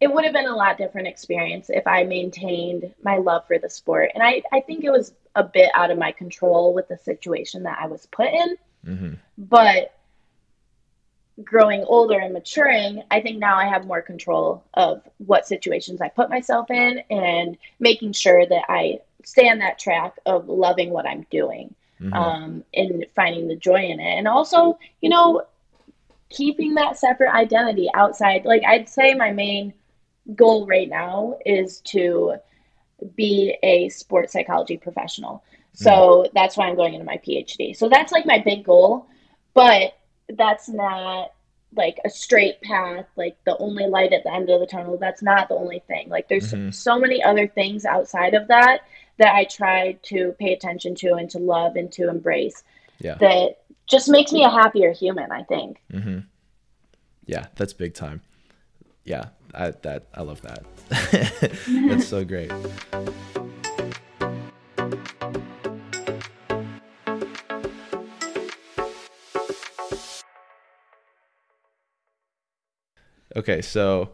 it 0.00 0.12
would 0.12 0.24
have 0.24 0.32
been 0.32 0.48
a 0.48 0.56
lot 0.56 0.78
different 0.78 1.06
experience 1.06 1.70
if 1.70 1.86
I 1.86 2.02
maintained 2.02 2.92
my 3.04 3.18
love 3.18 3.46
for 3.46 3.58
the 3.58 3.70
sport. 3.70 4.10
And 4.14 4.22
I, 4.22 4.42
I 4.52 4.60
think 4.60 4.82
it 4.82 4.90
was 4.90 5.12
a 5.36 5.44
bit 5.44 5.70
out 5.76 5.92
of 5.92 5.98
my 5.98 6.10
control 6.10 6.74
with 6.74 6.88
the 6.88 6.98
situation 6.98 7.62
that 7.62 7.78
I 7.80 7.86
was 7.86 8.06
put 8.06 8.26
in. 8.26 8.56
hmm 8.84 9.14
But 9.38 9.94
growing 11.42 11.82
older 11.84 12.18
and 12.18 12.32
maturing, 12.32 13.02
I 13.10 13.20
think 13.20 13.38
now 13.38 13.56
I 13.56 13.66
have 13.66 13.86
more 13.86 14.02
control 14.02 14.64
of 14.74 15.02
what 15.18 15.46
situations 15.46 16.00
I 16.00 16.08
put 16.08 16.30
myself 16.30 16.70
in 16.70 17.02
and 17.10 17.56
making 17.80 18.12
sure 18.12 18.44
that 18.46 18.64
I 18.68 19.00
stay 19.24 19.48
on 19.48 19.58
that 19.58 19.78
track 19.78 20.16
of 20.26 20.48
loving 20.48 20.90
what 20.90 21.06
I'm 21.06 21.26
doing 21.30 21.74
hmm 21.98 22.12
um, 22.12 22.64
and 22.74 23.06
finding 23.14 23.48
the 23.48 23.56
joy 23.56 23.84
in 23.84 24.00
it. 24.00 24.18
And 24.18 24.26
also, 24.26 24.78
you 25.00 25.08
know, 25.08 25.42
keeping 26.30 26.74
that 26.74 26.98
separate 26.98 27.32
identity 27.32 27.88
outside. 27.94 28.44
Like, 28.44 28.62
I'd 28.66 28.88
say 28.88 29.14
my 29.14 29.30
main 29.30 29.72
goal 30.34 30.66
right 30.66 30.88
now 30.88 31.38
is 31.46 31.80
to 31.80 32.34
be 33.16 33.56
a 33.62 33.88
sports 33.88 34.32
psychology 34.32 34.76
professional. 34.76 35.44
So 35.74 36.26
that's 36.34 36.56
why 36.56 36.68
I'm 36.68 36.76
going 36.76 36.94
into 36.94 37.06
my 37.06 37.16
PhD. 37.16 37.74
So 37.76 37.88
that's 37.88 38.12
like 38.12 38.26
my 38.26 38.38
big 38.38 38.64
goal, 38.64 39.06
but 39.54 39.94
that's 40.30 40.68
not 40.68 41.32
like 41.74 41.98
a 42.04 42.10
straight 42.10 42.60
path, 42.60 43.06
like 43.16 43.36
the 43.44 43.56
only 43.58 43.86
light 43.86 44.12
at 44.12 44.24
the 44.24 44.32
end 44.32 44.50
of 44.50 44.60
the 44.60 44.66
tunnel. 44.66 44.98
That's 44.98 45.22
not 45.22 45.48
the 45.48 45.54
only 45.54 45.78
thing. 45.88 46.08
Like 46.10 46.28
there's 46.28 46.52
Mhm. 46.52 46.74
so 46.74 46.98
many 46.98 47.22
other 47.22 47.46
things 47.46 47.84
outside 47.86 48.34
of 48.34 48.48
that 48.48 48.82
that 49.18 49.34
I 49.34 49.44
try 49.44 49.92
to 50.02 50.32
pay 50.38 50.52
attention 50.52 50.94
to 50.96 51.14
and 51.14 51.30
to 51.30 51.38
love 51.38 51.76
and 51.76 51.90
to 51.92 52.08
embrace 52.10 52.62
Yeah. 52.98 53.14
that 53.16 53.58
just 53.86 54.08
makes 54.08 54.32
me 54.32 54.44
a 54.44 54.50
happier 54.50 54.92
human, 54.92 55.30
I 55.32 55.44
think. 55.44 55.80
Mm-hmm. 55.92 56.18
Yeah, 57.26 57.46
that's 57.56 57.72
big 57.72 57.94
time. 57.94 58.20
Yeah, 59.04 59.26
I 59.54 59.70
that 59.70 60.04
I 60.14 60.22
love 60.22 60.42
that. 60.42 60.64
that's 61.88 62.06
so 62.06 62.24
great. 62.24 62.50
Okay, 73.34 73.62
so 73.62 74.10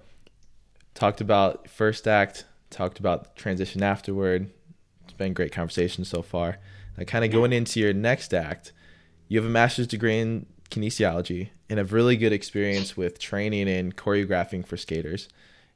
talked 0.94 1.20
about 1.20 1.68
first 1.68 2.06
act, 2.06 2.44
talked 2.70 2.98
about 2.98 3.34
transition 3.36 3.82
afterward. 3.82 4.50
It's 5.04 5.12
been 5.12 5.32
great 5.32 5.52
conversation 5.52 6.04
so 6.04 6.22
far. 6.22 6.58
Now, 6.96 7.04
kind 7.04 7.24
of 7.24 7.30
going 7.30 7.52
into 7.52 7.80
your 7.80 7.92
next 7.92 8.32
act, 8.32 8.72
you 9.28 9.38
have 9.38 9.48
a 9.48 9.52
master's 9.52 9.86
degree 9.86 10.18
in 10.18 10.46
kinesiology 10.70 11.50
and 11.68 11.78
have 11.78 11.92
really 11.92 12.16
good 12.16 12.32
experience 12.32 12.96
with 12.96 13.18
training 13.18 13.68
and 13.68 13.96
choreographing 13.96 14.66
for 14.66 14.76
skaters. 14.76 15.28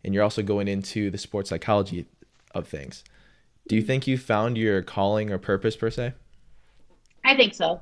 And 0.05 0.15
you're 0.15 0.23
also 0.23 0.43
going 0.43 0.69
into 0.69 1.11
the 1.11 1.19
sports 1.19 1.51
psychology 1.51 2.07
of 2.55 2.67
things. 2.69 3.05
Do 3.69 3.77
you 3.77 3.83
think 3.83 4.07
you 4.07 4.19
found 4.19 4.59
your 4.59 4.83
calling 4.83 5.31
or 5.31 5.39
purpose 5.39 5.77
per 5.77 5.91
se? 5.91 6.13
I 7.25 7.37
think 7.37 7.55
so. 7.55 7.81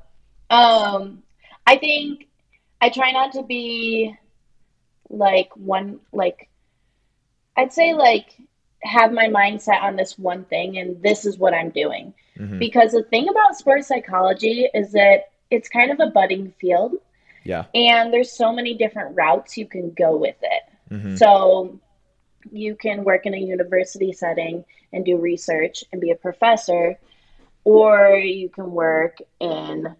Um, 0.49 1.23
I 1.65 1.77
think 1.77 2.27
I 2.79 2.89
try 2.89 3.11
not 3.11 3.31
to 3.33 3.43
be 3.43 4.15
like 5.11 5.55
one, 5.55 5.99
like, 6.11 6.47
I'd 7.57 7.73
say 7.73 7.93
like 7.93 8.35
have 8.83 9.11
my 9.11 9.27
mindset 9.27 9.81
on 9.83 9.95
this 9.95 10.17
one 10.17 10.45
thing 10.45 10.77
and 10.77 11.01
this 11.03 11.25
is 11.25 11.37
what 11.37 11.53
I'm 11.53 11.69
doing. 11.69 12.13
Mhm. 12.37 12.57
Because 12.57 12.93
the 12.93 13.03
thing 13.03 13.29
about 13.29 13.55
sports 13.57 13.87
psychology 13.87 14.67
is 14.73 14.93
that 14.93 15.29
it's 15.51 15.69
kind 15.69 15.91
of 15.91 15.99
a 15.99 16.07
budding 16.07 16.51
field 16.59 16.93
Yeah. 17.43 17.65
and 17.75 18.11
there's 18.11 18.31
so 18.31 18.51
many 18.53 18.73
different 18.73 19.15
routes 19.15 19.57
you 19.57 19.65
can 19.67 19.91
go 19.91 20.15
with 20.17 20.37
it. 20.41 20.63
hmm 20.89 21.15
So 21.15 21.77
you 22.51 22.75
can 22.75 23.03
work 23.03 23.25
in 23.27 23.33
a 23.35 23.37
university 23.37 24.11
setting 24.13 24.65
and 24.93 25.05
do 25.05 25.17
research 25.17 25.83
and 25.91 26.01
be 26.01 26.09
a 26.09 26.15
professor, 26.15 26.97
or 27.65 28.15
you 28.17 28.49
can 28.49 28.71
work 28.71 29.19
in 29.39 29.95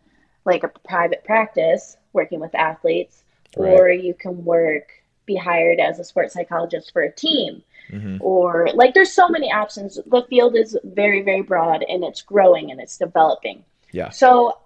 like 0.46 0.64
a 0.64 0.70
private 0.70 1.24
practice 1.24 1.98
working 2.14 2.40
with 2.40 2.56
athletes, 2.56 3.24
Right. 3.56 3.80
or 3.80 3.90
you 3.92 4.14
can 4.16 4.44
work, 4.44 5.01
be 5.26 5.36
hired 5.36 5.80
as 5.80 6.00
a 6.00 6.04
sports 6.04 6.34
psychologist 6.34 6.92
for 6.92 7.02
a 7.02 7.12
team, 7.12 7.64
hmm 7.90 8.18
or 8.22 8.70
like 8.74 8.94
there's 8.94 9.12
so 9.14 9.28
many 9.28 9.52
options. 9.52 10.00
The 10.06 10.24
field 10.30 10.56
is 10.56 10.78
very, 10.84 11.22
very 11.22 11.42
broad 11.42 11.84
and 11.88 12.04
it's 12.04 12.22
growing 12.22 12.72
and 12.72 12.80
it's 12.80 12.98
developing. 12.98 13.64
Yeah. 13.92 14.10
So 14.10 14.58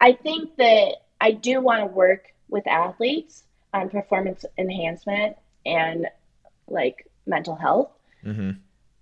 I 0.00 0.12
think 0.12 0.56
that 0.56 0.96
I 1.20 1.30
do 1.32 1.60
want 1.60 1.80
to 1.80 1.86
work 1.86 2.32
with 2.48 2.66
athletes 2.66 3.44
on 3.72 3.88
performance 3.88 4.44
enhancement 4.58 5.36
and 5.64 6.06
like 6.68 7.10
mental 7.26 7.56
health 7.56 7.90
Mm-hmm. 8.24 8.50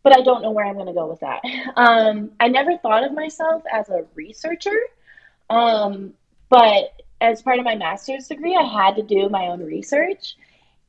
but 0.03 0.15
I 0.15 0.21
don't 0.21 0.43
know 0.43 0.51
where 0.51 0.67
I'm 0.67 0.75
going 0.75 0.87
to 0.87 0.93
go 0.93 1.07
with 1.07 1.21
that. 1.21 1.41
Um, 1.77 2.31
I 2.39 2.49
never 2.49 2.77
thought 2.79 3.05
of 3.05 3.13
myself 3.13 3.63
as 3.73 3.89
a 3.89 4.05
researcher, 4.15 4.79
um, 5.51 6.13
but 6.51 7.01
as 7.21 7.43
part 7.43 7.59
of 7.59 7.65
my 7.65 7.75
master's 7.75 8.29
degree, 8.29 8.55
I 8.55 8.63
had 8.63 8.97
to 8.97 9.03
do 9.03 9.29
my 9.29 9.47
own 9.47 9.61
research, 9.65 10.37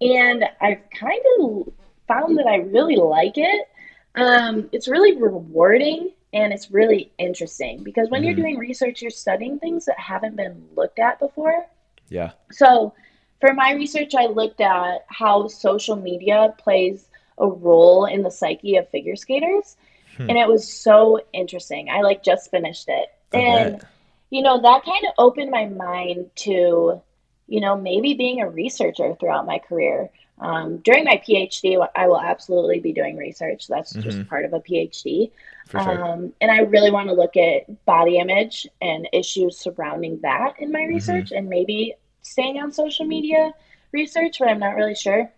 and 0.01 0.45
I've 0.61 0.81
kind 0.97 1.21
of 1.39 1.71
found 2.07 2.37
that 2.37 2.47
I 2.47 2.57
really 2.57 2.95
like 2.97 3.37
it. 3.37 3.67
Um, 4.15 4.69
it's 4.71 4.87
really 4.87 5.17
rewarding 5.17 6.11
and 6.33 6.53
it's 6.53 6.71
really 6.71 7.11
interesting 7.17 7.83
because 7.83 8.09
when 8.09 8.23
you're 8.23 8.33
Mhm. 8.33 8.37
doing 8.37 8.57
research, 8.57 9.01
you're 9.01 9.11
studying 9.11 9.59
things 9.59 9.85
that 9.85 9.99
haven't 9.99 10.35
been 10.35 10.67
looked 10.75 10.99
at 10.99 11.19
before. 11.19 11.65
Yeah. 12.09 12.31
So, 12.51 12.93
for 13.41 13.53
my 13.53 13.73
research, 13.73 14.15
I 14.15 14.27
looked 14.27 14.61
at 14.61 15.05
how 15.07 15.47
social 15.47 15.95
media 15.95 16.53
plays 16.57 17.09
a 17.37 17.47
role 17.47 18.05
in 18.05 18.21
the 18.21 18.31
psyche 18.31 18.77
of 18.77 18.87
figure 18.89 19.15
skaters, 19.15 19.75
Hmm. 20.17 20.29
and 20.29 20.37
it 20.37 20.47
was 20.47 20.71
so 20.71 21.19
interesting. 21.33 21.89
I 21.89 22.01
like 22.01 22.23
just 22.23 22.49
finished 22.51 22.87
it, 22.87 23.09
I 23.33 23.37
and 23.39 23.79
bet. 23.79 23.87
you 24.29 24.41
know 24.41 24.61
that 24.61 24.85
kind 24.85 25.05
of 25.05 25.13
opened 25.17 25.51
my 25.51 25.65
mind 25.65 26.29
to, 26.35 27.01
you 27.47 27.61
know, 27.61 27.75
maybe 27.77 28.13
being 28.13 28.41
a 28.41 28.49
researcher 28.49 29.15
throughout 29.15 29.45
my 29.45 29.59
career. 29.59 30.09
Um, 30.39 30.77
during 30.79 31.05
my 31.05 31.21
PhD, 31.25 31.87
I 31.95 32.07
will 32.07 32.19
absolutely 32.19 32.79
be 32.79 32.91
doing 32.91 33.15
research. 33.15 33.67
That's 33.67 33.93
just 33.93 34.19
Mhm. 34.19 34.27
part 34.27 34.45
of 34.45 34.53
a 34.53 34.59
PhD. 34.59 35.31
Sure. 35.71 35.81
Um, 35.81 36.33
and 36.41 36.51
I 36.51 36.59
really 36.59 36.91
want 36.91 37.07
to 37.07 37.13
look 37.13 37.37
at 37.37 37.85
body 37.85 38.17
image 38.17 38.67
and 38.81 39.07
issues 39.13 39.57
surrounding 39.57 40.19
that 40.21 40.59
in 40.59 40.71
my 40.71 40.81
Mm-hmm. 40.81 40.89
research 40.89 41.31
and 41.31 41.49
maybe 41.49 41.93
staying 42.21 42.59
on 42.59 42.71
social 42.71 43.05
media 43.05 43.53
research, 43.91 44.39
but 44.39 44.49
I'm 44.49 44.59
not 44.59 44.75
really 44.75 44.95
sure. 44.95 45.31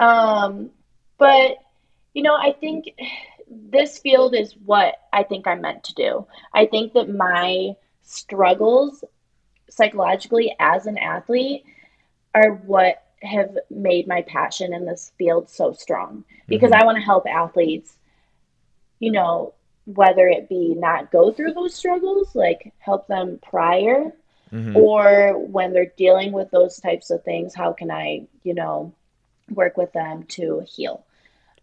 Um, 0.00 0.70
but, 1.18 1.58
you 2.14 2.22
know, 2.22 2.34
I 2.34 2.52
think 2.52 2.94
this 3.48 3.98
field 3.98 4.34
is 4.34 4.54
what 4.64 4.94
I 5.12 5.22
think 5.22 5.46
I'm 5.46 5.60
meant 5.60 5.84
to 5.84 5.94
do. 5.94 6.26
I 6.52 6.66
think 6.66 6.94
that 6.94 7.08
my 7.08 7.76
struggles 8.02 9.04
psychologically 9.70 10.54
as 10.58 10.86
an 10.86 10.98
athlete 10.98 11.64
are 12.34 12.50
what 12.50 13.02
have 13.22 13.56
made 13.70 14.06
my 14.06 14.22
passion 14.22 14.74
in 14.74 14.84
this 14.84 15.12
field 15.16 15.48
so 15.48 15.72
strong 15.72 16.24
because 16.46 16.70
Mhm. 16.70 16.82
I 16.82 16.84
want 16.84 16.96
to 16.96 17.02
help 17.02 17.26
athletes, 17.26 17.96
you 18.98 19.10
know, 19.10 19.54
whether 19.86 20.28
it 20.28 20.48
be 20.48 20.74
not 20.74 21.10
go 21.10 21.30
through 21.32 21.52
those 21.52 21.74
struggles, 21.74 22.34
like 22.34 22.72
help 22.78 23.06
them 23.06 23.38
prior, 23.42 24.12
Mhm. 24.52 24.76
or 24.76 25.38
when 25.38 25.72
they're 25.72 25.92
dealing 25.96 26.32
with 26.32 26.50
those 26.50 26.78
types 26.78 27.10
of 27.10 27.22
things, 27.22 27.54
how 27.54 27.72
can 27.72 27.90
I, 27.90 28.26
you 28.42 28.54
know, 28.54 28.92
work 29.54 29.76
with 29.76 29.92
them 29.92 30.24
to 30.24 30.60
heal? 30.60 31.04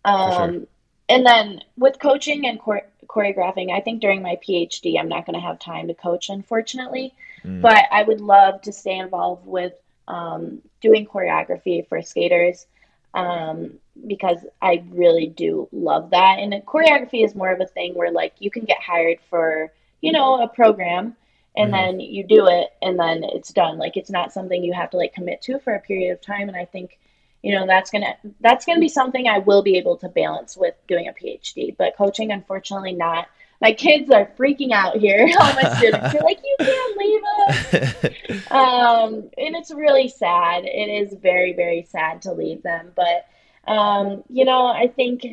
For 0.03 0.31
sure. 0.31 0.41
Um, 0.43 0.67
and 1.09 1.25
then 1.25 1.61
with 1.77 1.99
coaching 1.99 2.47
and 2.47 2.59
chore- 2.59 2.87
choreographing, 3.07 3.71
I 3.71 3.81
think 3.81 4.01
during 4.01 4.21
my 4.21 4.37
PhD, 4.37 4.97
I'm 4.97 5.09
not 5.09 5.25
going 5.25 5.35
to 5.35 5.45
have 5.45 5.59
time 5.59 5.87
to 5.87 5.93
coach, 5.93 6.29
unfortunately. 6.29 7.13
Mm. 7.45 7.61
But 7.61 7.85
I 7.91 8.03
would 8.03 8.21
love 8.21 8.61
to 8.63 8.71
stay 8.71 8.97
involved 8.97 9.45
with 9.45 9.73
um, 10.07 10.61
doing 10.81 11.05
choreography 11.05 11.87
for 11.87 12.01
skaters 12.01 12.65
um, 13.13 13.73
because 14.07 14.39
I 14.61 14.83
really 14.89 15.27
do 15.27 15.67
love 15.71 16.11
that. 16.11 16.39
And 16.39 16.53
choreography 16.65 17.23
is 17.23 17.35
more 17.35 17.51
of 17.51 17.61
a 17.61 17.65
thing 17.65 17.93
where, 17.93 18.11
like, 18.11 18.33
you 18.39 18.51
can 18.51 18.63
get 18.65 18.81
hired 18.81 19.19
for, 19.29 19.71
you 20.01 20.11
know, 20.11 20.41
a 20.41 20.47
program 20.47 21.15
and 21.55 21.69
Mhm. 21.69 21.71
then 21.71 21.99
you 21.99 22.23
do 22.23 22.47
it 22.47 22.69
and 22.81 22.97
then 22.97 23.23
it's 23.23 23.51
done. 23.51 23.77
Like, 23.77 23.97
it's 23.97 24.09
not 24.09 24.31
something 24.31 24.63
you 24.63 24.73
have 24.73 24.89
to 24.91 24.97
like 24.97 25.13
commit 25.13 25.41
to 25.43 25.59
for 25.59 25.73
a 25.75 25.79
period 25.79 26.11
of 26.11 26.21
time. 26.21 26.47
And 26.47 26.57
I 26.57 26.65
think 26.65 26.97
you 27.43 27.53
know 27.53 27.65
that's 27.65 27.89
gonna 27.89 28.15
that's 28.39 28.65
gonna 28.65 28.79
be 28.79 28.87
something 28.87 29.27
I 29.27 29.39
will 29.39 29.63
be 29.63 29.77
able 29.77 29.97
to 29.97 30.09
balance 30.09 30.55
with 30.55 30.75
doing 30.87 31.07
a 31.07 31.13
PhD. 31.13 31.75
But 31.75 31.95
coaching, 31.97 32.31
unfortunately, 32.31 32.93
not. 32.93 33.27
My 33.61 33.71
kids 33.73 34.09
are 34.11 34.25
freaking 34.37 34.71
out 34.71 34.97
here. 34.97 35.29
All 35.39 35.53
my 35.53 35.73
students 35.77 36.15
are 36.15 36.23
like, 36.23 36.39
"You 36.43 36.55
can't 36.59 36.97
leave 36.97 37.21
us," 37.47 38.51
um, 38.51 39.13
and 39.37 39.55
it's 39.55 39.71
really 39.71 40.07
sad. 40.07 40.65
It 40.65 40.89
is 40.89 41.13
very 41.13 41.53
very 41.53 41.83
sad 41.89 42.21
to 42.23 42.33
leave 42.33 42.63
them. 42.63 42.91
But 42.95 43.27
um, 43.71 44.23
you 44.29 44.45
know, 44.45 44.65
I 44.65 44.87
think 44.87 45.25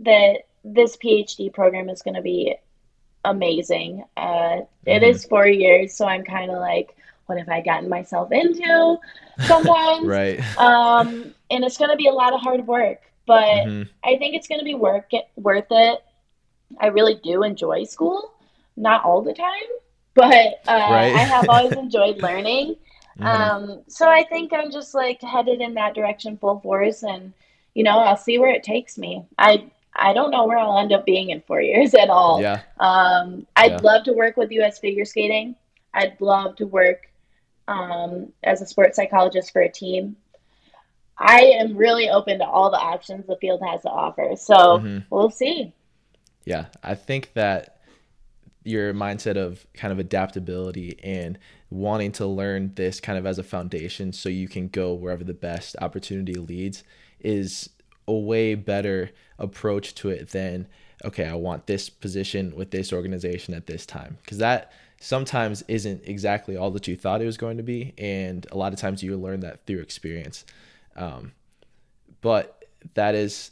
that 0.00 0.46
this 0.64 0.96
PhD 0.96 1.52
program 1.52 1.88
is 1.88 2.02
going 2.02 2.14
to 2.14 2.22
be 2.22 2.56
amazing. 3.24 4.04
Uh, 4.16 4.60
it 4.84 5.02
Mhm. 5.02 5.08
is 5.08 5.24
four 5.24 5.46
years, 5.46 5.94
so 5.94 6.06
I'm 6.06 6.24
kind 6.24 6.50
of 6.50 6.58
like, 6.58 6.96
what 7.26 7.38
have 7.38 7.48
I 7.48 7.60
gotten 7.60 7.88
myself 7.88 8.30
into? 8.32 8.98
Sometimes, 9.46 10.06
right. 10.06 10.40
um, 10.58 11.34
and 11.50 11.64
it's 11.64 11.76
going 11.76 11.90
to 11.90 11.96
be 11.96 12.08
a 12.08 12.12
lot 12.12 12.32
of 12.32 12.40
hard 12.40 12.66
work, 12.66 13.00
but 13.26 13.44
Mhm. 13.66 13.88
I 14.04 14.16
think 14.16 14.34
it's 14.34 14.48
going 14.48 14.60
to 14.60 14.64
be 14.64 14.74
work 14.74 15.10
worth 15.36 15.66
it. 15.70 16.02
I 16.78 16.88
really 16.88 17.14
do 17.22 17.42
enjoy 17.42 17.84
school, 17.84 18.32
not 18.76 19.04
all 19.04 19.22
the 19.22 19.32
time, 19.34 19.68
but 20.14 20.60
uh, 20.68 20.88
Right. 20.90 21.14
I 21.14 21.24
have 21.24 21.48
always 21.48 21.76
enjoyed 21.76 22.18
learning. 22.18 22.76
Mhm. 23.18 23.24
Um, 23.26 23.82
so 23.88 24.08
I 24.10 24.24
think 24.24 24.52
I'm 24.52 24.70
just 24.70 24.94
like 24.94 25.20
headed 25.22 25.60
in 25.60 25.74
that 25.74 25.94
direction 25.94 26.36
full 26.36 26.60
force, 26.60 27.02
and 27.02 27.32
you 27.74 27.82
know, 27.84 27.98
I'll 27.98 28.16
see 28.16 28.38
where 28.38 28.50
it 28.52 28.62
takes 28.62 28.98
me. 28.98 29.24
I 29.38 29.70
I 29.94 30.12
don't 30.12 30.30
know 30.30 30.44
where 30.46 30.58
I'll 30.58 30.78
end 30.78 30.92
up 30.92 31.06
being 31.06 31.30
in 31.30 31.40
four 31.42 31.60
years 31.62 31.94
at 31.94 32.10
all. 32.10 32.40
yeah. 32.42 32.60
Um, 32.78 33.46
I'd 33.56 33.70
Yeah. 33.72 33.78
love 33.82 34.04
to 34.04 34.12
work 34.12 34.36
with 34.36 34.50
U.S. 34.52 34.78
figure 34.78 35.06
skating. 35.06 35.56
I'd 35.94 36.20
love 36.20 36.56
to 36.56 36.66
work 36.66 37.08
um, 37.68 38.32
as 38.42 38.60
a 38.60 38.66
sports 38.66 38.96
psychologist 38.96 39.52
for 39.52 39.62
a 39.62 39.68
team. 39.70 40.16
I 41.18 41.40
am 41.58 41.76
really 41.76 42.10
open 42.10 42.38
to 42.40 42.44
all 42.46 42.70
the 42.70 42.76
options 42.76 43.26
the 43.26 43.36
field 43.36 43.62
has 43.66 43.82
to 43.82 43.88
offer. 43.88 44.36
So 44.36 44.80
Mhm. 44.80 45.04
we'll 45.08 45.30
see. 45.30 45.72
Yeah, 46.46 46.66
I 46.82 46.94
think 46.94 47.34
that 47.34 47.80
your 48.64 48.94
mindset 48.94 49.36
of 49.36 49.66
kind 49.74 49.92
of 49.92 49.98
adaptability 49.98 50.98
and 51.02 51.38
wanting 51.70 52.12
to 52.12 52.26
learn 52.26 52.72
this 52.74 53.00
kind 53.00 53.18
of 53.18 53.26
as 53.26 53.38
a 53.38 53.42
foundation 53.42 54.12
so 54.12 54.28
you 54.28 54.48
can 54.48 54.68
go 54.68 54.94
wherever 54.94 55.22
the 55.22 55.34
best 55.34 55.76
opportunity 55.80 56.34
leads 56.34 56.82
is 57.20 57.70
a 58.08 58.14
way 58.14 58.54
better 58.54 59.10
approach 59.38 59.94
to 59.96 60.08
it 60.08 60.30
than 60.30 60.66
okay, 61.04 61.26
I 61.26 61.34
want 61.34 61.66
this 61.66 61.90
position 61.90 62.56
with 62.56 62.70
this 62.70 62.92
organization 62.92 63.52
at 63.52 63.66
this 63.66 63.84
time 63.84 64.16
because 64.22 64.38
that 64.38 64.72
sometimes 64.98 65.62
isn't 65.68 66.02
exactly 66.04 66.56
all 66.56 66.70
that 66.70 66.88
you 66.88 66.96
thought 66.96 67.20
it 67.20 67.26
was 67.26 67.36
going 67.36 67.58
to 67.58 67.62
be 67.62 67.92
and 67.98 68.46
a 68.50 68.56
lot 68.56 68.72
of 68.72 68.78
times 68.78 69.02
you 69.02 69.16
learn 69.16 69.40
that 69.40 69.66
through 69.66 69.80
experience. 69.80 70.44
Um, 70.96 71.32
but 72.20 72.64
that 72.94 73.14
is 73.14 73.50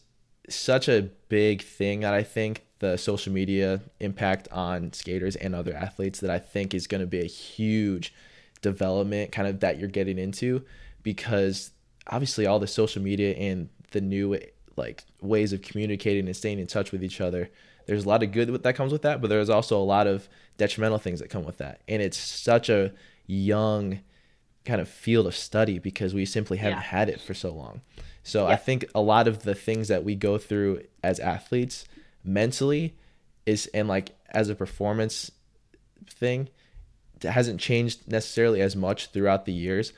such 0.49 0.89
a 0.89 1.09
big 1.29 1.63
thing 1.63 2.01
that 2.01 2.15
I 2.15 2.23
think 2.23 2.65
the 2.79 2.97
social 2.97 3.33
media 3.33 3.81
impact 4.01 4.49
on 4.53 4.93
skaters 4.93 5.37
and 5.37 5.55
other 5.55 5.75
athletes 5.75 6.21
that 6.21 6.31
I 6.31 6.39
think 6.39 6.75
is 6.75 6.87
going 6.87 7.01
to 7.01 7.07
be 7.07 7.21
a 7.21 7.27
huge 7.27 8.13
development 8.61 9.33
kind 9.33 9.49
of 9.49 9.61
that 9.61 9.79
you're 9.79 9.89
getting 9.89 10.19
into 10.19 10.65
because 11.03 11.71
obviously 12.07 12.47
all 12.47 12.59
the 12.59 12.67
social 12.67 13.03
media 13.03 13.35
and 13.35 13.69
the 13.91 14.01
new 14.01 14.39
like 14.77 15.05
ways 15.21 15.53
of 15.53 15.63
communicating 15.63 16.27
and 16.27 16.37
staying 16.37 16.59
in 16.59 16.67
touch 16.67 16.91
with 16.91 17.05
each 17.05 17.21
other 17.21 17.51
there's 17.87 18.07
a 18.07 18.09
lot 18.09 18.23
of 18.23 18.33
good 18.33 18.63
that 18.63 18.75
comes 18.75 18.91
with 18.91 19.03
that 19.03 19.21
but 19.21 19.29
there's 19.29 19.51
also 19.51 19.79
a 19.79 19.85
lot 19.85 20.07
of 20.07 20.29
detrimental 20.57 20.99
things 20.99 21.21
that 21.21 21.31
come 21.31 21.45
with 21.45 21.59
that. 21.59 21.81
And 21.89 22.03
it's 22.03 22.19
such 22.19 22.69
a 22.69 22.93
young 23.27 24.01
kind 24.65 24.81
of 24.81 24.89
field 24.89 25.27
of 25.27 25.35
study 25.37 25.79
because 25.79 26.15
we 26.15 26.25
simply 26.25 26.57
haven't 26.59 26.79
Yeah. 26.79 26.83
had 26.85 27.09
it 27.09 27.21
for 27.21 27.35
so 27.35 27.53
long 27.53 27.83
so 28.23 28.47
I 28.47 28.57
think 28.57 28.87
a 28.95 29.01
lot 29.03 29.29
of 29.29 29.43
the 29.43 29.55
things 29.55 29.89
that 29.89 30.03
we 30.05 30.15
go 30.15 30.39
through 30.39 30.83
as 31.03 31.21
athletes 31.21 31.85
mentally 32.25 32.95
is 33.45 33.67
and 33.75 33.87
like 33.87 34.13
as 34.31 34.49
a 34.49 34.55
performance 34.55 35.31
thing 36.09 36.49
it 37.23 37.31
hasn't 37.31 37.61
changed 37.61 38.09
necessarily 38.11 38.61
as 38.61 38.75
much 38.77 39.07
throughout 39.07 39.47
the 39.47 39.53
years, 39.53 39.93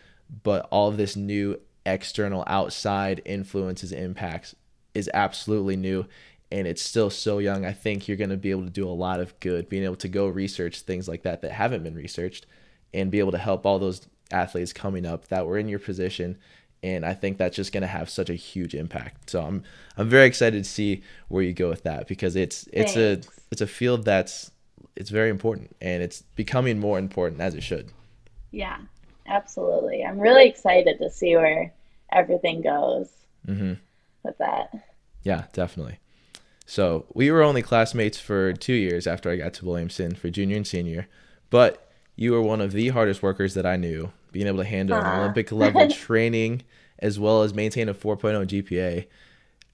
but 0.44 0.68
all 0.70 0.88
of 0.88 0.96
this 0.96 1.16
new 1.16 1.58
external 1.84 2.44
outside 2.46 3.20
influences 3.24 3.90
impacts 3.90 4.54
is 4.94 5.10
absolutely 5.12 5.76
new 5.76 6.06
and 6.52 6.68
it's 6.68 6.82
still 6.82 7.10
so 7.10 7.38
young. 7.38 7.64
I 7.64 7.72
think 7.72 8.06
you're 8.06 8.16
going 8.16 8.30
to 8.30 8.36
be 8.36 8.50
able 8.52 8.62
to 8.64 8.70
do 8.70 8.86
a 8.88 8.90
lot 8.90 9.18
of 9.18 9.38
good 9.40 9.68
being 9.68 9.82
able 9.82 9.96
to 9.96 10.08
go 10.08 10.28
research 10.28 10.80
things 10.80 11.08
like 11.08 11.22
that 11.22 11.42
that 11.42 11.50
haven't 11.52 11.82
been 11.82 11.94
researched 11.96 12.46
and 12.94 13.10
be 13.10 13.18
able 13.18 13.32
to 13.32 13.38
help 13.38 13.66
all 13.66 13.78
those 13.80 14.06
athletes 14.30 14.72
coming 14.72 15.06
up 15.06 15.28
that 15.28 15.46
were 15.46 15.58
in 15.58 15.68
your 15.68 15.78
position 15.78 16.38
and 16.82 17.06
I 17.06 17.14
think 17.14 17.38
that's 17.38 17.56
just 17.56 17.72
going 17.72 17.80
to 17.82 17.86
have 17.88 18.08
such 18.10 18.28
a 18.30 18.34
huge 18.34 18.74
impact. 18.74 19.30
So 19.30 19.42
I'm 19.42 19.62
I'm 19.96 20.08
very 20.08 20.26
excited 20.26 20.62
to 20.62 20.68
see 20.68 21.02
where 21.28 21.42
you 21.42 21.52
go 21.52 21.68
with 21.68 21.82
that 21.84 22.06
because 22.06 22.36
it's 22.36 22.68
it's 22.72 22.92
Thanks. 22.94 23.26
a 23.26 23.30
it's 23.50 23.60
a 23.62 23.66
field 23.66 24.04
that's 24.04 24.50
it's 24.94 25.10
very 25.10 25.30
important 25.30 25.74
and 25.80 26.02
it's 26.02 26.22
becoming 26.36 26.78
more 26.78 26.98
important 26.98 27.40
as 27.40 27.54
it 27.54 27.62
should. 27.62 27.90
Yeah. 28.50 28.78
absolutely. 29.26 30.04
I'm 30.04 30.18
really 30.18 30.46
excited 30.48 30.98
to 30.98 31.10
see 31.10 31.34
where 31.36 31.72
everything 32.12 32.62
goes 32.62 33.08
Mm-hmm. 33.46 33.74
with 34.24 34.38
that. 34.38 34.70
Yeah, 35.22 35.44
definitely. 35.52 35.98
So 36.66 37.06
we 37.14 37.30
were 37.30 37.42
only 37.42 37.62
classmates 37.62 38.18
for 38.18 38.52
two 38.52 38.72
years 38.74 39.06
after 39.06 39.30
I 39.30 39.36
got 39.36 39.54
to 39.54 39.64
Williamston 39.64 40.16
for 40.16 40.30
junior 40.30 40.56
and 40.56 40.66
senior, 40.66 41.06
but 41.48 41.85
you 42.16 42.32
were 42.32 42.42
one 42.42 42.60
of 42.60 42.72
the 42.72 42.88
hardest 42.88 43.22
workers 43.22 43.54
that 43.54 43.66
I 43.66 43.76
knew, 43.76 44.10
being 44.32 44.46
able 44.46 44.58
to 44.58 44.64
handle 44.64 44.98
an 44.98 45.04
Aw. 45.04 45.20
Olympic 45.20 45.52
level 45.52 45.88
training 45.90 46.62
as 46.98 47.18
well 47.18 47.42
as 47.42 47.54
maintain 47.54 47.88
a 47.88 47.94
4.0 47.94 48.46
GPA. 48.46 49.06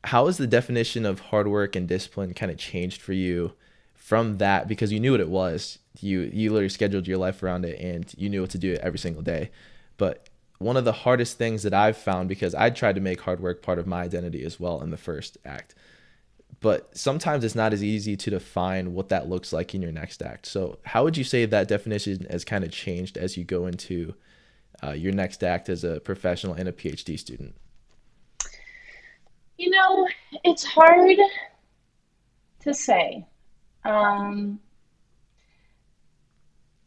How 0.04 0.26
has 0.26 0.36
the 0.36 0.48
definition 0.48 1.06
of 1.06 1.20
hard 1.20 1.46
work 1.46 1.76
and 1.76 1.88
discipline 1.88 2.34
kind 2.34 2.50
of 2.50 2.58
changed 2.58 3.00
for 3.00 3.12
you 3.12 3.52
from 3.94 4.38
that? 4.38 4.66
Because 4.66 4.92
you 4.92 4.98
knew 4.98 5.12
what 5.12 5.20
it 5.20 5.28
was. 5.28 5.78
You 6.00 6.30
you 6.32 6.50
literally 6.50 6.68
scheduled 6.68 7.06
your 7.06 7.18
life 7.18 7.42
around 7.42 7.64
it 7.64 7.78
and 7.78 8.12
you 8.16 8.28
knew 8.28 8.40
what 8.40 8.50
to 8.50 8.58
do 8.58 8.76
every 8.82 8.98
single 8.98 9.22
day. 9.22 9.50
But 9.98 10.28
one 10.58 10.76
of 10.76 10.84
the 10.84 10.92
hardest 10.92 11.38
things 11.38 11.62
that 11.62 11.74
I've 11.74 11.96
found 11.96 12.28
because 12.28 12.54
I 12.54 12.70
tried 12.70 12.94
to 12.94 13.00
make 13.00 13.20
hard 13.20 13.40
work 13.40 13.62
part 13.62 13.78
of 13.78 13.86
my 13.86 14.02
identity 14.02 14.44
as 14.44 14.58
well 14.58 14.80
in 14.80 14.90
the 14.90 14.96
first 14.96 15.38
act. 15.44 15.74
But 16.62 16.96
sometimes 16.96 17.42
it's 17.44 17.56
not 17.56 17.72
as 17.72 17.82
easy 17.82 18.16
to 18.16 18.30
define 18.30 18.94
what 18.94 19.08
that 19.08 19.28
looks 19.28 19.52
like 19.52 19.74
in 19.74 19.82
your 19.82 19.90
next 19.92 20.22
act. 20.22 20.46
So, 20.46 20.78
how 20.84 21.02
would 21.02 21.16
you 21.16 21.24
say 21.24 21.44
that 21.44 21.66
definition 21.68 22.26
has 22.30 22.44
kind 22.44 22.62
of 22.62 22.70
changed 22.70 23.18
as 23.18 23.36
you 23.36 23.42
go 23.44 23.66
into 23.66 24.14
uh, 24.82 24.92
your 24.92 25.12
next 25.12 25.42
act 25.42 25.68
as 25.68 25.82
a 25.82 26.00
professional 26.00 26.54
and 26.54 26.68
a 26.68 26.72
PhD 26.72 27.18
student? 27.18 27.56
You 29.58 29.70
know, 29.70 30.08
it's 30.44 30.64
hard 30.64 31.18
to 32.60 32.72
say. 32.72 33.26
Um, 33.84 34.60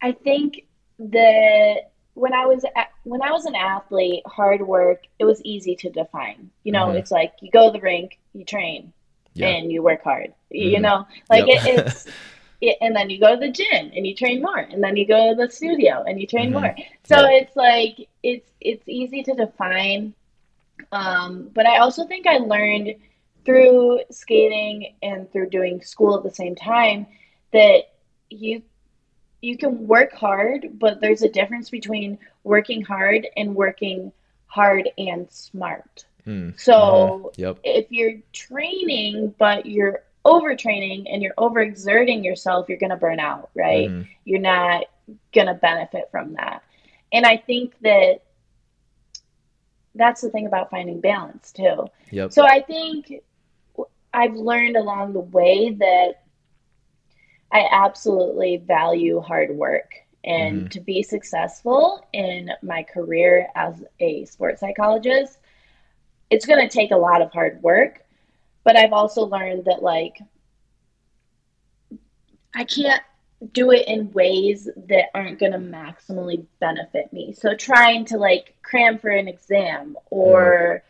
I 0.02 0.14
think 0.14 0.66
that 1.00 1.92
when 2.14 2.34
I 2.34 2.46
was 2.46 2.64
a- 2.64 2.88
when 3.04 3.22
I 3.22 3.32
was 3.32 3.46
an 3.46 3.56
athlete, 3.56 4.24
hard 4.26 4.66
work 4.66 5.04
it 5.20 5.26
was 5.26 5.42
easy 5.44 5.76
to 5.78 5.90
define. 5.90 6.50
You 6.64 6.72
know, 6.72 6.88
Mhm. 6.88 7.00
it's 7.00 7.12
like 7.12 7.34
you 7.42 7.52
go 7.52 7.68
to 7.68 7.78
the 7.78 7.82
rink, 7.84 8.20
you 8.34 8.46
train, 8.46 8.94
Yeah. 9.36 9.48
and 9.50 9.72
you 9.72 9.84
work 9.84 10.04
hard. 10.04 10.34
You 10.50 10.78
Mhm. 10.78 10.82
know, 10.82 11.08
like 11.30 11.46
Yep. 11.48 11.60
it, 11.66 11.80
it's. 11.80 12.08
It, 12.62 12.78
and 12.80 12.96
then 12.96 13.10
you 13.10 13.20
go 13.20 13.36
to 13.36 13.40
the 13.40 13.52
gym 13.52 13.92
and 13.94 14.08
you 14.08 14.16
train 14.16 14.42
more, 14.42 14.60
and 14.60 14.82
then 14.82 14.96
you 14.96 15.06
go 15.06 15.30
to 15.30 15.36
the 15.36 15.52
studio 15.52 16.04
and 16.08 16.20
you 16.20 16.26
train 16.26 16.50
Mhm. 16.50 16.54
more. 16.54 16.76
So 17.04 17.20
Yeah. 17.20 17.38
it's 17.40 17.56
like 17.58 18.08
it's 18.24 18.50
it's 18.62 18.88
easy 18.88 19.22
to 19.24 19.34
define, 19.34 20.14
um, 20.94 21.50
but 21.54 21.66
I 21.68 21.80
also 21.80 22.06
think 22.08 22.26
I 22.26 22.38
learned 22.38 22.96
through 23.44 24.00
skating 24.10 24.96
and 25.04 25.30
through 25.32 25.50
doing 25.50 25.82
school 25.82 26.16
at 26.18 26.24
the 26.24 26.32
same 26.34 26.56
time 26.56 27.06
that 27.52 27.90
you 28.30 28.62
you 29.42 29.58
can 29.58 29.86
work 29.86 30.14
hard, 30.14 30.80
but 30.80 31.02
there's 31.02 31.22
a 31.24 31.30
difference 31.30 31.70
between 31.70 32.18
working 32.46 32.82
hard 32.82 33.28
and 33.36 33.54
working 33.54 34.12
hard 34.48 34.90
and 34.98 35.30
smart. 35.30 36.06
Mm. 36.26 36.60
So 36.60 37.32
Mhm. 37.34 37.38
Yep. 37.38 37.58
if 37.64 37.92
you're 37.92 38.20
training 38.34 39.34
but 39.38 39.66
you're 39.66 40.04
overtraining 40.26 41.06
and 41.12 41.22
you're 41.22 41.36
overexerting 41.36 42.24
yourself, 42.24 42.68
you're 42.68 42.80
going 42.80 42.90
to 42.90 42.96
burn 42.96 43.20
out, 43.20 43.50
right? 43.54 43.90
Mhm. 43.90 44.08
You're 44.24 44.40
not 44.40 44.86
going 45.34 45.46
to 45.48 45.54
benefit 45.54 46.10
from 46.10 46.34
that. 46.34 46.64
And 47.14 47.28
I 47.28 47.38
think 47.38 47.78
that 47.82 48.22
that's 49.94 50.22
the 50.22 50.30
thing 50.32 50.48
about 50.48 50.72
finding 50.72 51.00
balance 51.00 51.52
too. 51.52 51.86
Yep. 52.10 52.32
So 52.32 52.44
I 52.44 52.62
think 52.62 53.14
I've 54.14 54.34
learned 54.34 54.78
along 54.78 55.14
the 55.14 55.20
way 55.20 55.72
that 55.74 56.24
I 57.52 57.68
absolutely 57.72 58.58
value 58.58 59.20
hard 59.22 59.56
work. 59.56 59.94
And 60.24 60.64
Mhm. 60.64 60.70
to 60.72 60.80
be 60.80 61.04
successful 61.04 62.04
in 62.14 62.52
my 62.64 62.82
career 62.82 63.48
as 63.54 63.84
a 64.00 64.26
sports 64.26 64.60
psychologist, 64.60 65.38
it's 66.36 66.46
going 66.46 66.68
to 66.68 66.74
take 66.74 66.92
a 66.92 66.98
lot 66.98 67.22
of 67.22 67.32
hard 67.32 67.64
work. 67.64 68.02
But 68.66 68.76
I've 68.76 68.92
also 68.92 69.22
learned 69.26 69.66
that, 69.66 69.82
like, 69.82 70.18
I 72.54 72.66
can't 72.66 73.02
do 73.54 73.72
it 73.72 73.88
in 73.88 74.12
ways 74.12 74.68
that 74.88 75.06
aren't 75.14 75.40
going 75.40 75.52
to 75.54 75.58
maximally 75.58 76.46
benefit 76.60 77.12
me. 77.14 77.34
So 77.34 77.54
trying 77.56 78.06
to 78.06 78.18
like 78.18 78.56
cram 78.64 78.98
for 78.98 79.10
an 79.10 79.28
exam 79.28 79.98
or 80.10 80.84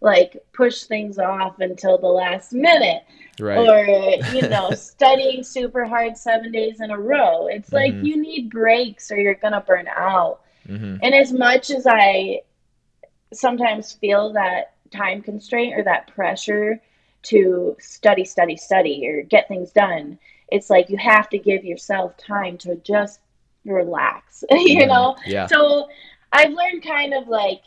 like 0.00 0.42
push 0.54 0.84
things 0.84 1.18
off 1.18 1.60
until 1.60 1.98
the 1.98 2.08
last 2.08 2.52
minute 2.52 3.02
Right. 3.38 3.58
or 3.58 3.84
you 4.32 4.48
know 4.48 4.70
studying 4.74 5.44
super 5.44 5.84
hard 5.84 6.16
7 6.16 6.50
days 6.50 6.80
in 6.80 6.90
a 6.90 6.98
row. 6.98 7.46
It's 7.48 7.72
like 7.72 7.92
Mhm. 7.94 8.04
you 8.04 8.16
need 8.20 8.50
breaks 8.50 9.10
or 9.12 9.16
you're 9.18 9.34
going 9.34 9.52
to 9.52 9.60
burn 9.60 9.88
out. 9.88 10.40
hmm 10.66 10.96
And 11.02 11.14
as 11.14 11.32
much 11.32 11.70
as 11.70 11.86
I 11.86 12.40
sometimes 13.32 13.92
feel 13.92 14.32
that 14.32 14.72
time 14.90 15.22
constraint 15.22 15.74
or 15.78 15.82
that 15.84 16.08
pressure 16.08 16.80
to 17.22 17.76
study, 17.78 18.24
study, 18.24 18.56
study, 18.56 19.06
or 19.06 19.22
get 19.22 19.48
things 19.48 19.72
done, 19.72 20.18
it's 20.50 20.70
like 20.70 20.88
you 20.90 20.96
have 20.96 21.28
to 21.30 21.38
give 21.38 21.64
yourself 21.64 22.16
time 22.16 22.58
to 22.58 22.76
just 22.76 23.20
relax, 23.64 24.44
you 24.50 24.86
know? 24.86 25.16
Yeah. 25.26 25.46
So 25.46 25.88
I've 26.32 26.52
learned 26.52 26.82
kind 26.82 27.14
of 27.14 27.28
like 27.28 27.62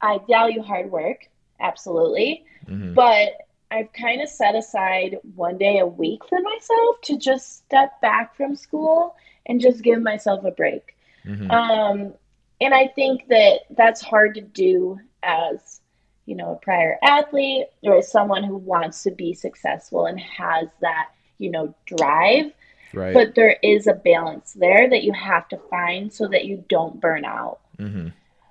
I 0.00 0.18
value 0.28 0.62
hard 0.62 0.90
work, 0.90 1.28
absolutely, 1.60 2.44
hmm 2.66 2.94
but 2.94 3.30
I've 3.70 3.92
kind 3.92 4.22
of 4.22 4.28
set 4.28 4.54
aside 4.54 5.18
one 5.34 5.58
day 5.58 5.78
a 5.78 5.86
week 5.86 6.22
for 6.28 6.40
myself 6.40 7.00
to 7.02 7.18
just 7.18 7.58
step 7.58 8.00
back 8.00 8.34
from 8.34 8.56
school 8.56 9.14
and 9.46 9.60
just 9.60 9.82
give 9.82 10.00
myself 10.00 10.44
a 10.44 10.50
break. 10.50 10.96
hmm 11.24 11.50
Um, 11.50 12.14
and 12.60 12.74
I 12.74 12.88
think 12.88 13.28
that 13.28 13.60
that's 13.70 14.00
hard 14.00 14.34
to 14.34 14.40
do 14.40 14.98
as, 15.22 15.80
you 16.28 16.34
know, 16.34 16.52
a 16.52 16.56
prior 16.56 16.98
athlete 17.02 17.68
or 17.84 18.02
someone 18.02 18.44
who 18.44 18.58
wants 18.58 19.02
to 19.02 19.10
be 19.10 19.32
successful 19.32 20.04
and 20.04 20.20
has 20.20 20.68
that, 20.82 21.08
you 21.38 21.50
know, 21.50 21.74
drive. 21.86 22.52
right. 22.92 23.14
But 23.14 23.34
there 23.34 23.56
is 23.62 23.86
a 23.86 23.94
balance 23.94 24.52
there 24.52 24.90
that 24.90 25.04
you 25.04 25.14
have 25.14 25.48
to 25.48 25.56
find 25.70 26.12
so 26.12 26.28
that 26.28 26.44
you 26.44 26.62
don't 26.68 27.00
burn 27.00 27.24
out. 27.24 27.60
hmm 27.78 28.08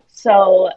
So 0.07 0.71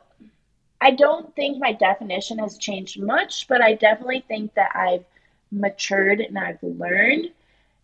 I 0.83 0.91
don't 0.91 1.35
think 1.35 1.57
my 1.59 1.73
definition 1.73 2.39
has 2.39 2.59
changed 2.59 3.01
much, 3.01 3.49
but 3.49 3.63
I 3.63 3.77
definitely 3.77 4.23
think 4.29 4.53
that 4.55 4.71
I've 4.75 5.05
matured 5.51 6.21
and 6.21 6.39
I've 6.39 6.63
learned, 6.63 7.31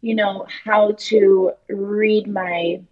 you 0.03 0.15
know, 0.15 0.47
how 0.63 0.93
to 1.09 1.53
read 1.71 2.29
my, 2.29 2.83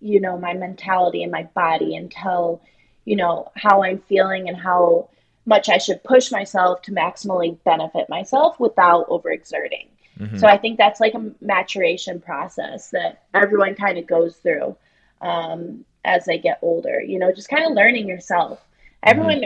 you 0.00 0.20
know, 0.20 0.38
my 0.38 0.54
mentality 0.54 1.22
and 1.22 1.30
my 1.30 1.42
body 1.54 1.96
and 1.96 2.10
tell, 2.10 2.62
you 3.04 3.16
know, 3.16 3.52
how 3.56 3.82
I'm 3.82 3.98
feeling 4.08 4.48
and 4.48 4.56
how 4.56 5.10
much 5.48 5.68
I 5.70 5.78
should 5.78 6.04
push 6.04 6.30
myself 6.30 6.82
to 6.82 6.92
maximally 6.92 7.56
benefit 7.64 8.08
myself 8.10 8.60
without 8.60 9.08
overexerting. 9.08 9.86
hmm 10.18 10.36
So 10.36 10.46
I 10.46 10.58
think 10.58 10.76
that's 10.76 11.00
like 11.00 11.14
a 11.14 11.30
maturation 11.40 12.20
process 12.20 12.90
that 12.90 13.22
everyone 13.32 13.74
kind 13.74 13.96
of 13.98 14.06
goes 14.06 14.36
through 14.36 14.76
um, 15.22 15.84
as 16.04 16.26
they 16.26 16.38
get 16.38 16.58
older. 16.60 17.00
You 17.00 17.18
know, 17.18 17.32
just 17.32 17.48
kind 17.48 17.64
of 17.64 17.72
learning 17.72 18.08
yourself. 18.08 18.62
Everyone, 19.02 19.42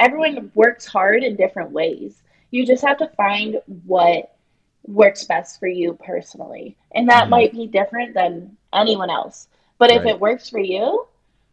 everyone 0.00 0.50
works 0.54 0.86
hard 0.86 1.22
in 1.22 1.36
different 1.36 1.72
ways. 1.72 2.22
You 2.50 2.64
just 2.64 2.84
have 2.84 2.98
to 2.98 3.08
find 3.08 3.60
what 3.86 4.32
works 4.86 5.24
best 5.24 5.58
for 5.60 5.66
you 5.66 5.94
personally, 5.94 6.76
and 6.94 7.08
that 7.08 7.26
Mhm. 7.26 7.30
might 7.30 7.52
be 7.52 7.66
different 7.66 8.14
than 8.14 8.56
anyone 8.72 9.10
else. 9.10 9.48
But 9.78 9.90
if 9.90 10.02
Right. 10.04 10.14
it 10.14 10.20
works 10.20 10.48
for 10.48 10.60
you, 10.60 11.06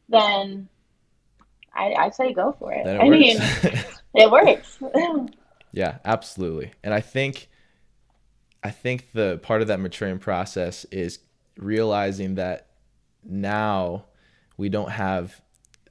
then 0.08 0.70
I, 1.74 1.94
I 1.94 2.10
say 2.10 2.34
go 2.34 2.56
for 2.58 2.74
it. 2.74 2.86
It 2.86 3.00
I 3.00 3.10
mean, 3.10 3.38
it 4.14 4.32
works. 4.32 4.80
Yeah, 5.74 6.00
absolutely. 6.04 6.74
And 6.84 6.94
I 6.94 7.00
think 7.00 7.48
I 8.64 8.72
think 8.72 9.14
the 9.14 9.40
part 9.42 9.62
of 9.62 9.70
that 9.70 9.80
maturing 9.80 10.20
process 10.20 10.86
is 10.92 11.20
realizing 11.58 12.36
that 12.36 12.68
now 13.24 14.06
we 14.58 14.70
don't 14.70 14.92
have 14.92 15.42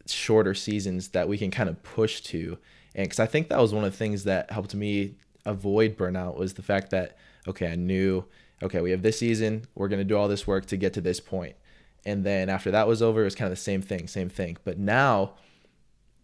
shorter 0.06 0.54
seasons 0.54 1.08
that 1.08 1.28
we 1.28 1.38
can 1.38 1.50
kind 1.50 1.68
of 1.68 1.82
push 1.82 2.20
to. 2.20 2.58
And 2.94 3.08
cuz 3.08 3.18
I 3.18 3.26
think 3.26 3.48
that 3.48 3.58
was 3.58 3.72
one 3.72 3.84
of 3.84 3.92
the 3.92 3.96
things 3.96 4.24
that 4.24 4.50
helped 4.50 4.74
me 4.74 5.14
avoid 5.46 5.96
burnout 5.96 6.36
was 6.36 6.54
the 6.54 6.62
fact 6.62 6.90
that 6.90 7.16
okay, 7.48 7.72
I 7.72 7.76
knew 7.76 8.26
okay, 8.62 8.82
we 8.82 8.90
have 8.90 9.00
this 9.00 9.18
season, 9.18 9.64
we're 9.74 9.88
going 9.88 10.00
to 10.00 10.04
do 10.04 10.16
all 10.16 10.28
this 10.28 10.46
work 10.46 10.66
to 10.66 10.76
get 10.76 10.92
to 10.92 11.00
this 11.00 11.20
point. 11.20 11.56
And 12.04 12.24
then 12.24 12.50
after 12.50 12.70
that 12.70 12.86
was 12.86 13.00
over, 13.00 13.22
it 13.22 13.24
was 13.24 13.34
kind 13.34 13.50
of 13.50 13.56
the 13.56 13.62
same 13.62 13.80
thing, 13.80 14.06
same 14.06 14.28
thing. 14.28 14.58
But 14.64 14.78
now 14.78 15.32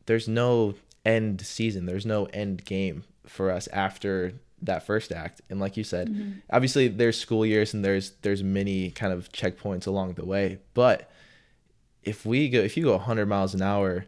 there's 0.07 0.29
no 0.29 0.75
end 1.05 1.41
season. 1.41 1.87
There's 1.87 2.07
no 2.07 2.25
end 2.27 2.65
game 2.65 3.05
for 3.27 3.51
us 3.51 3.69
after 3.69 4.33
that 4.63 4.87
first 4.87 5.13
act. 5.13 5.41
And 5.51 5.61
like 5.61 5.77
you 5.77 5.85
said, 5.85 6.09
mm-hmm. 6.09 6.39
obviously 6.51 6.89
there's 6.89 7.19
school 7.19 7.45
years 7.45 7.75
and 7.75 7.85
there's 7.85 8.13
there's 8.23 8.43
many 8.43 8.91
kind 8.91 9.13
of 9.13 9.31
checkpoints 9.33 9.87
along 9.87 10.15
the 10.15 10.25
way. 10.25 10.59
But 10.75 11.11
if 12.03 12.25
we 12.25 12.49
go 12.49 12.61
if 12.61 12.77
you 12.77 12.85
go 12.85 12.93
100 12.93 13.27
miles 13.27 13.55
an 13.55 13.63
hour 13.63 14.07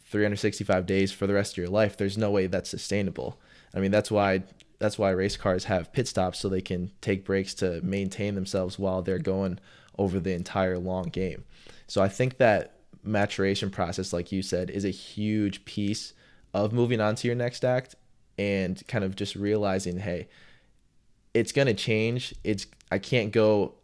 365 0.00 0.86
days 0.86 1.12
for 1.12 1.26
the 1.26 1.34
rest 1.34 1.54
of 1.54 1.58
your 1.58 1.68
life, 1.68 1.96
there's 1.96 2.18
no 2.18 2.30
way 2.30 2.46
that's 2.46 2.70
sustainable. 2.70 3.38
I 3.74 3.80
mean, 3.80 3.90
that's 3.90 4.10
why 4.10 4.42
that's 4.78 4.98
why 4.98 5.10
race 5.10 5.36
cars 5.36 5.64
have 5.64 5.92
pit 5.92 6.08
stops 6.08 6.40
so 6.40 6.48
they 6.48 6.60
can 6.60 6.90
take 7.00 7.24
breaks 7.24 7.54
to 7.54 7.80
maintain 7.82 8.34
themselves 8.34 8.78
while 8.78 9.00
they're 9.00 9.18
going 9.18 9.58
over 9.96 10.18
the 10.18 10.32
entire 10.32 10.78
long 10.78 11.04
game. 11.04 11.44
So 11.86 12.02
I 12.02 12.08
think 12.08 12.38
that 12.38 12.81
maturation 13.02 13.70
process, 13.70 14.12
like 14.12 14.32
you 14.32 14.42
said, 14.42 14.70
is 14.70 14.84
a 14.84 14.90
huge 14.90 15.64
piece 15.64 16.12
of 16.54 16.72
moving 16.72 17.00
on 17.00 17.14
to 17.16 17.26
your 17.26 17.34
next 17.34 17.64
act 17.64 17.94
and 18.38 18.86
kind 18.88 19.04
of 19.04 19.16
just 19.16 19.34
realizing, 19.34 19.98
hey, 19.98 20.28
it's 21.34 21.52
gonna 21.52 21.74
change. 21.74 22.34
It's 22.44 22.66
I 22.90 22.98
can't 22.98 23.32
go 23.32 23.74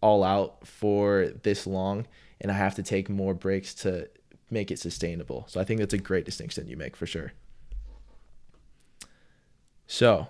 all 0.00 0.24
out 0.24 0.66
for 0.66 1.28
this 1.42 1.66
long 1.66 2.06
and 2.40 2.50
I 2.50 2.54
have 2.54 2.74
to 2.76 2.82
take 2.82 3.08
more 3.08 3.34
breaks 3.34 3.74
to 3.74 4.08
make 4.50 4.70
it 4.70 4.78
sustainable. 4.78 5.46
So 5.48 5.60
I 5.60 5.64
think 5.64 5.80
that's 5.80 5.94
a 5.94 5.98
great 5.98 6.24
distinction 6.24 6.68
you 6.68 6.76
make 6.76 6.96
for 6.96 7.06
sure. 7.06 7.32
So 9.86 10.28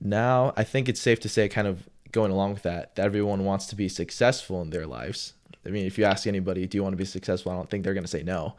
now 0.00 0.52
I 0.56 0.64
think 0.64 0.88
it's 0.88 1.00
safe 1.00 1.20
to 1.20 1.28
say, 1.28 1.48
kind 1.48 1.66
of 1.66 1.88
going 2.10 2.32
along 2.32 2.54
with 2.54 2.62
that, 2.62 2.96
that 2.96 3.04
everyone 3.04 3.44
wants 3.44 3.66
to 3.66 3.76
be 3.76 3.88
successful 3.88 4.60
in 4.62 4.70
their 4.70 4.86
lives. 4.86 5.34
I 5.66 5.70
mean, 5.70 5.86
if 5.86 5.98
you 5.98 6.04
ask 6.04 6.26
anybody, 6.26 6.66
do 6.66 6.78
you 6.78 6.82
want 6.82 6.94
to 6.94 6.96
be 6.98 7.04
successful? 7.04 7.52
I 7.52 7.56
don't 7.56 7.68
think 7.68 7.84
they're 7.84 7.94
going 7.94 8.04
to 8.04 8.10
say 8.10 8.22
no. 8.22 8.54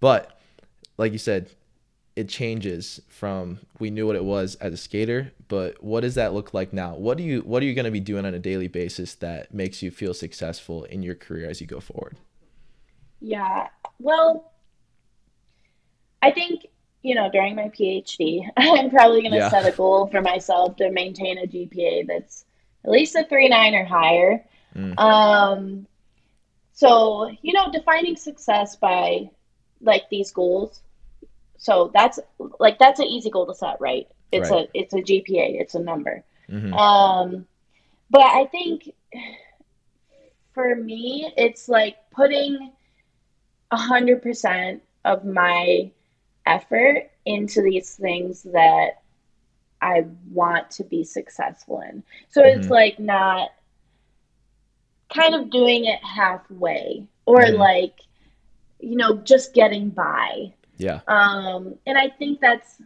But 0.00 0.38
like 0.98 1.12
you 1.12 1.18
said, 1.18 1.50
it 2.16 2.30
changes 2.30 3.00
from 3.08 3.58
we 3.78 3.90
knew 3.90 4.06
what 4.06 4.16
it 4.16 4.24
was 4.24 4.54
as 4.56 4.72
a 4.72 4.76
skater, 4.76 5.32
but 5.48 5.82
what 5.82 6.00
does 6.00 6.14
that 6.14 6.32
look 6.32 6.54
like 6.54 6.72
now? 6.72 6.94
What 6.94 7.18
do 7.18 7.22
you 7.22 7.40
what 7.40 7.62
are 7.62 7.66
you 7.66 7.74
going 7.74 7.84
to 7.84 7.90
be 7.90 8.00
doing 8.00 8.24
on 8.24 8.32
a 8.32 8.38
daily 8.38 8.68
basis 8.68 9.14
that 9.16 9.52
makes 9.52 9.82
you 9.82 9.90
feel 9.90 10.14
successful 10.14 10.84
in 10.84 11.02
your 11.02 11.14
career 11.14 11.48
as 11.48 11.60
you 11.60 11.66
go 11.66 11.78
forward? 11.78 12.16
Yeah. 13.20 13.68
Well, 13.98 14.52
I 16.22 16.30
think 16.30 16.66
you 17.02 17.14
know, 17.14 17.30
during 17.30 17.54
my 17.54 17.68
PhD, 17.68 18.48
I'm 18.56 18.90
probably 18.90 19.20
going 19.20 19.32
to 19.32 19.38
yeah. 19.38 19.50
set 19.50 19.72
a 19.72 19.76
goal 19.76 20.08
for 20.08 20.22
myself 20.22 20.76
to 20.76 20.90
maintain 20.90 21.38
a 21.38 21.46
GPA 21.46 22.06
that's 22.06 22.46
at 22.84 22.90
least 22.90 23.14
a 23.14 23.24
three 23.24 23.48
nine 23.48 23.74
or 23.74 23.84
higher. 23.84 24.44
Mm. 24.74 24.98
Um, 24.98 25.86
so 26.76 27.30
you 27.40 27.54
know, 27.54 27.72
defining 27.72 28.16
success 28.16 28.76
by 28.76 29.30
like 29.80 30.10
these 30.10 30.30
goals. 30.30 30.82
So 31.56 31.90
that's 31.94 32.20
like 32.60 32.78
that's 32.78 33.00
an 33.00 33.06
easy 33.06 33.30
goal 33.30 33.46
to 33.46 33.54
set, 33.54 33.80
right? 33.80 34.06
It's 34.30 34.50
right. 34.50 34.68
a 34.74 34.78
it's 34.78 34.92
a 34.92 34.98
GPA, 34.98 35.58
it's 35.58 35.74
a 35.74 35.80
number. 35.80 36.22
Mm-hmm. 36.50 36.74
Um, 36.74 37.46
but 38.10 38.20
I 38.20 38.44
think 38.44 38.90
for 40.52 40.74
me, 40.74 41.32
it's 41.38 41.66
like 41.66 41.96
putting 42.10 42.72
a 43.70 43.76
hundred 43.78 44.22
percent 44.22 44.82
of 45.02 45.24
my 45.24 45.90
effort 46.44 47.10
into 47.24 47.62
these 47.62 47.94
things 47.94 48.42
that 48.42 49.00
I 49.80 50.04
want 50.30 50.72
to 50.72 50.84
be 50.84 51.04
successful 51.04 51.80
in. 51.80 52.02
So 52.28 52.42
mm-hmm. 52.42 52.60
it's 52.60 52.68
like 52.68 52.98
not 52.98 53.48
kind 55.14 55.34
of 55.34 55.50
doing 55.50 55.84
it 55.84 56.02
halfway 56.02 57.06
or 57.26 57.40
mm-hmm. 57.40 57.56
like 57.56 58.00
you 58.80 58.96
know 58.96 59.16
just 59.18 59.54
getting 59.54 59.90
by. 59.90 60.52
Yeah. 60.76 61.00
Um 61.06 61.76
and 61.86 61.96
I 61.96 62.08
think 62.08 62.40
that's 62.40 62.80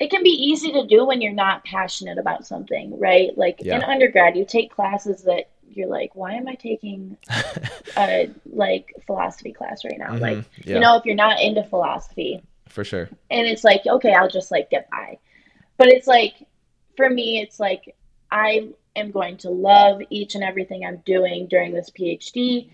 it 0.00 0.10
can 0.10 0.22
be 0.22 0.30
easy 0.30 0.72
to 0.72 0.86
do 0.86 1.04
when 1.04 1.20
you're 1.20 1.32
not 1.32 1.64
passionate 1.64 2.18
about 2.18 2.46
something, 2.46 2.98
right? 2.98 3.36
Like 3.36 3.60
yeah. 3.62 3.76
in 3.76 3.84
undergrad 3.84 4.36
you 4.36 4.44
take 4.44 4.74
classes 4.74 5.22
that 5.22 5.48
you're 5.76 5.88
like, 5.88 6.14
why 6.14 6.34
am 6.34 6.48
I 6.48 6.54
taking 6.54 7.16
a 7.96 8.30
like 8.52 8.92
philosophy 9.06 9.52
class 9.52 9.84
right 9.84 9.98
now? 9.98 10.10
Mm-hmm. 10.10 10.22
Like, 10.22 10.44
yeah. 10.64 10.74
you 10.74 10.80
know, 10.80 10.96
if 10.96 11.04
you're 11.04 11.14
not 11.14 11.40
into 11.40 11.64
philosophy, 11.64 12.42
for 12.68 12.84
sure, 12.84 13.08
and 13.30 13.46
it's 13.46 13.64
like, 13.64 13.82
okay, 13.86 14.12
I'll 14.12 14.28
just 14.28 14.50
like 14.50 14.70
get 14.70 14.88
by. 14.90 15.18
But 15.76 15.88
it's 15.88 16.06
like, 16.06 16.34
for 16.96 17.08
me, 17.08 17.40
it's 17.40 17.60
like 17.60 17.94
I 18.30 18.68
am 18.96 19.10
going 19.10 19.36
to 19.38 19.50
love 19.50 20.00
each 20.10 20.34
and 20.34 20.44
everything 20.44 20.84
I'm 20.84 21.02
doing 21.04 21.46
during 21.48 21.72
this 21.72 21.90
PhD, 21.90 22.70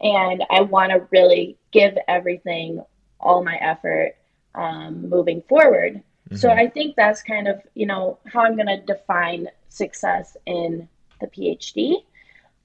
and 0.00 0.44
I 0.50 0.62
want 0.62 0.92
to 0.92 1.06
really 1.10 1.56
give 1.72 1.96
everything, 2.08 2.82
all 3.18 3.44
my 3.44 3.56
effort, 3.56 4.16
um, 4.54 5.08
moving 5.08 5.42
forward. 5.42 5.94
Mm-hmm. 5.94 6.36
So 6.36 6.50
I 6.50 6.68
think 6.68 6.96
that's 6.96 7.22
kind 7.22 7.48
of 7.48 7.60
you 7.74 7.86
know 7.86 8.18
how 8.26 8.40
I'm 8.40 8.56
going 8.56 8.66
to 8.66 8.80
define 8.80 9.48
success 9.68 10.36
in 10.46 10.88
the 11.20 11.26
PhD. 11.26 11.96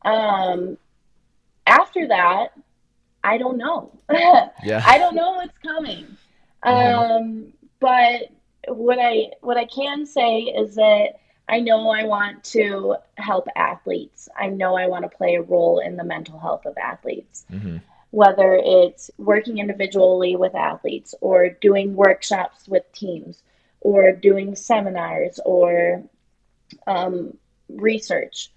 Um, 0.03 0.77
after 1.67 2.07
that, 2.07 2.49
I 3.23 3.37
don't 3.37 3.57
know. 3.57 3.91
yeah. 4.11 4.83
I 4.85 4.97
don't 4.97 5.15
know 5.15 5.31
what's 5.31 5.57
coming. 5.59 6.05
Mm-hmm. 6.63 6.99
Um, 6.99 7.53
but 7.79 8.31
what 8.67 8.99
I 8.99 9.31
what 9.41 9.57
I 9.57 9.65
can 9.65 10.05
say 10.05 10.41
is 10.41 10.75
that 10.75 11.19
I 11.47 11.59
know 11.59 11.89
I 11.89 12.03
want 12.03 12.43
to 12.45 12.95
help 13.17 13.47
athletes. 13.55 14.27
I 14.35 14.47
know 14.47 14.75
I 14.75 14.87
want 14.87 15.03
to 15.03 15.17
play 15.17 15.35
a 15.35 15.41
role 15.41 15.79
in 15.79 15.95
the 15.95 16.03
mental 16.03 16.39
health 16.39 16.65
of 16.65 16.77
athletes. 16.77 17.45
Mm-hmm. 17.51 17.77
Whether 18.11 18.59
it's 18.63 19.11
working 19.17 19.57
individually 19.57 20.35
with 20.35 20.55
athletes 20.55 21.13
or 21.21 21.49
doing 21.49 21.95
workshops 21.95 22.67
with 22.67 22.83
teams 22.93 23.41
or 23.81 24.11
doing 24.11 24.55
seminars 24.55 25.39
or 25.45 26.03
um, 26.87 27.37
research 27.69 28.49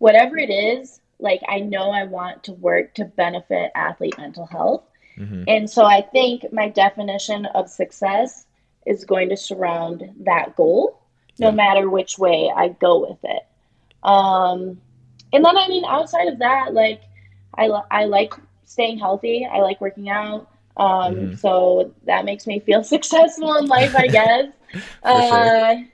whatever 0.00 0.36
it 0.38 0.50
is, 0.50 1.00
like 1.20 1.40
I 1.46 1.60
know 1.60 1.90
I 1.90 2.04
want 2.04 2.44
to 2.44 2.52
work 2.52 2.94
to 2.94 3.04
benefit 3.04 3.70
athlete 3.74 4.18
mental 4.18 4.46
health. 4.46 4.82
Mm-hmm. 5.16 5.44
And 5.46 5.70
so 5.70 5.84
I 5.84 6.00
think 6.00 6.52
my 6.52 6.68
definition 6.68 7.46
of 7.46 7.68
success 7.68 8.46
is 8.86 9.04
going 9.04 9.28
to 9.28 9.36
surround 9.36 10.10
that 10.20 10.56
goal, 10.56 10.98
no 11.38 11.48
yeah. 11.48 11.54
matter 11.54 11.88
which 11.88 12.18
way 12.18 12.52
I 12.54 12.68
go 12.68 13.00
with 13.08 13.18
it. 13.24 13.42
Um, 14.02 14.80
and 15.32 15.44
then, 15.44 15.56
I 15.56 15.68
mean, 15.68 15.84
outside 15.84 16.28
of 16.28 16.38
that, 16.38 16.74
like 16.74 17.02
I, 17.56 17.66
I 17.90 18.04
like 18.06 18.34
staying 18.64 18.98
healthy. 18.98 19.46
I 19.50 19.60
like 19.60 19.80
working 19.80 20.08
out. 20.08 20.48
Um, 20.76 21.14
mm-hmm. 21.14 21.34
So 21.36 21.92
that 22.04 22.24
makes 22.24 22.46
me 22.46 22.60
feel 22.60 22.82
successful 22.96 23.56
in 23.56 23.66
life, 23.66 23.94
I 23.94 24.06
guess. 24.06 24.46
uh, 25.02 25.28
sure. 25.28 25.84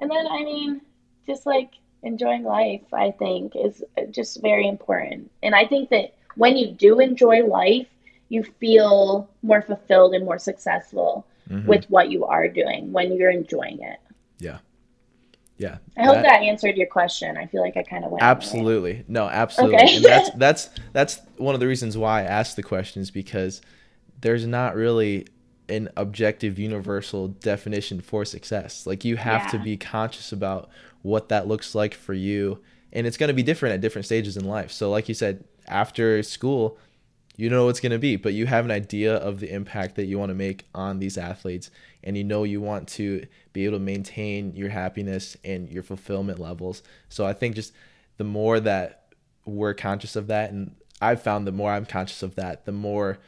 And 0.00 0.10
then, 0.10 0.26
I 0.26 0.44
mean, 0.44 0.80
just 1.26 1.44
like 1.46 1.72
enjoying 2.02 2.44
life, 2.44 2.82
I 2.92 3.10
think, 3.10 3.54
is 3.56 3.82
just 4.10 4.40
very 4.40 4.68
important. 4.68 5.30
And 5.42 5.54
I 5.54 5.66
think 5.66 5.90
that 5.90 6.14
when 6.36 6.56
you 6.56 6.70
do 6.70 7.00
enjoy 7.00 7.44
life, 7.44 7.88
you 8.28 8.44
feel 8.44 9.28
more 9.42 9.62
fulfilled 9.62 10.14
and 10.14 10.24
more 10.24 10.38
successful 10.38 11.26
mm-hmm. 11.50 11.66
with 11.66 11.84
what 11.86 12.10
you 12.10 12.24
are 12.26 12.48
doing 12.48 12.92
when 12.92 13.16
you're 13.16 13.30
enjoying 13.30 13.80
it. 13.80 13.98
Yeah. 14.38 14.58
Yeah. 15.56 15.78
I 15.96 16.04
hope 16.04 16.14
that, 16.14 16.22
that 16.22 16.42
answered 16.42 16.76
your 16.76 16.86
question. 16.86 17.36
I 17.36 17.46
feel 17.46 17.60
like 17.60 17.76
I 17.76 17.82
kind 17.82 18.04
of 18.04 18.12
went 18.12 18.22
Absolutely. 18.22 19.04
No, 19.08 19.28
absolutely. 19.28 19.76
Okay. 19.76 19.96
and 19.96 20.04
that's 20.04 20.30
that's 20.36 20.70
that's 20.92 21.20
one 21.36 21.54
of 21.54 21.60
the 21.60 21.66
reasons 21.66 21.98
why 21.98 22.20
I 22.20 22.24
asked 22.24 22.56
the 22.56 22.62
questions 22.62 23.10
because 23.10 23.60
there's 24.20 24.46
not 24.46 24.76
really 24.76 25.26
an 25.68 25.88
objective 25.96 26.58
universal 26.58 27.28
definition 27.28 28.00
for 28.00 28.24
success. 28.24 28.86
Like 28.86 29.04
you 29.04 29.16
have 29.16 29.42
yeah. 29.44 29.50
to 29.50 29.58
be 29.58 29.76
conscious 29.76 30.32
about 30.32 30.70
what 31.02 31.28
that 31.28 31.46
looks 31.46 31.74
like 31.74 31.94
for 31.94 32.14
you 32.14 32.62
and 32.92 33.06
it's 33.06 33.16
going 33.16 33.28
to 33.28 33.34
be 33.34 33.42
different 33.42 33.74
at 33.74 33.80
different 33.80 34.06
stages 34.06 34.36
in 34.36 34.44
life. 34.44 34.70
So 34.72 34.90
like 34.90 35.08
you 35.08 35.14
said, 35.14 35.44
after 35.66 36.22
school, 36.22 36.78
you 37.38 37.48
know 37.48 37.66
what's 37.66 37.78
going 37.78 37.92
to 37.92 38.00
be, 38.00 38.16
but 38.16 38.34
you 38.34 38.46
have 38.46 38.64
an 38.64 38.72
idea 38.72 39.14
of 39.14 39.38
the 39.38 39.54
impact 39.54 39.94
that 39.94 40.06
you 40.06 40.18
want 40.18 40.30
to 40.30 40.34
make 40.34 40.66
on 40.74 40.98
these 40.98 41.16
athletes 41.16 41.70
and 42.02 42.16
you 42.16 42.24
know 42.24 42.42
you 42.42 42.60
want 42.60 42.88
to 42.88 43.24
be 43.52 43.64
able 43.64 43.78
to 43.78 43.84
maintain 43.84 44.52
your 44.56 44.70
happiness 44.70 45.36
and 45.44 45.70
your 45.70 45.84
fulfillment 45.84 46.40
levels. 46.40 46.82
So 47.08 47.24
I 47.24 47.32
think 47.32 47.54
just 47.54 47.72
the 48.16 48.24
more 48.24 48.58
that 48.58 49.14
we're 49.44 49.72
conscious 49.72 50.16
of 50.16 50.26
that 50.26 50.50
and 50.50 50.74
I've 51.00 51.22
found 51.22 51.46
the 51.46 51.52
more 51.52 51.70
I'm 51.70 51.86
conscious 51.86 52.24
of 52.24 52.34
that, 52.34 52.66
the 52.66 52.72
more 52.72 53.18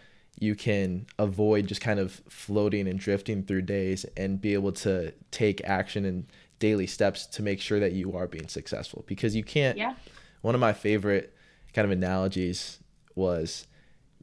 you 0.40 0.56
can 0.56 1.06
avoid 1.16 1.68
just 1.68 1.80
kind 1.80 2.00
of 2.00 2.20
floating 2.28 2.88
and 2.88 2.98
drifting 2.98 3.44
through 3.44 3.62
days 3.62 4.04
and 4.16 4.40
be 4.40 4.54
able 4.54 4.72
to 4.72 5.12
take 5.30 5.62
action 5.62 6.04
and 6.04 6.26
daily 6.58 6.88
steps 6.88 7.26
to 7.26 7.44
make 7.44 7.60
sure 7.60 7.78
that 7.78 7.92
you 7.92 8.16
are 8.16 8.26
being 8.26 8.48
successful 8.48 9.04
because 9.06 9.36
you 9.36 9.44
can't 9.44 9.78
yeah. 9.78 9.94
one 10.42 10.54
of 10.54 10.60
my 10.60 10.72
favorite 10.72 11.34
kind 11.72 11.84
of 11.84 11.92
analogies 11.92 12.78
was 13.14 13.66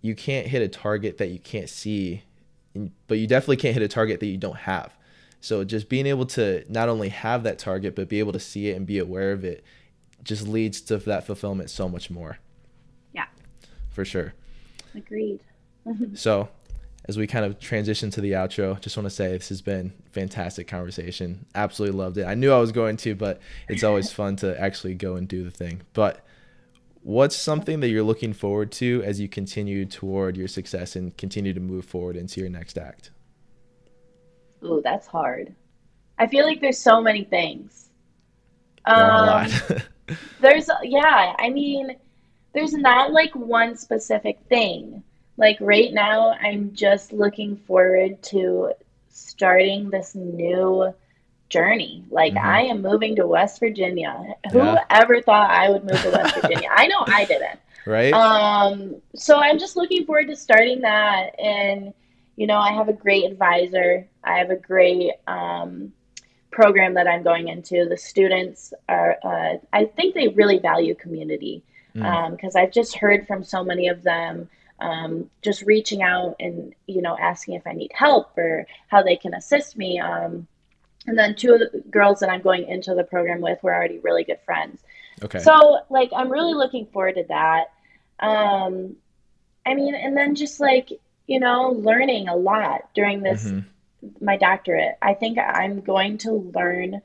you 0.02 0.16
can't 0.16 0.48
hit 0.48 0.62
a 0.62 0.68
target 0.68 1.18
that 1.18 1.28
you 1.28 1.40
can't 1.40 1.70
see 1.70 2.24
but 3.08 3.18
you 3.18 3.26
definitely 3.26 3.58
can't 3.58 3.74
hit 3.74 3.84
a 3.84 3.88
target 3.88 4.20
that 4.20 4.28
you 4.28 4.38
don't 4.38 4.58
have 4.58 4.96
so 5.42 5.64
just 5.64 5.90
being 5.90 6.06
able 6.06 6.26
to 6.26 6.64
not 6.70 6.90
only 6.90 7.10
have 7.10 7.44
that 7.44 7.58
target 7.58 7.96
but 7.96 8.08
be 8.08 8.20
able 8.20 8.34
to 8.34 8.40
see 8.40 8.70
it 8.70 8.76
and 8.76 8.86
be 8.86 9.00
aware 9.00 9.32
of 9.32 9.44
it 9.44 9.64
just 10.24 10.48
leads 10.48 10.82
to 10.82 10.98
that 10.98 11.26
fulfillment 11.26 11.70
so 11.70 11.90
much 11.90 12.10
more 12.10 12.38
yeah 13.14 13.26
for 13.90 14.06
sure 14.06 14.34
agreed 14.96 15.40
so 16.14 16.50
as 17.08 17.18
we 17.18 17.26
kind 17.26 17.46
of 17.46 17.60
transition 17.60 18.10
to 18.12 18.22
the 18.22 18.34
outro, 18.34 18.80
just 18.82 18.98
want 18.98 19.06
to 19.06 19.10
say 19.10 19.30
this 19.30 19.50
has 19.50 19.62
been 19.62 19.94
fantastic 20.12 20.68
conversation. 20.68 21.46
Absolutely 21.56 21.98
loved 21.98 22.18
it. 22.18 22.26
I 22.26 22.34
knew 22.34 22.52
I 22.52 22.60
was 22.60 22.74
going 22.74 22.98
to, 22.98 23.16
but 23.16 23.40
it's 23.70 23.84
always 23.84 24.12
fun 24.12 24.36
to 24.38 24.60
actually 24.60 24.94
go 24.94 25.16
and 25.16 25.28
do 25.28 25.44
the 25.44 25.52
thing. 25.52 25.82
But 25.94 26.26
what's 27.08 27.38
something 27.38 27.80
that 27.80 27.88
you're 27.88 28.04
looking 28.04 28.34
forward 28.34 28.70
to 28.70 29.02
as 29.06 29.18
you 29.18 29.30
continue 29.30 29.86
toward 29.86 30.36
your 30.36 30.48
success 30.50 30.94
and 30.98 31.16
continue 31.16 31.54
to 31.54 31.60
move 31.62 31.86
forward 31.86 32.18
into 32.18 32.42
your 32.42 32.50
next 32.50 32.78
act? 32.78 33.12
Oh, 34.62 34.82
that's 34.82 35.08
hard. 35.08 35.56
I 36.20 36.28
feel 36.28 36.46
like 36.46 36.60
there's 36.60 36.78
so 36.78 37.00
many 37.00 37.24
things. 37.24 37.88
Um, 38.84 39.48
there's 40.42 40.70
yeah, 40.84 41.34
I 41.40 41.50
mean, 41.50 41.96
there's 42.54 42.74
not 42.74 43.14
like 43.14 43.34
one 43.34 43.78
specific 43.78 44.40
thing. 44.50 45.02
Like 45.38 45.58
right 45.62 45.94
now, 45.94 46.32
I'm 46.42 46.74
just 46.74 47.14
looking 47.14 47.56
forward 47.56 48.22
to 48.24 48.74
starting 49.08 49.90
this 49.90 50.14
new 50.14 50.94
journey. 51.50 52.04
Like 52.10 52.34
mm-hmm. 52.34 52.48
I 52.48 52.62
am 52.64 52.82
moving 52.82 53.16
to 53.18 53.28
West 53.28 53.60
Virginia. 53.60 54.36
Yeah. 54.54 54.78
Whoever 54.90 55.22
thought 55.22 55.50
I 55.50 55.70
would 55.70 55.84
move 55.84 56.02
to 56.02 56.10
West 56.12 56.36
Virginia? 56.42 56.70
I 56.74 56.88
know 56.88 57.04
I 57.08 57.26
didn't. 57.26 57.60
Right. 57.86 58.14
Um 58.14 59.02
so 59.16 59.38
I'm 59.38 59.58
just 59.60 59.76
looking 59.76 60.06
forward 60.06 60.28
to 60.28 60.36
starting 60.36 60.82
that 60.82 61.40
and 61.40 61.94
you 62.38 62.46
know, 62.46 62.60
I 62.60 62.72
have 62.72 62.88
a 62.88 62.94
great 62.94 63.30
advisor. 63.30 64.08
I 64.24 64.38
have 64.38 64.52
a 64.52 64.56
great 64.56 65.12
um, 65.28 65.92
program 66.52 66.94
that 66.94 67.08
I'm 67.08 67.24
going 67.24 67.50
into. 67.50 67.86
The 67.90 67.98
students 67.98 68.74
are 68.88 69.18
uh, 69.24 69.58
I 69.74 69.86
think 69.86 70.14
they 70.14 70.30
really 70.30 70.60
value 70.60 70.96
community 70.96 71.64
because 71.94 72.06
mm. 72.06 72.56
um, 72.56 72.64
I've 72.64 72.72
just 72.72 72.96
heard 72.96 73.28
from 73.28 73.44
so 73.44 73.64
many 73.64 73.88
of 73.88 74.04
them 74.04 74.48
um, 74.80 75.30
just 75.42 75.64
reaching 75.64 76.04
out 76.04 76.36
and 76.40 76.76
you 76.86 77.02
know 77.02 77.18
asking 77.20 77.56
if 77.56 77.66
I 77.66 77.74
need 77.74 77.92
help 77.94 78.38
or 78.38 78.68
how 78.88 79.02
they 79.02 79.16
can 79.16 79.34
assist 79.34 79.76
me. 79.76 80.00
Um, 80.00 80.48
and 81.08 81.18
then 81.18 81.36
two 81.36 81.54
of 81.54 81.60
the 81.60 81.84
girls 81.90 82.20
that 82.20 82.30
I'm 82.30 82.42
going 82.42 82.68
into 82.68 82.94
the 82.94 83.04
program 83.04 83.42
with 83.42 83.62
were 83.64 83.74
already 83.74 84.00
really 84.00 84.24
good 84.24 84.40
friends. 84.46 84.82
Okay. 85.24 85.40
So 85.40 85.80
like 85.90 86.12
I'm 86.16 86.30
really 86.30 86.54
looking 86.54 86.86
forward 86.88 87.16
to 87.16 87.24
that. 87.30 87.72
Um, 88.20 88.98
I 89.66 89.74
mean, 89.74 89.96
and 89.96 90.16
then 90.16 90.36
just 90.36 90.60
like 90.60 90.92
you 91.28 91.42
know, 91.42 91.72
learning 91.72 92.30
a 92.30 92.36
lot 92.36 92.90
during 92.96 93.22
this 93.22 93.46
mm-hmm. 93.46 94.26
my 94.26 94.38
doctorate. 94.38 94.98
I 95.02 95.14
think 95.14 95.38
I'm 95.38 95.82
going 95.82 96.18
to 96.20 96.52
learn 96.56 97.02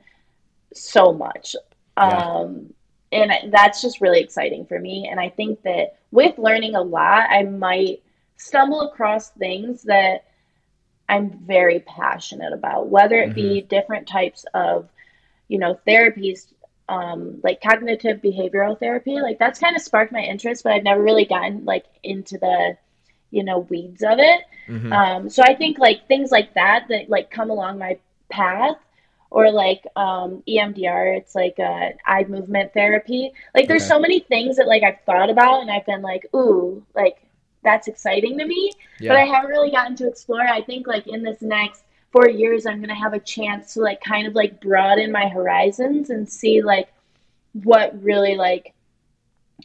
so 0.73 1.13
much. 1.13 1.55
Yeah. 1.97 2.03
Um, 2.03 2.73
and 3.11 3.53
that's 3.53 3.81
just 3.81 4.01
really 4.01 4.21
exciting 4.21 4.65
for 4.65 4.79
me. 4.79 5.07
And 5.09 5.19
I 5.19 5.29
think 5.29 5.61
that 5.63 5.97
with 6.11 6.37
learning 6.39 6.75
a 6.75 6.81
lot, 6.81 7.29
I 7.29 7.43
might 7.43 8.01
stumble 8.37 8.81
across 8.81 9.29
things 9.29 9.83
that 9.83 10.25
I'm 11.13 11.29
very 11.29 11.79
passionate 11.79 12.53
about, 12.53 12.87
whether 12.87 13.17
it 13.17 13.29
mm-hmm. 13.29 13.35
be 13.35 13.61
different 13.61 14.07
types 14.07 14.45
of, 14.55 14.89
you 15.47 15.59
know, 15.59 15.79
therapies, 15.87 16.47
um, 16.89 17.39
like 17.43 17.61
cognitive 17.61 18.17
behavioral 18.17 18.79
therapy. 18.79 19.21
Like 19.21 19.37
that's 19.37 19.59
kind 19.59 19.75
of 19.75 19.83
sparked 19.83 20.11
my 20.11 20.21
interest, 20.21 20.63
but 20.63 20.73
I've 20.73 20.83
never 20.83 21.03
really 21.03 21.25
gotten 21.25 21.65
like 21.65 21.85
into 22.01 22.39
the, 22.39 22.77
you 23.29 23.43
know, 23.43 23.59
weeds 23.59 24.01
of 24.01 24.17
it. 24.17 24.41
Mm-hmm. 24.67 24.91
Um, 24.91 25.29
so 25.29 25.43
I 25.43 25.53
think 25.53 25.77
like 25.77 26.07
things 26.07 26.31
like 26.31 26.55
that 26.55 26.85
that 26.89 27.09
like 27.09 27.29
come 27.29 27.51
along 27.51 27.77
my 27.77 27.99
path 28.29 28.77
or 29.29 29.51
like 29.51 29.85
um, 29.95 30.41
EMDR, 30.47 31.15
it's 31.15 31.35
like 31.35 31.59
uh, 31.59 31.89
eye 32.07 32.25
movement 32.27 32.73
therapy. 32.73 33.33
Like 33.53 33.67
there's 33.67 33.83
okay. 33.83 33.89
so 33.89 33.99
many 33.99 34.19
things 34.21 34.57
that 34.57 34.67
like 34.67 34.81
I've 34.81 35.01
thought 35.05 35.29
about 35.29 35.61
and 35.61 35.69
I've 35.69 35.85
been 35.85 36.01
like, 36.01 36.25
ooh, 36.33 36.83
like 36.95 37.17
that's 37.63 37.87
exciting 37.87 38.37
to 38.37 38.45
me, 38.45 38.71
yeah. 38.99 39.09
but 39.09 39.17
I 39.17 39.25
haven't 39.25 39.49
really 39.49 39.71
gotten 39.71 39.95
to 39.97 40.07
explore. 40.07 40.41
I 40.41 40.61
think 40.61 40.87
like 40.87 41.07
in 41.07 41.23
this 41.23 41.41
next 41.41 41.83
four 42.11 42.29
years, 42.29 42.65
I'm 42.65 42.81
gonna 42.81 42.95
have 42.95 43.13
a 43.13 43.19
chance 43.19 43.73
to 43.73 43.81
like 43.81 44.01
kind 44.01 44.27
of 44.27 44.35
like 44.35 44.61
broaden 44.61 45.11
my 45.11 45.27
horizons 45.27 46.09
and 46.09 46.29
see 46.29 46.61
like 46.61 46.89
what 47.53 48.01
really 48.03 48.35
like 48.35 48.73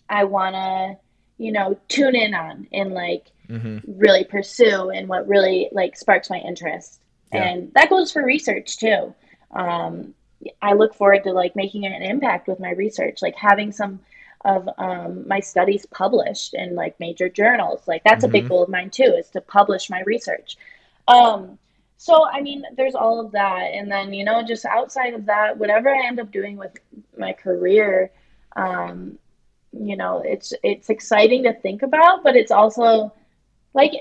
I 0.08 0.24
wanna, 0.24 0.98
you 1.38 1.52
know, 1.52 1.78
tune 1.88 2.14
in 2.14 2.34
on 2.34 2.68
and 2.72 2.92
like 2.92 3.26
mm-hmm. 3.48 3.78
really 4.00 4.24
pursue 4.24 4.90
and 4.90 5.08
what 5.08 5.26
really 5.28 5.68
like 5.72 5.96
sparks 5.96 6.30
my 6.30 6.38
interest. 6.38 7.00
Yeah. 7.32 7.44
And 7.44 7.72
that 7.74 7.90
goes 7.90 8.12
for 8.12 8.24
research 8.24 8.78
too 8.78 9.14
um, 9.52 10.14
I 10.62 10.74
look 10.74 10.94
forward 10.94 11.24
to 11.24 11.32
like 11.32 11.56
making 11.56 11.84
an 11.84 12.02
impact 12.02 12.48
with 12.48 12.60
my 12.60 12.70
research, 12.70 13.22
like 13.22 13.34
having 13.34 13.72
some 13.72 14.00
of 14.44 14.68
um, 14.78 15.26
my 15.26 15.40
studies 15.40 15.86
published 15.86 16.54
in 16.54 16.74
like 16.74 16.98
major 17.00 17.28
journals. 17.28 17.86
Like 17.86 18.02
that's 18.04 18.24
mm-hmm. 18.24 18.30
a 18.30 18.32
big 18.32 18.44
mm-hmm. 18.44 18.48
goal 18.48 18.62
of 18.62 18.68
mine 18.68 18.90
too, 18.90 19.14
is 19.18 19.30
to 19.30 19.40
publish 19.40 19.90
my 19.90 20.02
research. 20.02 20.56
Um, 21.06 21.58
so 21.96 22.26
I 22.26 22.40
mean, 22.40 22.62
there's 22.76 22.94
all 22.94 23.20
of 23.20 23.32
that, 23.32 23.72
and 23.74 23.90
then 23.90 24.12
you 24.12 24.24
know, 24.24 24.42
just 24.42 24.64
outside 24.64 25.14
of 25.14 25.26
that, 25.26 25.58
whatever 25.58 25.88
I 25.88 26.06
end 26.06 26.20
up 26.20 26.30
doing 26.30 26.56
with 26.56 26.72
my 27.16 27.32
career, 27.32 28.12
um, 28.54 29.18
you 29.72 29.96
know, 29.96 30.22
it's 30.24 30.52
it's 30.62 30.90
exciting 30.90 31.42
to 31.44 31.54
think 31.54 31.82
about, 31.82 32.22
but 32.22 32.36
it's 32.36 32.52
also 32.52 33.12
like 33.74 33.92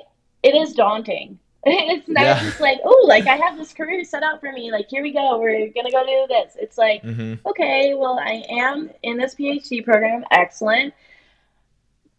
it 0.44 0.56
is 0.56 0.74
daunting 0.74 1.40
it's 1.70 2.08
not 2.08 2.24
yeah. 2.24 2.44
just 2.44 2.60
like, 2.62 2.80
oh, 2.84 3.06
like 3.08 3.28
I 3.28 3.36
have 3.36 3.58
this 3.58 3.74
career 3.74 4.04
set 4.04 4.24
out 4.24 4.40
for 4.40 4.52
me. 4.52 4.72
Like, 4.72 4.88
here 4.90 5.04
we 5.04 5.12
go. 5.12 5.38
We're 5.38 5.70
going 5.72 5.86
to 5.86 5.92
go 5.92 6.06
do 6.06 6.26
this. 6.30 6.56
It's 6.58 6.78
like, 6.78 7.04
mm-hmm. 7.04 7.46
okay, 7.48 7.94
well, 7.94 8.18
I 8.20 8.46
am 8.50 8.90
in 9.04 9.18
this 9.18 9.36
PhD 9.36 9.84
program. 9.84 10.24
Excellent. 10.32 10.94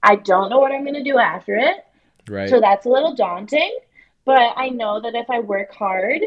I 0.03 0.16
don't 0.16 0.51
know 0.51 0.59
what 0.59 0.72
I'm 0.72 0.82
going 0.82 1.03
to 1.03 1.03
do 1.03 1.18
after 1.18 1.57
it. 1.57 1.86
Right. 2.28 2.51
So 2.51 2.61
that's 2.61 2.84
a 2.84 2.90
little 2.90 3.14
daunting. 3.14 3.78
But 4.26 4.53
I 4.57 4.68
know 4.68 5.01
that 5.01 5.14
if 5.14 5.30
I 5.30 5.40
work 5.40 5.72
hard 5.72 6.20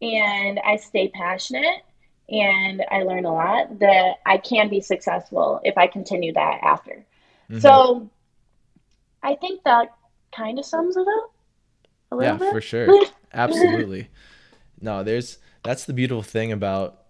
and 0.00 0.58
I 0.60 0.76
stay 0.76 1.08
passionate 1.08 1.82
and 2.30 2.82
I 2.90 3.02
learn 3.02 3.26
a 3.26 3.34
lot, 3.34 3.78
that 3.80 4.20
I 4.24 4.38
can 4.38 4.70
be 4.70 4.80
successful 4.80 5.60
if 5.62 5.76
I 5.76 5.86
continue 5.88 6.32
that 6.32 6.60
after. 6.62 7.04
Mm-hmm. 7.50 7.58
So 7.58 8.08
I 9.22 9.34
think 9.34 9.62
that 9.64 9.94
kind 10.34 10.58
of 10.58 10.64
sums 10.64 10.96
it 10.96 11.06
up 11.06 11.31
yeah, 12.20 12.36
bit? 12.36 12.52
for 12.52 12.60
sure. 12.60 13.06
Absolutely. 13.32 14.08
No, 14.80 15.02
there's 15.02 15.38
that's 15.62 15.84
the 15.84 15.92
beautiful 15.92 16.22
thing 16.22 16.52
about 16.52 17.02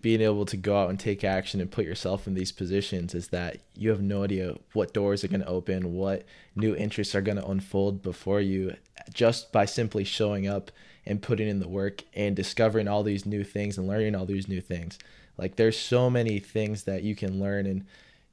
being 0.00 0.20
able 0.20 0.44
to 0.44 0.56
go 0.56 0.76
out 0.76 0.90
and 0.90 0.98
take 0.98 1.24
action 1.24 1.60
and 1.60 1.70
put 1.70 1.84
yourself 1.84 2.26
in 2.26 2.34
these 2.34 2.52
positions 2.52 3.14
is 3.14 3.28
that 3.28 3.58
you 3.74 3.90
have 3.90 4.02
no 4.02 4.24
idea 4.24 4.54
what 4.72 4.92
doors 4.92 5.24
are 5.24 5.28
going 5.28 5.40
to 5.40 5.46
open, 5.46 5.94
what 5.94 6.24
new 6.54 6.74
interests 6.74 7.14
are 7.14 7.22
going 7.22 7.38
to 7.38 7.46
unfold 7.46 8.02
before 8.02 8.40
you 8.40 8.74
just 9.12 9.52
by 9.52 9.64
simply 9.64 10.04
showing 10.04 10.46
up 10.46 10.70
and 11.06 11.22
putting 11.22 11.48
in 11.48 11.60
the 11.60 11.68
work 11.68 12.02
and 12.14 12.36
discovering 12.36 12.88
all 12.88 13.02
these 13.02 13.24
new 13.24 13.42
things 13.42 13.78
and 13.78 13.88
learning 13.88 14.14
all 14.14 14.26
these 14.26 14.48
new 14.48 14.60
things. 14.60 14.98
Like 15.36 15.56
there's 15.56 15.78
so 15.78 16.10
many 16.10 16.38
things 16.38 16.84
that 16.84 17.02
you 17.02 17.14
can 17.16 17.40
learn 17.40 17.66
and 17.66 17.86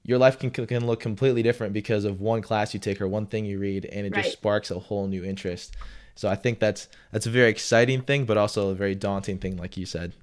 your 0.03 0.17
life 0.17 0.39
can 0.39 0.51
can 0.51 0.85
look 0.85 0.99
completely 0.99 1.43
different 1.43 1.73
because 1.73 2.05
of 2.05 2.21
one 2.21 2.41
class 2.41 2.73
you 2.73 2.79
take 2.79 3.01
or 3.01 3.07
one 3.07 3.25
thing 3.25 3.45
you 3.45 3.59
read 3.59 3.85
and 3.85 4.05
it 4.05 4.15
right. 4.15 4.23
just 4.23 4.37
sparks 4.37 4.71
a 4.71 4.79
whole 4.79 5.07
new 5.07 5.23
interest. 5.23 5.75
So 6.17 6.27
I 6.27 6.35
think 6.35 6.59
that's 6.59 6.89
that's 7.11 7.27
a 7.27 7.29
very 7.29 7.49
exciting 7.49 8.01
thing, 8.01 8.25
but 8.25 8.37
also 8.37 8.69
a 8.69 8.75
very 8.75 8.95
daunting 8.95 9.37
thing, 9.37 9.55
like 9.55 9.77
you 9.77 9.85
said. 9.85 10.13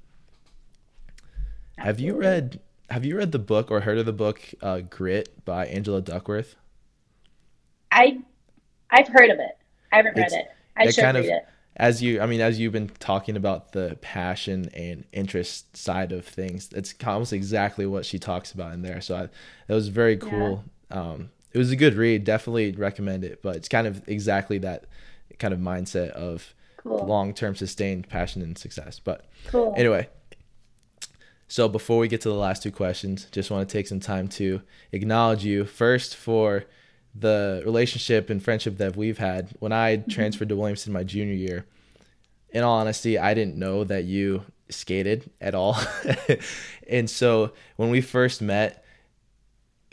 Absolutely. 1.79 1.87
Have 1.87 2.01
you 2.01 2.21
read 2.21 2.61
Have 2.91 3.05
you 3.05 3.17
read 3.17 3.31
the 3.31 3.39
book 3.39 3.71
or 3.71 3.81
heard 3.81 3.99
of 3.99 4.05
the 4.05 4.13
book 4.13 4.41
uh, 4.61 4.81
Grit 4.81 5.45
by 5.45 5.67
Angela 5.67 6.03
Duckworth? 6.03 6.57
I 7.93 8.19
I've 8.91 9.09
heard 9.09 9.31
of 9.31 9.39
it. 9.39 9.57
I 9.93 9.97
haven't 9.97 10.19
it's, 10.19 10.33
read 10.33 10.41
it. 10.41 10.49
I 10.77 10.91
should 10.91 11.05
kind 11.05 11.17
read 11.17 11.27
of, 11.27 11.31
it. 11.31 11.47
As 11.77 12.03
you, 12.03 12.21
I 12.21 12.27
mean, 12.27 12.41
as 12.41 12.61
you've 12.61 12.73
been 12.73 12.89
talking 13.01 13.37
about 13.37 13.73
the 13.73 13.99
passion 14.01 14.71
and 14.75 15.05
interest 15.13 15.77
side 15.77 16.13
of 16.13 16.25
things, 16.25 16.71
it's 16.73 16.95
almost 17.05 17.33
exactly 17.33 17.85
what 17.87 18.05
she 18.05 18.19
talks 18.19 18.53
about 18.53 18.75
in 18.75 18.83
there. 18.83 19.01
So 19.01 19.17
I, 19.17 19.23
it 19.25 19.75
was 19.75 19.89
very 19.89 20.17
cool. 20.17 20.65
Yeah. 20.91 21.01
Um, 21.01 21.31
it 21.53 21.59
was 21.59 21.73
a 21.73 21.77
good 21.77 21.95
read. 21.95 22.25
Definitely 22.25 22.73
recommend 22.73 23.25
it. 23.25 23.43
But 23.43 23.57
it's 23.57 23.69
kind 23.69 23.89
of 23.89 24.09
exactly 24.09 24.59
that 24.59 24.85
kind 25.39 25.55
of 25.55 25.61
mindset 25.61 26.11
of 26.11 26.55
cool. 26.77 27.05
long-term 27.07 27.57
sustained 27.57 28.09
passion 28.09 28.43
and 28.43 28.57
success. 28.57 28.99
But 28.99 29.25
cool. 29.49 29.75
anyway, 29.77 30.09
so 31.49 31.69
before 31.69 31.99
we 31.99 32.09
get 32.09 32.21
to 32.23 32.29
the 32.29 32.35
last 32.35 32.63
two 32.63 32.73
questions, 32.73 33.27
just 33.31 33.51
want 33.51 33.69
to 33.69 33.73
take 33.73 33.87
some 33.87 34.01
time 34.01 34.29
to 34.29 34.63
acknowledge 34.93 35.45
you 35.45 35.65
first 35.65 36.17
for 36.17 36.65
the 37.15 37.63
relationship 37.65 38.31
and 38.31 38.43
friendship 38.43 38.79
that 38.79 38.97
we've 38.97 39.19
had. 39.19 39.51
When 39.61 39.73
I 39.73 39.99
mm-hmm. 39.99 40.11
transferred 40.11 40.49
to 40.49 40.57
Williamston 40.57 40.89
my 40.89 41.05
junior 41.05 41.35
year, 41.35 41.65
in 42.51 42.63
all 42.63 42.79
honesty, 42.79 43.19
I 43.19 43.35
didn't 43.35 43.57
know 43.57 43.85
that 43.85 44.05
you 44.05 44.45
skated 44.69 45.31
at 45.41 45.55
all. 45.55 45.77
and 46.89 47.09
so 47.09 47.53
when 47.77 47.91
we 47.91 48.01
first 48.01 48.41
met, 48.41 48.85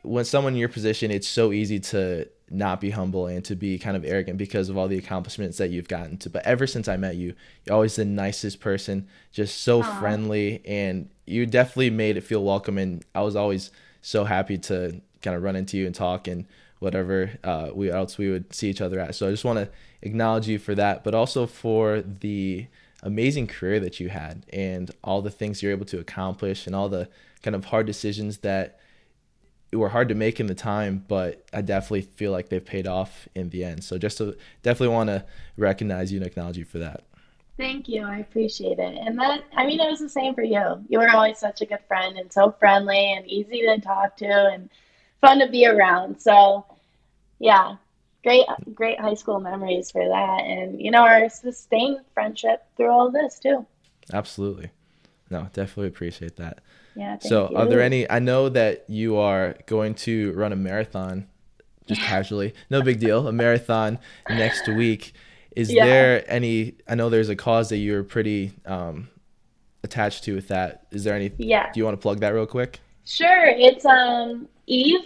when 0.03 0.25
someone 0.25 0.53
in 0.53 0.59
your 0.59 0.69
position, 0.69 1.11
it's 1.11 1.27
so 1.27 1.51
easy 1.51 1.79
to 1.79 2.27
not 2.51 2.81
be 2.81 2.89
humble 2.89 3.27
and 3.27 3.43
to 3.45 3.55
be 3.55 3.79
kind 3.79 3.95
of 3.95 4.03
arrogant 4.03 4.37
because 4.37 4.69
of 4.69 4.77
all 4.77 4.87
the 4.87 4.97
accomplishments 4.97 5.57
that 5.57 5.69
you've 5.69 5.87
gotten 5.87 6.17
to. 6.17 6.29
But 6.29 6.45
ever 6.45 6.67
since 6.67 6.87
I 6.87 6.97
met 6.97 7.15
you, 7.15 7.33
you're 7.65 7.75
always 7.75 7.95
the 7.95 8.05
nicest 8.05 8.59
person, 8.59 9.07
just 9.31 9.61
so 9.61 9.81
Aww. 9.81 9.99
friendly, 9.99 10.61
and 10.65 11.09
you 11.25 11.45
definitely 11.45 11.89
made 11.89 12.17
it 12.17 12.21
feel 12.21 12.43
welcome. 12.43 12.77
And 12.77 13.03
I 13.15 13.21
was 13.21 13.35
always 13.35 13.71
so 14.01 14.25
happy 14.25 14.57
to 14.57 15.01
kind 15.21 15.35
of 15.35 15.43
run 15.43 15.55
into 15.55 15.77
you 15.77 15.85
and 15.85 15.95
talk 15.95 16.27
and 16.27 16.45
whatever 16.79 17.31
uh, 17.43 17.69
we 17.73 17.91
else 17.91 18.17
we 18.17 18.29
would 18.29 18.53
see 18.53 18.69
each 18.69 18.81
other 18.81 18.99
at. 18.99 19.15
So 19.15 19.27
I 19.27 19.31
just 19.31 19.45
want 19.45 19.59
to 19.59 19.69
acknowledge 20.01 20.47
you 20.47 20.59
for 20.59 20.75
that, 20.75 21.03
but 21.03 21.13
also 21.13 21.45
for 21.45 22.01
the 22.01 22.67
amazing 23.03 23.47
career 23.47 23.79
that 23.79 23.99
you 23.99 24.09
had 24.09 24.45
and 24.51 24.91
all 25.03 25.21
the 25.21 25.31
things 25.31 25.61
you're 25.61 25.71
able 25.71 25.85
to 25.85 25.99
accomplish 25.99 26.67
and 26.67 26.75
all 26.75 26.89
the 26.89 27.07
kind 27.43 27.55
of 27.55 27.65
hard 27.65 27.85
decisions 27.85 28.39
that 28.39 28.79
were 29.79 29.89
hard 29.89 30.09
to 30.09 30.15
make 30.15 30.39
in 30.39 30.47
the 30.47 30.55
time, 30.55 31.05
but 31.07 31.45
I 31.53 31.61
definitely 31.61 32.01
feel 32.01 32.31
like 32.31 32.49
they've 32.49 32.63
paid 32.63 32.87
off 32.87 33.27
in 33.35 33.49
the 33.49 33.63
end. 33.63 33.83
So 33.83 33.97
just 33.97 34.17
to 34.17 34.35
definitely 34.63 34.93
want 34.93 35.09
to 35.09 35.25
recognize 35.57 36.11
you 36.11 36.19
and 36.19 36.27
acknowledge 36.27 36.57
you 36.57 36.65
for 36.65 36.79
that. 36.79 37.03
Thank 37.57 37.87
you. 37.87 38.03
I 38.03 38.17
appreciate 38.17 38.79
it. 38.79 38.97
And 38.97 39.19
that, 39.19 39.43
I 39.55 39.65
mean, 39.65 39.79
it 39.79 39.89
was 39.89 39.99
the 39.99 40.09
same 40.09 40.33
for 40.33 40.43
you. 40.43 40.83
You 40.89 40.99
were 40.99 41.09
always 41.09 41.37
such 41.37 41.61
a 41.61 41.65
good 41.65 41.81
friend 41.87 42.17
and 42.17 42.31
so 42.31 42.51
friendly 42.51 43.13
and 43.13 43.27
easy 43.27 43.61
to 43.61 43.79
talk 43.79 44.17
to 44.17 44.25
and 44.25 44.69
fun 45.21 45.39
to 45.39 45.47
be 45.47 45.67
around. 45.67 46.19
So, 46.19 46.65
yeah, 47.39 47.75
great, 48.23 48.45
great 48.73 48.99
high 48.99 49.13
school 49.13 49.39
memories 49.39 49.91
for 49.91 50.07
that, 50.07 50.41
and 50.43 50.81
you 50.81 50.91
know 50.91 51.03
our 51.03 51.29
sustained 51.29 51.99
friendship 52.13 52.65
through 52.77 52.89
all 52.89 53.11
this 53.11 53.39
too. 53.39 53.65
Absolutely, 54.13 54.71
no, 55.29 55.47
definitely 55.53 55.87
appreciate 55.87 56.35
that. 56.37 56.59
Yeah. 56.95 57.17
So, 57.19 57.49
you. 57.49 57.57
are 57.57 57.65
there 57.65 57.81
any? 57.81 58.09
I 58.09 58.19
know 58.19 58.49
that 58.49 58.85
you 58.89 59.17
are 59.17 59.55
going 59.65 59.95
to 59.95 60.33
run 60.33 60.51
a 60.51 60.55
marathon, 60.55 61.27
just 61.87 62.01
casually. 62.01 62.53
No 62.69 62.81
big 62.81 62.99
deal. 62.99 63.27
A 63.27 63.31
marathon 63.31 63.99
next 64.29 64.67
week. 64.67 65.13
Is 65.55 65.71
Yeah. 65.71 65.85
there 65.85 66.31
any? 66.31 66.75
I 66.87 66.95
know 66.95 67.09
there's 67.09 67.29
a 67.29 67.35
cause 67.35 67.69
that 67.69 67.77
you're 67.77 68.03
pretty 68.03 68.51
um, 68.65 69.09
attached 69.83 70.23
to 70.25 70.35
with 70.35 70.47
that. 70.49 70.87
Is 70.91 71.03
there 71.03 71.15
any? 71.15 71.31
Yeah. 71.37 71.71
Do 71.71 71.79
you 71.79 71.85
want 71.85 71.97
to 71.97 72.01
plug 72.01 72.19
that 72.21 72.29
real 72.33 72.45
quick? 72.45 72.79
Sure. 73.05 73.45
It's 73.47 73.85
um 73.85 74.47
Eve. 74.67 74.99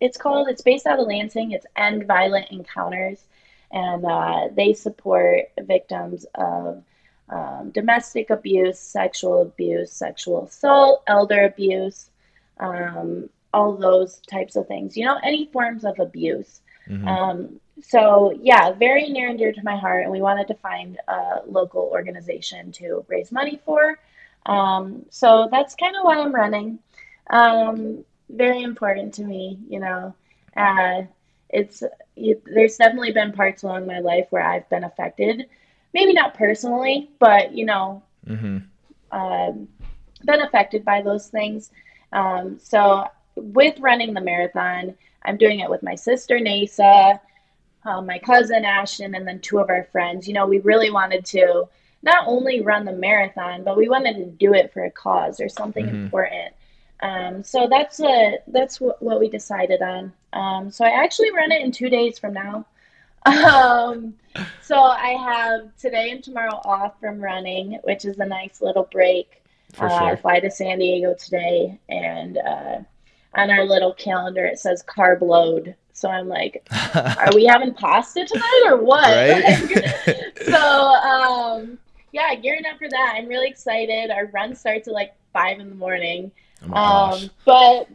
It's 0.00 0.16
called. 0.16 0.48
It's 0.48 0.62
based 0.62 0.86
out 0.86 0.98
of 0.98 1.06
Lansing. 1.06 1.52
It's 1.52 1.66
End 1.76 2.06
Violent 2.06 2.50
Encounters, 2.50 3.24
and 3.72 4.04
uh, 4.04 4.48
they 4.54 4.72
support 4.72 5.44
victims 5.60 6.24
of 6.34 6.82
um, 7.28 7.70
domestic 7.70 8.30
abuse, 8.30 8.78
sexual 8.78 9.42
abuse, 9.42 9.92
sexual 9.92 10.44
assault, 10.44 11.02
elder 11.06 11.44
abuse, 11.44 12.10
um, 12.58 13.28
all 13.52 13.76
those 13.76 14.20
types 14.20 14.56
of 14.56 14.66
things. 14.66 14.96
You 14.96 15.04
know, 15.06 15.18
any 15.22 15.46
forms 15.46 15.84
of 15.84 15.98
abuse. 15.98 16.60
Mhm. 16.88 17.06
Um, 17.06 17.60
so 17.82 18.32
yeah, 18.40 18.72
very 18.72 19.08
near 19.08 19.28
and 19.28 19.38
dear 19.38 19.52
to 19.52 19.62
my 19.62 19.76
heart, 19.76 20.04
and 20.04 20.12
we 20.12 20.20
wanted 20.20 20.48
to 20.48 20.54
find 20.54 20.98
a 21.08 21.40
local 21.46 21.82
organization 21.92 22.72
to 22.72 23.04
raise 23.08 23.32
money 23.32 23.60
for. 23.64 23.98
Um, 24.46 25.04
so 25.10 25.48
that's 25.50 25.74
kind 25.74 25.96
of 25.96 26.04
why 26.04 26.18
I'm 26.18 26.34
running. 26.34 26.78
Um, 27.28 28.04
very 28.28 28.62
important 28.62 29.14
to 29.14 29.24
me, 29.24 29.58
you 29.68 29.80
know. 29.80 30.14
Uh, 30.56 31.02
it's 31.50 31.82
it, 32.16 32.42
there's 32.44 32.76
definitely 32.76 33.12
been 33.12 33.32
parts 33.32 33.62
along 33.62 33.86
my 33.86 33.98
life 33.98 34.26
where 34.30 34.42
I've 34.42 34.68
been 34.68 34.84
affected, 34.84 35.48
maybe 35.96 36.12
not 36.12 36.34
personally, 36.34 37.08
but 37.18 37.52
you 37.58 37.64
know, 37.64 38.02
Mhm. 38.28 38.62
um, 39.12 39.68
been 40.24 40.42
affected 40.42 40.84
by 40.84 41.00
those 41.00 41.28
things. 41.28 41.70
Um, 42.12 42.58
so 42.58 43.06
with 43.36 43.78
running 43.80 44.12
the 44.14 44.20
marathon, 44.20 44.94
I'm 45.24 45.38
doing 45.38 45.60
it 45.60 45.70
with 45.70 45.82
my 45.82 45.94
sister 45.94 46.36
Nasa, 46.38 47.18
um, 47.84 48.06
my 48.06 48.18
cousin 48.18 48.64
Ashton, 48.64 49.14
and 49.14 49.26
then 49.26 49.38
two 49.40 49.58
of 49.58 49.70
our 49.70 49.84
friends. 49.84 50.28
You 50.28 50.34
know, 50.34 50.46
we 50.46 50.58
really 50.60 50.90
wanted 50.90 51.24
to 51.36 51.66
not 52.02 52.24
only 52.26 52.60
run 52.60 52.84
the 52.84 52.92
marathon, 52.92 53.64
but 53.64 53.76
we 53.76 53.88
wanted 53.88 54.16
to 54.16 54.26
do 54.26 54.52
it 54.54 54.72
for 54.72 54.84
a 54.84 54.90
cause 54.90 55.40
or 55.40 55.48
something 55.48 55.86
Mhm. 55.86 55.94
important. 56.04 56.54
Um, 57.00 57.42
so 57.42 57.66
that's 57.68 58.00
a, 58.00 58.38
that's 58.48 58.80
what, 58.80 59.02
what 59.02 59.18
we 59.20 59.28
decided 59.28 59.80
on. 59.82 60.12
Um, 60.32 60.70
so 60.70 60.84
I 60.84 60.90
actually 61.04 61.32
run 61.32 61.52
it 61.52 61.62
in 61.62 61.72
two 61.72 61.88
days 61.88 62.18
from 62.18 62.34
now. 62.34 62.66
Um, 63.26 64.14
so 64.62 64.76
I 64.80 65.10
have 65.10 65.76
today 65.76 66.10
and 66.10 66.22
tomorrow 66.22 66.60
off 66.64 66.98
from 67.00 67.20
running, 67.20 67.78
which 67.84 68.04
is 68.04 68.18
a 68.18 68.26
nice 68.26 68.60
little 68.60 68.88
break. 68.90 69.42
For 69.74 69.86
Uh, 69.88 69.92
I 69.94 70.08
sure. 70.10 70.16
fly 70.18 70.40
to 70.40 70.50
San 70.50 70.78
Diego 70.78 71.14
today, 71.14 71.78
and 71.88 72.38
uh, 72.38 72.78
on 73.34 73.50
our 73.50 73.64
little 73.64 73.92
calendar 73.94 74.44
it 74.46 74.58
says 74.58 74.82
carb 74.84 75.20
load. 75.20 75.74
So 75.92 76.08
I'm 76.10 76.28
like, 76.28 76.66
are 76.94 77.30
we 77.34 77.44
having 77.46 77.74
pasta 77.74 78.24
tonight 78.24 78.62
or 78.66 78.76
what? 78.76 79.04
Right? 79.04 80.32
so 80.44 80.56
um, 80.60 81.78
yeah, 82.12 82.34
gearing 82.34 82.64
up 82.70 82.78
for 82.78 82.88
that. 82.88 83.14
I'm 83.16 83.26
really 83.26 83.48
excited. 83.48 84.10
Our 84.10 84.26
run 84.26 84.54
starts 84.54 84.88
at 84.88 84.94
like 84.94 85.14
five 85.32 85.58
in 85.58 85.68
the 85.68 85.74
morning. 85.74 86.30
oh. 86.72 86.74
Um, 86.74 87.30
but 87.44 87.88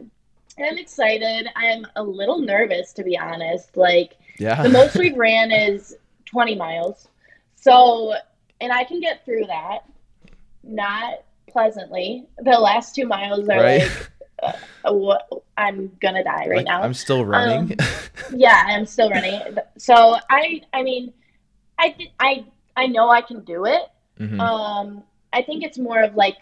I'm 0.58 0.78
excited. 0.78 1.48
I'm 1.56 1.86
a 1.96 2.02
little 2.02 2.38
nervous 2.38 2.92
to 2.94 3.02
be 3.02 3.16
honest. 3.18 3.76
Like 3.76 4.16
yeah. 4.38 4.62
the 4.62 4.68
most 4.68 4.96
we've 4.96 5.16
ran 5.16 5.50
is 5.50 5.96
20 6.32 6.54
miles. 6.56 7.08
So, 7.56 8.14
and 8.60 8.72
I 8.72 8.84
can 8.84 9.00
get 9.00 9.24
through 9.24 9.44
that, 9.46 9.80
not 10.64 11.22
pleasantly. 11.48 12.26
The 12.38 12.52
last 12.58 12.94
two 12.94 13.06
miles 13.06 13.48
are 13.48 13.60
Right. 13.60 13.82
like, 14.42 14.56
uh, 14.84 15.38
I'm 15.56 15.96
gonna 16.00 16.24
die 16.24 16.46
right 16.48 16.56
Like, 16.58 16.66
now. 16.66 16.82
I'm 16.82 16.94
still 16.94 17.24
running. 17.24 17.76
yeah, 18.34 18.64
I'm 18.66 18.86
still 18.86 19.10
running. 19.10 19.40
So 19.78 20.16
I, 20.30 20.62
I 20.72 20.82
mean, 20.82 21.12
I, 21.78 21.94
I, 22.18 22.44
I 22.76 22.86
know 22.86 23.10
I 23.10 23.20
can 23.20 23.44
do 23.44 23.66
it. 23.66 23.82
Mhm. 24.18 24.40
Um, 24.40 25.04
I 25.32 25.42
think 25.42 25.62
it's 25.62 25.78
more 25.78 26.02
of 26.02 26.14
like 26.16 26.38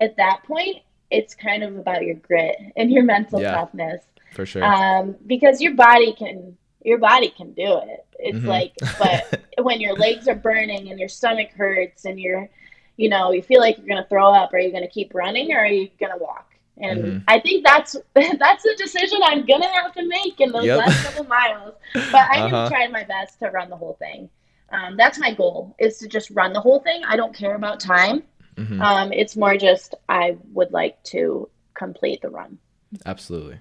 at 0.00 0.16
that 0.16 0.42
point, 0.44 0.78
it's 1.10 1.34
kind 1.34 1.62
of 1.62 1.76
about 1.76 2.02
your 2.02 2.14
grit 2.16 2.56
and 2.76 2.90
your 2.90 3.02
mental 3.04 3.40
Yeah. 3.40 3.52
toughness 3.54 4.02
For 4.32 4.46
sure. 4.46 4.64
um, 4.64 5.16
because 5.26 5.60
your 5.60 5.74
body 5.74 6.12
can 6.14 6.56
your 6.84 6.98
body 6.98 7.30
can 7.30 7.52
do 7.54 7.78
it. 7.78 8.04
It's 8.18 8.38
Mhm. 8.44 8.46
like, 8.46 8.72
but 8.98 9.26
when 9.64 9.80
your 9.80 9.94
legs 9.96 10.28
are 10.28 10.34
burning 10.34 10.90
and 10.90 10.98
your 11.00 11.08
stomach 11.08 11.50
hurts 11.50 12.04
and 12.04 12.20
you're, 12.20 12.48
you 12.96 13.08
know, 13.08 13.32
you 13.32 13.42
feel 13.42 13.60
like 13.60 13.78
you're 13.78 13.88
gonna 13.88 14.06
throw 14.08 14.30
up, 14.30 14.52
are 14.52 14.58
you 14.58 14.70
gonna 14.70 14.86
keep 14.86 15.14
running 15.14 15.52
or 15.52 15.58
are 15.58 15.66
you 15.66 15.88
gonna 15.98 16.18
walk? 16.18 16.50
And 16.76 17.04
Mhm. 17.04 17.24
I 17.28 17.40
think 17.40 17.64
that's 17.64 17.96
that's 18.14 18.62
the 18.62 18.74
decision 18.76 19.20
I'm 19.24 19.46
gonna 19.46 19.68
have 19.68 19.92
to 19.94 20.06
make 20.06 20.40
in 20.40 20.52
those 20.52 20.66
Yep. 20.66 20.78
last 20.78 21.02
couple 21.02 21.24
miles. 21.24 21.74
But 21.94 22.28
I 22.30 22.36
am 22.46 22.54
Uh-huh. 22.54 22.68
trying 22.68 22.92
my 22.92 23.04
best 23.04 23.38
to 23.40 23.50
run 23.50 23.70
the 23.70 23.76
whole 23.76 23.94
thing. 23.94 24.28
Um, 24.70 24.96
that's 24.96 25.18
my 25.18 25.32
goal 25.32 25.74
is 25.78 25.98
to 25.98 26.08
just 26.08 26.30
run 26.30 26.52
the 26.52 26.60
whole 26.60 26.80
thing. 26.80 27.02
I 27.04 27.16
don't 27.16 27.34
care 27.34 27.54
about 27.54 27.80
time. 27.80 28.24
Mhm. 28.56 28.80
Um, 28.80 29.12
it's 29.12 29.36
more 29.36 29.56
just 29.56 29.94
I 30.08 30.36
would 30.52 30.72
like 30.72 31.02
to 31.04 31.48
complete 31.74 32.22
the 32.22 32.28
run. 32.30 32.58
Absolutely. 33.06 33.60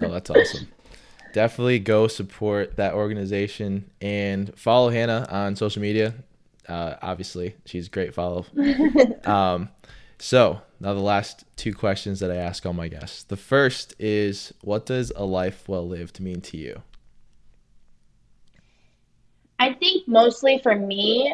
No, 0.00 0.10
that's 0.10 0.30
awesome. 0.30 0.68
Definitely 1.38 1.78
go 1.78 2.08
support 2.08 2.78
that 2.78 2.94
organization 2.94 3.88
and 4.00 4.52
follow 4.58 4.90
Hannah 4.90 5.24
on 5.30 5.54
social 5.54 5.80
media. 5.80 6.12
Uh, 6.68 6.96
obviously, 7.00 7.54
she's 7.64 7.86
a 7.86 7.90
great 7.90 8.12
follow. 8.12 8.44
Um, 9.24 9.68
so 10.18 10.60
now 10.80 10.94
the 10.94 11.00
last 11.00 11.44
two 11.54 11.72
questions 11.72 12.18
that 12.18 12.32
I 12.32 12.34
ask 12.34 12.66
all 12.66 12.72
my 12.72 12.88
guests. 12.88 13.22
The 13.22 13.36
first 13.36 13.94
is, 14.00 14.52
what 14.62 14.84
does 14.84 15.12
a 15.14 15.24
life 15.24 15.68
well 15.68 15.86
lived 15.86 16.18
mean 16.18 16.40
to 16.40 16.56
you? 16.56 16.82
I 19.60 19.74
think 19.74 20.08
mostly 20.08 20.58
for 20.58 20.74
me, 20.74 21.32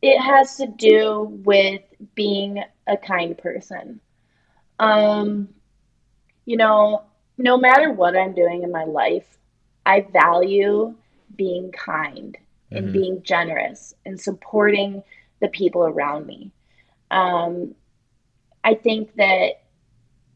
it 0.00 0.18
has 0.22 0.56
to 0.56 0.68
do 0.68 1.38
with 1.44 1.82
being 2.14 2.64
a 2.86 2.96
kind 2.96 3.36
person. 3.36 4.00
Um, 4.78 5.50
you 6.46 6.56
know, 6.56 7.02
no 7.38 7.56
matter 7.56 7.92
what 7.92 8.16
I'm 8.16 8.34
doing 8.34 8.62
in 8.62 8.70
my 8.70 8.84
life, 8.84 9.38
I 9.86 10.02
value 10.02 10.94
being 11.36 11.72
kind 11.72 12.36
and 12.70 12.86
Mhm. 12.86 12.92
being 12.92 13.22
generous 13.22 13.94
and 14.04 14.20
supporting 14.20 15.02
the 15.40 15.48
people 15.48 15.84
around 15.84 16.26
me. 16.26 16.50
Um, 17.10 17.74
I 18.62 18.74
think 18.74 19.14
that 19.16 19.62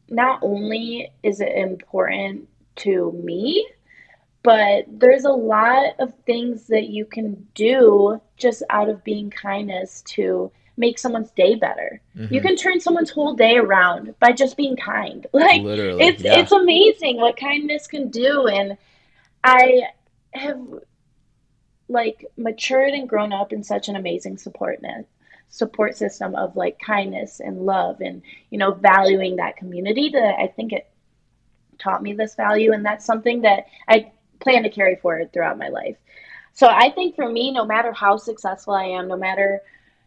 not 0.09 0.39
only 0.41 1.11
is 1.23 1.39
it 1.41 1.51
important 1.55 2.47
to 2.77 3.11
me, 3.11 3.67
but 4.43 4.85
there's 4.87 5.25
a 5.25 5.31
lot 5.31 5.99
of 5.99 6.13
things 6.25 6.67
that 6.67 6.87
you 6.89 7.05
can 7.05 7.47
do 7.55 8.21
just 8.37 8.63
out 8.69 8.89
of 8.89 9.03
being 9.03 9.29
kindness 9.29 10.01
to 10.03 10.51
make 10.79 10.97
someone's 10.97 11.29
day 11.31 11.55
better. 11.55 12.01
You 12.15 12.39
Mhm. 12.39 12.41
can 12.41 12.55
turn 12.55 12.79
someone's 12.79 13.09
whole 13.11 13.33
day 13.35 13.57
around 13.57 14.15
by 14.19 14.31
just 14.31 14.55
being 14.57 14.77
kind. 14.77 15.27
Like 15.33 15.61
Literally, 15.61 16.01
it's 16.03 16.23
yeah. 16.23 16.39
it's 16.39 16.53
amazing 16.53 17.17
what 17.17 17.35
kindness 17.37 17.85
can 17.85 18.09
do 18.09 18.47
and 18.47 18.77
I 19.43 19.89
have 20.33 20.59
like 21.89 22.25
matured 22.37 22.93
and 22.93 23.09
grown 23.09 23.33
up 23.33 23.51
in 23.51 23.63
such 23.63 23.89
an 23.89 23.95
amazing 23.95 24.37
support 24.37 24.81
net 24.81 25.05
support 25.49 25.97
system 25.97 26.35
of 26.35 26.55
like 26.55 26.77
kindness 26.79 27.39
and 27.39 27.65
love 27.65 27.99
and 28.01 28.21
you 28.51 28.57
know 28.59 28.71
valuing 28.71 29.37
that 29.37 29.57
community 29.57 30.09
that 30.09 30.35
I 30.39 30.47
think 30.47 30.71
it 30.71 30.87
taught 31.79 32.03
me 32.03 32.13
this 32.13 32.35
value 32.35 32.71
and 32.73 32.85
that's 32.85 33.05
something 33.05 33.41
that 33.41 33.65
I 33.87 34.11
plan 34.39 34.63
to 34.63 34.69
carry 34.69 34.95
forward 34.95 35.33
throughout 35.33 35.57
my 35.57 35.69
life. 35.69 35.97
So 36.53 36.67
I 36.67 36.91
think 36.91 37.15
for 37.15 37.27
me 37.27 37.51
no 37.51 37.65
matter 37.65 37.91
how 37.91 38.17
successful 38.17 38.73
I 38.75 38.83
am, 38.85 39.07
no 39.07 39.17
matter 39.17 39.61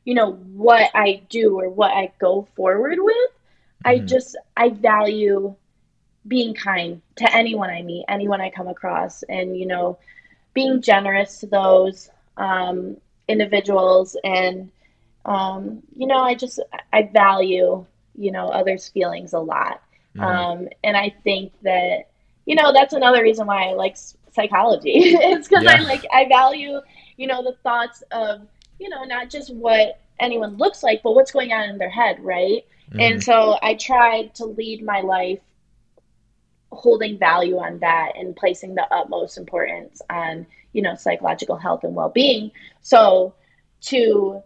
you 0.05 0.15
know 0.15 0.33
what 0.33 0.91
I 0.95 1.23
do 1.31 1.59
or 1.61 1.69
what 1.69 1.93
I 1.93 2.13
go 2.21 2.49
forward 2.57 2.99
with, 3.01 3.31
I 3.85 3.99
Mhm. 3.99 4.07
just 4.07 4.37
I 4.57 4.71
value 4.71 5.55
being 6.27 6.55
kind 6.55 7.01
to 7.17 7.35
anyone 7.35 7.71
I 7.71 7.83
meet, 7.83 8.05
anyone 8.09 8.41
I 8.41 8.51
come 8.51 8.69
across, 8.69 9.23
and 9.25 9.57
you 9.59 9.67
know, 9.67 9.99
being 10.55 10.83
generous 10.83 11.39
to 11.41 11.47
those 11.47 12.11
um, 12.37 12.97
individuals, 13.29 14.17
and 14.25 14.71
um, 15.25 15.83
you 15.97 16.07
know, 16.07 16.19
I 16.19 16.35
just 16.35 16.61
I 16.93 17.03
value 17.03 17.85
you 18.17 18.33
know 18.33 18.49
others' 18.49 18.89
feelings 18.89 19.33
a 19.33 19.39
lot, 19.41 19.81
Mhm. 20.15 20.47
um, 20.47 20.69
and 20.83 20.97
I 20.97 21.15
think 21.25 21.53
that 21.63 22.09
you 22.47 22.55
know 22.57 22.73
that's 22.73 22.95
another 22.95 23.23
reason 23.23 23.47
why 23.47 23.69
I 23.69 23.73
like 23.75 23.97
psychology. 24.33 24.93
it's 24.95 25.49
because 25.49 25.67
I 25.67 25.79
like 25.81 26.05
I 26.13 26.27
value 26.29 26.81
you 27.17 27.27
know 27.27 27.43
the 27.43 27.57
thoughts 27.63 28.03
of 28.11 28.43
you 28.79 28.89
know 28.89 29.05
not 29.05 29.31
just 29.31 29.53
what 29.55 30.01
anyone 30.21 30.57
looks 30.57 30.83
like, 30.83 31.03
but 31.03 31.15
what's 31.15 31.33
going 31.33 31.53
on 31.53 31.69
in 31.69 31.79
their 31.79 31.91
head, 31.91 32.19
right? 32.21 32.65
Mhm. 32.93 33.01
And 33.01 33.23
so 33.23 33.59
I 33.63 33.75
tried 33.75 34.35
to 34.37 34.45
lead 34.45 34.85
my 34.85 35.01
life 35.01 35.41
holding 36.73 37.19
value 37.19 37.59
on 37.59 37.79
that 37.81 38.13
and 38.17 38.35
placing 38.35 38.75
the 38.75 38.87
utmost 38.93 39.37
importance 39.37 40.01
on 40.09 40.47
you 40.73 40.81
know 40.81 40.95
psychological 40.95 41.57
health 41.57 41.85
and 41.85 41.95
well-being 41.95 42.51
so 42.81 43.35
to 43.83 44.43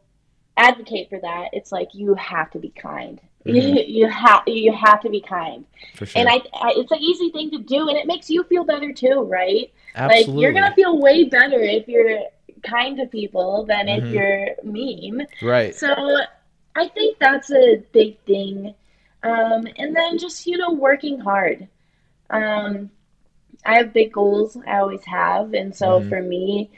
advocate 0.56 1.08
for 1.08 1.20
that 1.20 1.50
it's 1.52 1.70
like 1.70 1.94
you 1.94 2.14
have 2.14 2.50
to 2.50 2.58
be 2.58 2.70
kind 2.70 3.20
mm-hmm. 3.46 3.56
you, 3.56 3.84
you 3.86 4.08
have 4.08 4.42
you 4.46 4.72
have 4.72 5.00
to 5.00 5.08
be 5.08 5.20
kind 5.20 5.64
sure. 5.94 6.08
and 6.16 6.28
I, 6.28 6.40
I, 6.52 6.72
it's 6.76 6.90
an 6.90 6.98
easy 6.98 7.30
thing 7.30 7.50
to 7.52 7.58
do 7.58 7.88
and 7.88 7.96
it 7.96 8.06
makes 8.06 8.28
you 8.28 8.42
feel 8.44 8.64
better 8.64 8.92
too 8.92 9.22
right 9.22 9.72
Absolutely. 9.94 10.34
like 10.34 10.42
you're 10.42 10.52
gonna 10.52 10.74
feel 10.74 11.00
way 11.00 11.24
better 11.24 11.60
if 11.60 11.86
you're 11.86 12.22
kind 12.62 12.96
to 12.96 13.06
people 13.06 13.64
than 13.64 13.86
mm-hmm. 13.86 14.06
if 14.06 14.12
you're 14.12 14.48
mean 14.64 15.26
right 15.42 15.74
so 15.74 15.94
i 16.74 16.88
think 16.88 17.18
that's 17.18 17.50
a 17.50 17.82
big 17.92 18.18
thing 18.20 18.74
um, 19.22 19.66
and 19.76 19.96
then 19.96 20.18
just 20.18 20.46
you 20.46 20.56
know 20.56 20.72
working 20.72 21.18
hard 21.18 21.68
um, 22.30 22.90
I 23.64 23.76
have 23.76 23.92
big 23.92 24.12
goals. 24.12 24.56
I 24.66 24.78
always 24.78 25.04
have, 25.04 25.54
and 25.54 25.74
so 25.74 26.00
mm-hmm. 26.00 26.08
for 26.08 26.22
me, 26.22 26.70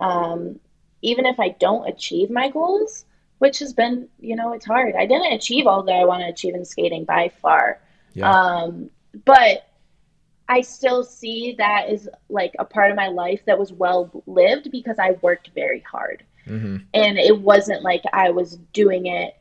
um, 0.00 0.58
even 1.02 1.26
if 1.26 1.40
I 1.40 1.50
don't 1.50 1.88
achieve 1.88 2.30
my 2.30 2.50
goals, 2.50 3.04
which 3.38 3.58
has 3.58 3.72
been, 3.72 4.08
you 4.18 4.36
know, 4.36 4.52
it's 4.52 4.64
hard. 4.64 4.94
I 4.94 5.06
didn't 5.06 5.32
achieve 5.32 5.66
all 5.66 5.82
that 5.82 5.92
I 5.92 6.04
want 6.04 6.22
to 6.22 6.28
achieve 6.28 6.54
in 6.54 6.64
skating 6.64 7.04
by 7.04 7.28
far. 7.28 7.80
Yeah. 8.14 8.30
Um, 8.30 8.90
but 9.24 9.68
I 10.48 10.60
still 10.60 11.02
see 11.02 11.54
that 11.58 11.88
as 11.88 12.08
like 12.28 12.54
a 12.58 12.64
part 12.64 12.90
of 12.90 12.96
my 12.96 13.08
life 13.08 13.40
that 13.46 13.58
was 13.58 13.72
well 13.72 14.22
lived 14.26 14.70
because 14.70 14.98
I 14.98 15.12
worked 15.22 15.50
very 15.54 15.80
hard. 15.80 16.24
Mm-hmm. 16.46 16.76
And 16.94 17.18
it 17.18 17.40
wasn't 17.40 17.82
like 17.82 18.02
I 18.12 18.30
was 18.30 18.56
doing 18.72 19.06
it, 19.06 19.34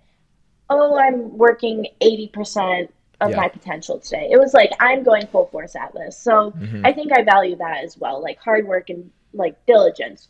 oh, 0.69 0.97
I'm 0.97 1.37
working 1.37 1.87
80% 2.01 2.89
of 3.21 3.31
yeah. 3.31 3.37
my 3.37 3.47
potential 3.47 3.99
today. 3.99 4.29
It 4.31 4.39
was 4.39 4.53
like 4.53 4.71
I'm 4.79 5.03
going 5.03 5.27
full 5.27 5.45
force 5.47 5.75
at 5.75 5.93
this. 5.93 6.17
So 6.17 6.51
mm-hmm. 6.51 6.85
I 6.85 6.91
think 6.91 7.11
I 7.11 7.23
value 7.23 7.55
that 7.57 7.83
as 7.83 7.97
well, 7.97 8.21
like 8.21 8.39
hard 8.39 8.67
work 8.67 8.89
and 8.89 9.11
like 9.33 9.63
diligence. 9.65 10.27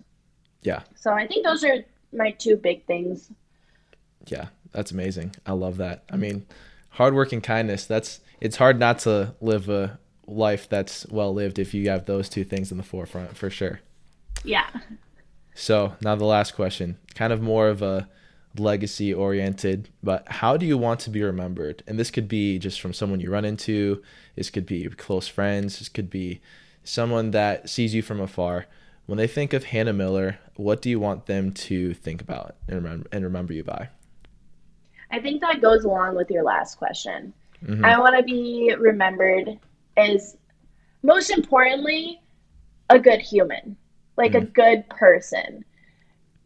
Yeah. 0.61 0.81
So 0.95 1.11
I 1.11 1.27
think 1.27 1.45
those 1.45 1.63
are 1.63 1.85
my 2.11 2.31
two 2.31 2.57
big 2.57 2.85
things. 2.85 3.31
Yeah, 4.27 4.47
that's 4.71 4.91
amazing. 4.91 5.35
I 5.45 5.53
love 5.53 5.77
that. 5.77 6.03
I 6.11 6.17
mean, 6.17 6.45
hard 6.89 7.13
work 7.13 7.31
and 7.31 7.43
kindness, 7.43 7.85
that's 7.85 8.19
it's 8.41 8.57
hard 8.57 8.79
not 8.79 8.99
to 8.99 9.35
live 9.39 9.69
a 9.69 9.99
life 10.27 10.67
that's 10.69 11.05
well 11.07 11.33
lived 11.33 11.59
if 11.59 11.73
you 11.73 11.89
have 11.89 12.05
those 12.05 12.29
two 12.29 12.43
things 12.43 12.71
in 12.71 12.77
the 12.77 12.83
forefront 12.83 13.37
for 13.37 13.49
sure. 13.49 13.81
Yeah. 14.43 14.67
So, 15.53 15.93
now 16.01 16.15
the 16.15 16.25
last 16.25 16.55
question, 16.55 16.97
kind 17.15 17.31
of 17.31 17.41
more 17.41 17.69
of 17.69 17.81
a 17.81 18.09
legacy 18.57 19.13
oriented, 19.13 19.89
but 20.03 20.27
how 20.27 20.57
do 20.57 20.65
you 20.65 20.77
want 20.77 20.99
to 21.01 21.09
be 21.09 21.23
remembered? 21.23 21.83
And 21.87 21.99
this 21.99 22.11
could 22.11 22.27
be 22.27 22.59
just 22.59 22.81
from 22.81 22.93
someone 22.93 23.19
you 23.19 23.31
run 23.31 23.45
into, 23.45 24.01
this 24.35 24.49
could 24.49 24.65
be 24.65 24.87
close 24.89 25.27
friends, 25.27 25.79
this 25.79 25.89
could 25.89 26.09
be 26.09 26.41
someone 26.83 27.31
that 27.31 27.69
sees 27.69 27.93
you 27.93 28.01
from 28.01 28.19
afar. 28.19 28.65
When 29.05 29.17
they 29.17 29.27
think 29.27 29.53
of 29.53 29.65
Hannah 29.65 29.93
Miller, 29.93 30.39
what 30.55 30.81
do 30.81 30.89
you 30.89 30.99
want 30.99 31.25
them 31.25 31.51
to 31.51 31.93
think 31.93 32.21
about 32.21 32.55
and 32.67 32.77
remember, 32.77 33.07
and 33.11 33.23
remember 33.23 33.53
you 33.53 33.63
by? 33.63 33.89
I 35.11 35.19
think 35.19 35.41
that 35.41 35.61
goes 35.61 35.83
along 35.83 36.15
with 36.15 36.29
your 36.29 36.43
last 36.43 36.77
question. 36.77 37.33
Mm-hmm. 37.63 37.85
I 37.85 37.99
want 37.99 38.17
to 38.17 38.23
be 38.23 38.73
remembered 38.77 39.59
as, 39.97 40.37
most 41.03 41.29
importantly, 41.29 42.21
a 42.89 42.99
good 42.99 43.21
human, 43.21 43.77
like 44.17 44.31
mm-hmm. 44.31 44.45
a 44.45 44.51
good 44.51 44.89
person 44.89 45.65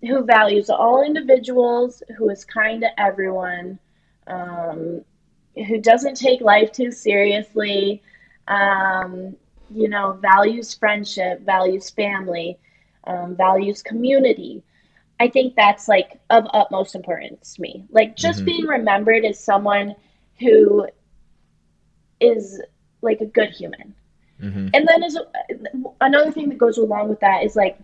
who 0.01 0.23
values 0.23 0.69
all 0.69 1.03
individuals, 1.03 2.01
who 2.17 2.29
is 2.29 2.45
kind 2.45 2.81
to 2.81 2.99
everyone, 2.99 3.77
um, 4.27 5.01
who 5.67 5.79
doesn't 5.81 6.15
take 6.15 6.41
life 6.41 6.71
too 6.71 6.91
seriously, 6.91 8.01
um, 8.47 9.35
you 9.69 9.89
know, 9.89 10.13
values 10.21 10.73
friendship, 10.73 11.41
values 11.41 11.89
family, 11.89 12.57
um, 13.05 13.35
values 13.35 13.81
community. 13.81 14.63
I 15.19 15.27
think 15.27 15.55
that's 15.55 15.87
like 15.87 16.19
of 16.29 16.45
utmost 16.53 16.95
importance 16.95 17.55
to 17.55 17.61
me. 17.61 17.85
Like 17.89 18.15
just 18.15 18.39
mm-hmm. 18.39 18.45
being 18.45 18.65
remembered 18.65 19.25
as 19.25 19.37
someone 19.37 19.95
who 20.39 20.87
is 22.21 22.61
like 23.01 23.21
a 23.21 23.25
good 23.25 23.49
human. 23.49 23.93
Mm-hmm. 24.41 24.69
And 24.73 24.87
then 24.87 25.03
is 25.03 25.17
another 26.01 26.31
thing 26.31 26.49
that 26.49 26.57
goes 26.57 26.77
along 26.77 27.09
with 27.09 27.19
that 27.19 27.43
is 27.43 27.55
like 27.55 27.77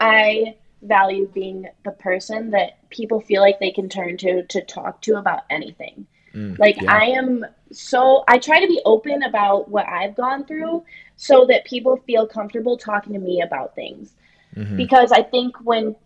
I 0.00 0.56
value 0.82 1.28
being 1.34 1.68
the 1.84 1.90
person 1.90 2.50
that 2.50 2.88
people 2.90 3.20
feel 3.20 3.42
like 3.42 3.58
they 3.58 3.72
can 3.72 3.88
turn 3.88 4.16
to 4.18 4.44
to 4.44 4.60
talk 4.62 5.02
to 5.02 5.16
about 5.16 5.42
anything. 5.50 6.06
Mm, 6.34 6.58
like 6.58 6.80
yeah. 6.80 6.92
I 6.92 7.04
am 7.06 7.44
so 7.72 8.24
I 8.28 8.38
try 8.38 8.60
to 8.60 8.66
be 8.66 8.80
open 8.84 9.22
about 9.24 9.68
what 9.68 9.86
I've 9.86 10.14
gone 10.14 10.44
through 10.44 10.84
so 11.16 11.44
that 11.46 11.64
people 11.64 11.96
feel 12.06 12.26
comfortable 12.26 12.76
talking 12.76 13.12
to 13.14 13.18
me 13.18 13.42
about 13.42 13.74
things. 13.74 14.14
Mm-hmm. 14.54 14.76
Because 14.76 15.10
I 15.10 15.22
think 15.22 15.56
when 15.64 15.96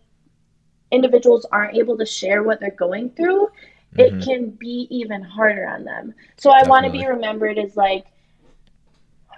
individuals 0.91 1.45
aren't 1.51 1.77
able 1.77 1.97
to 1.97 2.05
share 2.05 2.43
what 2.43 2.59
they're 2.59 2.71
going 2.71 3.11
through, 3.11 3.49
mm-hmm. 3.93 4.19
it 4.19 4.23
can 4.23 4.49
be 4.49 4.87
even 4.89 5.21
harder 5.21 5.67
on 5.67 5.83
them. 5.83 6.13
So 6.37 6.51
I 6.51 6.67
want 6.67 6.85
to 6.85 6.91
be 6.91 7.05
remembered 7.05 7.57
as 7.57 7.75
like 7.75 8.05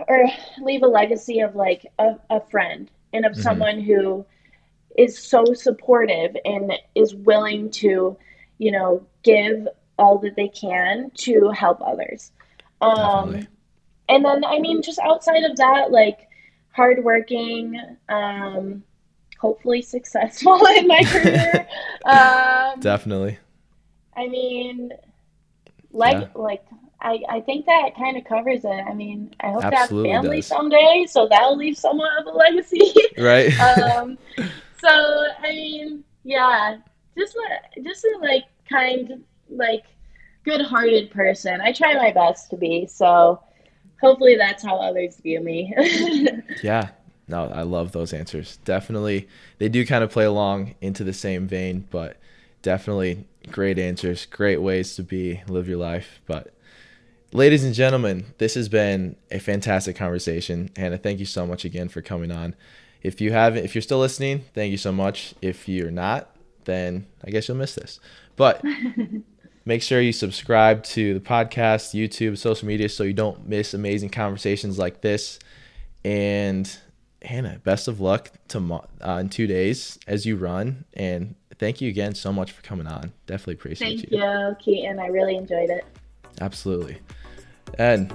or 0.08 0.26
leave 0.62 0.84
a 0.84 0.88
legacy 0.88 1.40
of 1.40 1.56
like 1.56 1.86
a, 2.00 2.16
a 2.30 2.42
friend 2.42 2.90
and 3.14 3.26
of 3.26 3.34
mm-hmm. 3.34 3.42
someone 3.42 3.80
who 3.80 4.26
is 4.98 5.18
so 5.18 5.54
supportive 5.54 6.36
and 6.46 6.74
is 6.96 7.16
willing 7.16 7.70
to, 7.70 8.18
you 8.58 8.72
know, 8.72 9.06
give 9.24 9.68
all 9.98 10.18
that 10.20 10.36
they 10.36 10.50
can 10.50 11.12
to 11.16 11.50
help 11.50 11.82
others. 11.82 12.32
Um, 12.82 13.48
and 14.10 14.24
then, 14.24 14.44
I 14.44 14.60
mean, 14.60 14.82
just 14.82 15.00
outside 15.00 15.44
of 15.44 15.58
that, 15.58 15.92
like 15.92 16.28
hardworking, 16.72 17.98
um, 18.10 18.84
hopefully 19.40 19.82
successful 19.82 20.66
in 20.78 20.88
my 20.88 21.04
career. 21.04 21.68
um, 22.06 22.80
Definitely. 22.80 23.40
I 24.16 24.28
mean, 24.28 24.92
like, 25.92 26.18
yeah. 26.22 26.28
like 26.36 26.66
I, 27.02 27.20
I 27.30 27.42
think 27.42 27.66
that 27.68 27.96
kind 27.96 28.18
of 28.18 28.24
covers 28.26 28.66
it. 28.66 28.84
I 28.88 28.94
mean, 28.94 29.34
I 29.40 29.52
hope 29.52 29.64
Absolutely 29.64 30.10
to 30.10 30.16
have 30.16 30.24
family 30.24 30.38
does. 30.38 30.48
someday, 30.48 31.06
so 31.08 31.28
that'll 31.30 31.58
leave 31.58 31.78
somewhat 31.78 32.10
of 32.20 32.26
a 32.26 32.36
legacy. 32.36 32.94
Right. 33.18 33.58
um, 33.60 34.18
so 34.82 34.90
I 34.90 35.50
mean, 35.50 36.04
yeah, 36.24 36.78
just 37.18 37.38
just 37.84 38.04
a 38.04 38.18
like 38.22 38.46
kind, 38.70 39.24
like 39.50 39.84
good-hearted 40.44 41.12
person. 41.12 41.62
I 41.62 41.72
try 41.72 41.94
my 41.94 42.12
best 42.12 42.50
to 42.50 42.58
be. 42.58 42.88
So 42.88 43.42
hopefully 44.02 44.36
that's 44.36 44.64
how 44.64 44.78
others 44.78 45.18
view 45.18 45.42
me. 45.42 45.74
yeah. 46.64 46.90
No, 47.28 47.46
I 47.48 47.64
love 47.64 47.92
those 47.92 48.14
answers. 48.14 48.58
Definitely, 48.66 49.28
they 49.58 49.70
do 49.70 49.86
kind 49.86 50.04
of 50.04 50.12
play 50.12 50.26
along 50.26 50.76
into 50.82 51.04
the 51.04 51.14
same 51.14 51.48
vein, 51.48 51.88
but 51.90 52.18
definitely 52.62 53.26
great 53.52 53.80
answers, 53.80 54.26
great 54.26 54.62
ways 54.62 54.96
to 54.96 55.04
be, 55.04 55.42
live 55.48 55.68
your 55.68 55.78
life. 55.78 56.20
But 56.26 56.54
ladies 57.32 57.64
and 57.64 57.74
gentlemen, 57.74 58.28
this 58.38 58.56
has 58.56 58.70
been 58.70 59.16
a 59.32 59.40
fantastic 59.40 59.96
conversation. 59.96 60.70
Hannah, 60.76 60.98
thank 60.98 61.20
you 61.20 61.26
so 61.26 61.46
much 61.46 61.66
again 61.66 61.90
for 61.90 62.02
coming 62.02 62.32
on. 62.32 62.56
If 63.02 63.22
you 63.22 63.32
haven't, 63.32 63.66
if 63.66 63.76
you're 63.76 63.82
still 63.82 64.00
listening, 64.00 64.44
thank 64.54 64.72
you 64.72 64.78
so 64.78 64.92
much. 64.92 65.36
If 65.42 65.68
you're 65.68 65.92
not, 65.92 66.36
then 66.66 67.06
I 67.24 67.30
guess 67.30 67.48
you'll 67.48 67.58
miss 67.58 67.76
this. 67.76 68.00
But 68.36 68.64
make 69.66 69.82
sure 69.82 70.02
you 70.02 70.12
subscribe 70.12 70.84
to 70.84 71.14
the 71.14 71.20
podcast, 71.20 71.94
YouTube, 71.94 72.38
social 72.38 72.68
media, 72.68 72.90
so 72.90 73.04
you 73.04 73.14
don't 73.14 73.48
miss 73.48 73.74
amazing 73.74 74.10
conversations 74.10 74.80
like 74.80 75.02
this. 75.02 75.40
And 76.04 76.76
Hannah, 77.22 77.60
best 77.64 77.88
of 77.88 78.00
luck 78.00 78.32
to 78.50 78.82
uh, 79.02 79.18
in 79.20 79.30
two 79.30 79.48
days 79.48 80.00
as 80.08 80.26
you 80.26 80.36
run. 80.36 80.86
And 80.94 81.36
thank 81.60 81.82
you 81.82 81.90
again 81.90 82.16
so 82.16 82.32
much 82.32 82.52
for 82.52 82.62
coming 82.62 82.88
on. 82.88 83.12
Definitely 83.28 83.56
appreciate 83.56 83.88
thank 83.88 84.12
you. 84.12 84.20
Thank 84.20 84.66
you, 84.68 84.74
Keaton. 84.74 85.00
I 85.00 85.08
really 85.08 85.36
enjoyed 85.36 85.70
it. 85.70 85.86
Absolutely. 86.42 87.00
And 87.78 88.14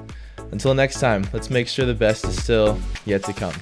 until 0.53 0.75
next 0.75 1.01
time, 1.01 1.27
let's 1.33 1.51
make 1.51 1.69
sure 1.69 1.87
the 1.87 1.95
best 1.95 2.25
is 2.25 2.43
still 2.43 2.79
yet 3.05 3.25
to 3.25 3.33
come. 3.33 3.55